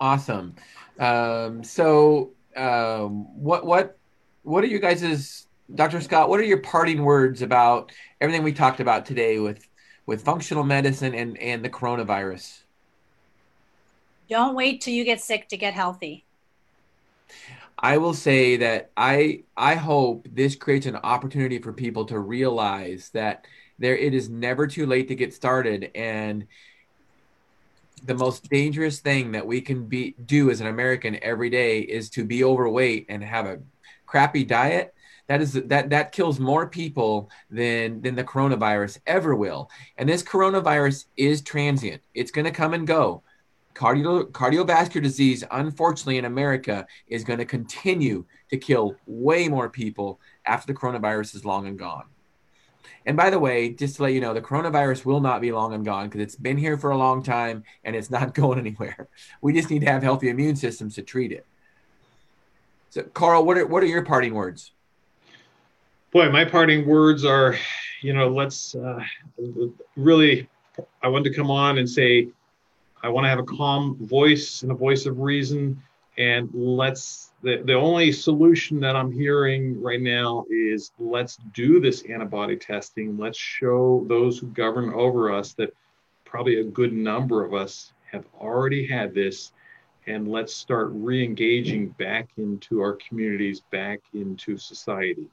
Awesome. 0.00 0.54
Um, 0.98 1.62
so 1.62 2.30
um, 2.56 3.42
what 3.42 3.66
what 3.66 3.98
what 4.42 4.64
are 4.64 4.68
you 4.68 4.78
guys's 4.78 5.46
Dr. 5.74 6.00
Scott? 6.00 6.28
What 6.28 6.38
are 6.40 6.44
your 6.44 6.60
parting 6.60 7.04
words 7.04 7.42
about 7.42 7.92
everything 8.20 8.42
we 8.42 8.52
talked 8.52 8.80
about 8.80 9.06
today 9.06 9.38
with 9.38 9.68
with 10.06 10.24
functional 10.24 10.64
medicine 10.64 11.14
and 11.14 11.38
and 11.38 11.64
the 11.64 11.70
coronavirus? 11.70 12.62
Don't 14.28 14.56
wait 14.56 14.80
till 14.80 14.92
you 14.92 15.04
get 15.04 15.20
sick 15.20 15.46
to 15.48 15.56
get 15.56 15.74
healthy. 15.74 16.25
I 17.78 17.98
will 17.98 18.14
say 18.14 18.56
that 18.56 18.90
I 18.96 19.44
I 19.56 19.74
hope 19.74 20.26
this 20.32 20.54
creates 20.54 20.86
an 20.86 20.96
opportunity 20.96 21.58
for 21.58 21.72
people 21.72 22.06
to 22.06 22.18
realize 22.18 23.10
that 23.10 23.46
there 23.78 23.96
it 23.96 24.14
is 24.14 24.28
never 24.30 24.66
too 24.66 24.86
late 24.86 25.08
to 25.08 25.14
get 25.14 25.34
started. 25.34 25.90
And 25.94 26.46
the 28.04 28.14
most 28.14 28.48
dangerous 28.48 29.00
thing 29.00 29.32
that 29.32 29.46
we 29.46 29.60
can 29.60 29.86
be 29.86 30.14
do 30.24 30.50
as 30.50 30.60
an 30.60 30.68
American 30.68 31.18
every 31.22 31.50
day 31.50 31.80
is 31.80 32.08
to 32.10 32.24
be 32.24 32.44
overweight 32.44 33.06
and 33.08 33.22
have 33.22 33.46
a 33.46 33.60
crappy 34.06 34.44
diet. 34.44 34.94
That 35.26 35.42
is 35.42 35.52
that 35.52 35.90
that 35.90 36.12
kills 36.12 36.40
more 36.40 36.66
people 36.68 37.30
than 37.50 38.00
than 38.00 38.14
the 38.14 38.24
coronavirus 38.24 39.00
ever 39.06 39.34
will. 39.34 39.70
And 39.98 40.08
this 40.08 40.22
coronavirus 40.22 41.06
is 41.16 41.42
transient. 41.42 42.00
It's 42.14 42.30
going 42.30 42.44
to 42.46 42.50
come 42.52 42.72
and 42.72 42.86
go 42.86 43.22
Cardio, 43.76 44.24
cardiovascular 44.30 45.02
disease 45.02 45.44
unfortunately 45.50 46.16
in 46.16 46.24
america 46.24 46.86
is 47.08 47.24
going 47.24 47.38
to 47.38 47.44
continue 47.44 48.24
to 48.48 48.56
kill 48.56 48.96
way 49.06 49.48
more 49.48 49.68
people 49.68 50.18
after 50.46 50.72
the 50.72 50.78
coronavirus 50.78 51.34
is 51.34 51.44
long 51.44 51.66
and 51.66 51.78
gone. 51.78 52.04
And 53.04 53.16
by 53.16 53.28
the 53.28 53.38
way 53.38 53.70
just 53.70 53.96
to 53.96 54.04
let 54.04 54.14
you 54.14 54.20
know 54.20 54.32
the 54.32 54.40
coronavirus 54.40 55.04
will 55.04 55.20
not 55.20 55.42
be 55.42 55.52
long 55.52 55.74
and 55.74 55.84
gone 55.84 56.06
because 56.08 56.22
it's 56.22 56.36
been 56.36 56.56
here 56.56 56.78
for 56.78 56.90
a 56.90 56.96
long 56.96 57.22
time 57.22 57.64
and 57.84 57.94
it's 57.94 58.10
not 58.10 58.34
going 58.40 58.58
anywhere. 58.58 59.08
We 59.42 59.52
just 59.52 59.68
need 59.68 59.80
to 59.80 59.92
have 59.92 60.02
healthy 60.02 60.30
immune 60.30 60.56
systems 60.56 60.94
to 60.94 61.02
treat 61.02 61.30
it. 61.30 61.44
So 62.88 63.02
Karl 63.02 63.44
what 63.44 63.58
are, 63.58 63.66
what 63.66 63.82
are 63.82 63.86
your 63.86 64.04
parting 64.04 64.32
words? 64.32 64.72
Boy, 66.12 66.30
my 66.30 66.46
parting 66.46 66.86
words 66.86 67.26
are, 67.26 67.56
you 68.00 68.14
know, 68.14 68.28
let's 68.28 68.74
uh, 68.74 69.00
really, 69.96 70.48
I 71.02 71.08
wanted 71.08 71.30
to 71.30 71.36
come 71.36 71.50
on 71.50 71.76
and 71.76 71.88
say, 71.88 72.28
I 73.06 73.08
want 73.08 73.24
to 73.24 73.28
have 73.28 73.38
a 73.38 73.44
calm 73.44 73.96
voice 74.00 74.64
and 74.64 74.72
a 74.72 74.74
voice 74.74 75.06
of 75.06 75.20
reason. 75.20 75.80
And 76.18 76.50
let's, 76.52 77.30
the, 77.40 77.62
the 77.64 77.74
only 77.74 78.10
solution 78.10 78.80
that 78.80 78.96
I'm 78.96 79.12
hearing 79.12 79.80
right 79.80 80.00
now 80.00 80.44
is 80.50 80.90
let's 80.98 81.38
do 81.54 81.78
this 81.78 82.02
antibody 82.10 82.56
testing. 82.56 83.16
Let's 83.16 83.38
show 83.38 84.04
those 84.08 84.40
who 84.40 84.48
govern 84.48 84.92
over 84.92 85.32
us 85.32 85.52
that 85.52 85.72
probably 86.24 86.58
a 86.58 86.64
good 86.64 86.92
number 86.92 87.44
of 87.44 87.54
us 87.54 87.92
have 88.10 88.24
already 88.40 88.84
had 88.84 89.14
this. 89.14 89.52
And 90.08 90.26
let's 90.26 90.52
start 90.52 90.88
re 90.92 91.24
engaging 91.24 91.90
back 91.90 92.30
into 92.38 92.80
our 92.80 92.94
communities, 92.94 93.62
back 93.70 94.00
into 94.14 94.58
society. 94.58 95.28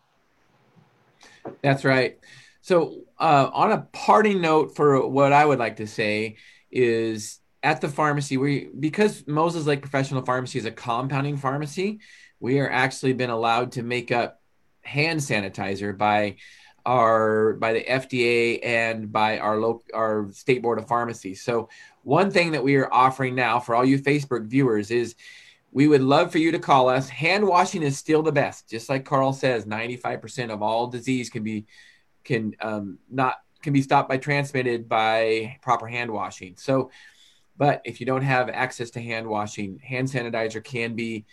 That's 1.64 1.84
right. 1.84 2.20
So, 2.62 3.02
uh, 3.20 3.50
on 3.52 3.72
a 3.72 3.88
parting 3.94 4.42
note, 4.42 4.76
for 4.76 5.08
what 5.08 5.34
I 5.34 5.44
would 5.44 5.58
like 5.58 5.78
to 5.78 5.88
say 5.88 6.38
is 6.72 7.40
at 7.64 7.80
the 7.80 7.88
pharmacy, 7.88 8.38
we 8.38 8.70
because 8.78 9.26
Moses 9.26 9.66
Lake 9.66 9.82
Professional 9.82 10.24
Pharmacy 10.24 10.60
is 10.60 10.66
a 10.66 10.72
compounding 10.72 11.38
pharmacy, 11.38 12.02
we 12.40 12.60
are 12.60 12.70
actually 12.70 13.14
been 13.14 13.30
allowed 13.30 13.72
to 13.74 13.84
make 13.84 14.12
up 14.12 14.42
hand 14.82 15.22
sanitizer 15.22 15.98
by 15.98 16.36
our 16.86 17.54
by 17.54 17.72
the 17.72 17.84
FDA 17.84 18.60
and 18.64 19.12
by 19.12 19.40
our 19.40 19.58
local 19.58 19.86
our 19.94 20.30
state 20.34 20.62
board 20.62 20.78
of 20.78 20.88
pharmacy. 20.88 21.36
So, 21.36 21.70
one 22.04 22.30
thing 22.30 22.52
that 22.52 22.64
we 22.64 22.76
are 22.76 22.94
offering 22.94 23.34
now 23.34 23.60
for 23.60 23.76
all 23.76 23.86
you 23.86 23.98
Facebook 23.98 24.46
viewers 24.46 24.92
is 24.92 25.16
we 25.72 25.88
would 25.88 26.02
love 26.02 26.32
for 26.32 26.38
you 26.38 26.52
to 26.52 26.60
call 26.60 26.90
us. 26.90 27.08
Hand 27.08 27.48
washing 27.48 27.82
is 27.82 27.98
still 27.98 28.22
the 28.22 28.32
best. 28.32 28.70
Just 28.70 28.90
like 28.90 29.06
Karl 29.06 29.34
says, 29.34 29.66
95% 29.66 30.52
of 30.52 30.62
all 30.62 30.88
disease 30.88 31.30
can 31.30 31.44
be 31.44 31.66
can 32.26 32.56
um, 32.60 33.00
not 33.10 33.38
can 33.62 33.72
be 33.72 33.82
stopped 33.82 34.10
by 34.10 34.18
transmitted 34.18 34.90
by 34.90 35.58
proper 35.62 35.88
hand 35.88 36.12
washing. 36.12 36.56
So, 36.58 36.92
but 37.58 37.82
if 37.86 38.00
you 38.00 38.06
don't 38.06 38.24
have 38.24 38.50
access 38.50 38.90
to 38.92 39.02
hand 39.02 39.28
washing, 39.28 39.80
hand 39.80 40.08
sanitizer 40.08 40.64
can 40.64 40.96
be 40.96 41.26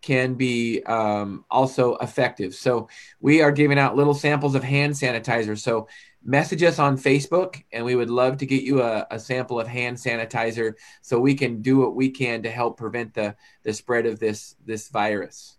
can 0.00 0.34
be 0.34 0.82
um, 0.84 1.44
also 1.50 1.96
effective. 1.96 2.54
So 2.54 2.88
we 3.20 3.42
are 3.42 3.50
giving 3.50 3.78
out 3.78 3.96
little 3.96 4.14
samples 4.14 4.54
of 4.54 4.62
hand 4.62 4.94
sanitizer. 4.94 5.58
So 5.58 5.88
message 6.24 6.62
us 6.62 6.78
on 6.78 6.96
Facebook, 6.96 7.62
and 7.72 7.84
we 7.84 7.96
would 7.96 8.10
love 8.10 8.38
to 8.38 8.46
get 8.46 8.62
you 8.62 8.82
a, 8.82 9.06
a, 9.10 9.18
sample 9.18 9.58
of 9.58 9.66
hand 9.66 9.96
sanitizer 9.96 10.74
so 11.02 11.18
we 11.18 11.34
can 11.34 11.62
do 11.62 11.78
what 11.78 11.96
we 11.96 12.10
can 12.10 12.42
to 12.42 12.50
help 12.50 12.76
prevent 12.76 13.14
the, 13.14 13.34
the 13.64 13.72
spread 13.72 14.06
of 14.06 14.18
this, 14.18 14.54
this 14.64 14.88
virus. 14.88 15.57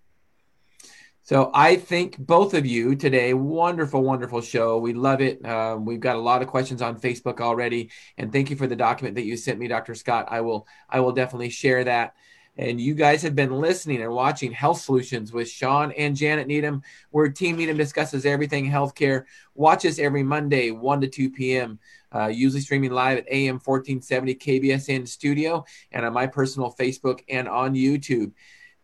So 1.29 1.51
I 1.53 1.75
think 1.75 2.17
both 2.17 2.55
of 2.55 2.65
you 2.65 2.95
today. 2.95 3.35
Wonderful, 3.35 4.01
wonderful 4.01 4.41
show. 4.41 4.79
We 4.79 4.93
love 4.93 5.21
it. 5.21 5.45
Um, 5.45 5.85
we've 5.85 5.99
got 5.99 6.15
a 6.15 6.19
lot 6.19 6.41
of 6.41 6.47
questions 6.47 6.81
on 6.81 6.99
Facebook 6.99 7.39
already, 7.39 7.91
and 8.17 8.33
thank 8.33 8.49
you 8.49 8.55
for 8.55 8.65
the 8.65 8.75
document 8.75 9.13
that 9.13 9.25
you 9.25 9.37
sent 9.37 9.59
me, 9.59 9.67
Dr. 9.67 9.93
Scott. 9.93 10.25
I 10.31 10.41
will, 10.41 10.65
I 10.89 11.01
will 11.01 11.11
definitely 11.11 11.51
share 11.51 11.83
that. 11.83 12.15
And 12.57 12.81
you 12.81 12.95
guys 12.95 13.21
have 13.21 13.35
been 13.35 13.61
listening 13.61 14.01
and 14.01 14.11
watching 14.11 14.51
Health 14.51 14.81
Solutions 14.81 15.31
with 15.31 15.47
Shawn 15.47 15.91
and 15.91 16.15
Janet 16.15 16.47
Needham, 16.47 16.81
where 17.11 17.29
Team 17.29 17.57
Needham 17.57 17.77
discusses 17.77 18.25
everything 18.25 18.67
healthcare. 18.67 19.25
Watch 19.53 19.85
us 19.85 19.99
every 19.99 20.23
Monday, 20.23 20.71
1 20.71 21.01
to 21.01 21.07
2 21.07 21.29
p.m., 21.29 21.77
uh, 22.11 22.25
usually 22.25 22.61
streaming 22.61 22.89
live 22.89 23.19
at 23.19 23.31
AM 23.31 23.59
1470 23.59 24.33
KBSN 24.33 25.07
Studio 25.07 25.63
and 25.91 26.07
on 26.07 26.11
my 26.11 26.25
personal 26.25 26.73
Facebook 26.73 27.19
and 27.29 27.47
on 27.47 27.75
YouTube. 27.75 28.31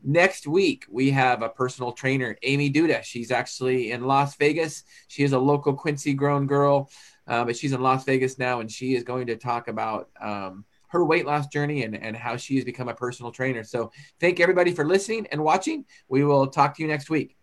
Next 0.04 0.48
week, 0.48 0.86
we 0.90 1.12
have 1.12 1.42
a 1.42 1.50
personal 1.50 1.92
trainer, 1.92 2.38
Amy 2.44 2.72
Duda. 2.72 3.04
She's 3.04 3.32
actually 3.32 3.92
in 3.92 4.04
Las 4.04 4.36
Vegas. 4.36 4.84
She 5.08 5.24
is 5.24 5.34
a 5.34 5.40
local 5.40 5.74
Quincy 5.74 6.14
grown 6.14 6.46
girl, 6.48 6.90
uh, 7.28 7.44
but 7.46 7.58
she's 7.58 7.74
in 7.74 7.82
Las 7.82 8.04
Vegas 8.04 8.38
now, 8.38 8.60
and 8.60 8.72
she 8.72 8.96
is 8.96 9.04
going 9.04 9.28
to 9.28 9.36
talk 9.36 9.68
about. 9.68 10.10
Um, 10.22 10.66
her 10.90 11.04
weight 11.04 11.26
loss 11.26 11.48
journey 11.48 11.84
and, 11.84 11.94
and 11.94 12.16
how 12.16 12.38
she 12.38 12.56
has 12.56 12.64
become 12.64 12.88
a 12.88 12.94
personal 12.94 13.30
trainer. 13.30 13.64
So 13.66 13.92
thank 14.22 14.40
everybody 14.40 14.72
for 14.72 14.86
listening 14.86 15.28
and 15.30 15.44
watching. 15.44 15.84
We 16.08 16.24
will 16.24 16.48
talk 16.48 16.78
to 16.78 16.82
you 16.82 16.88
next 16.88 17.10
week. 17.10 17.35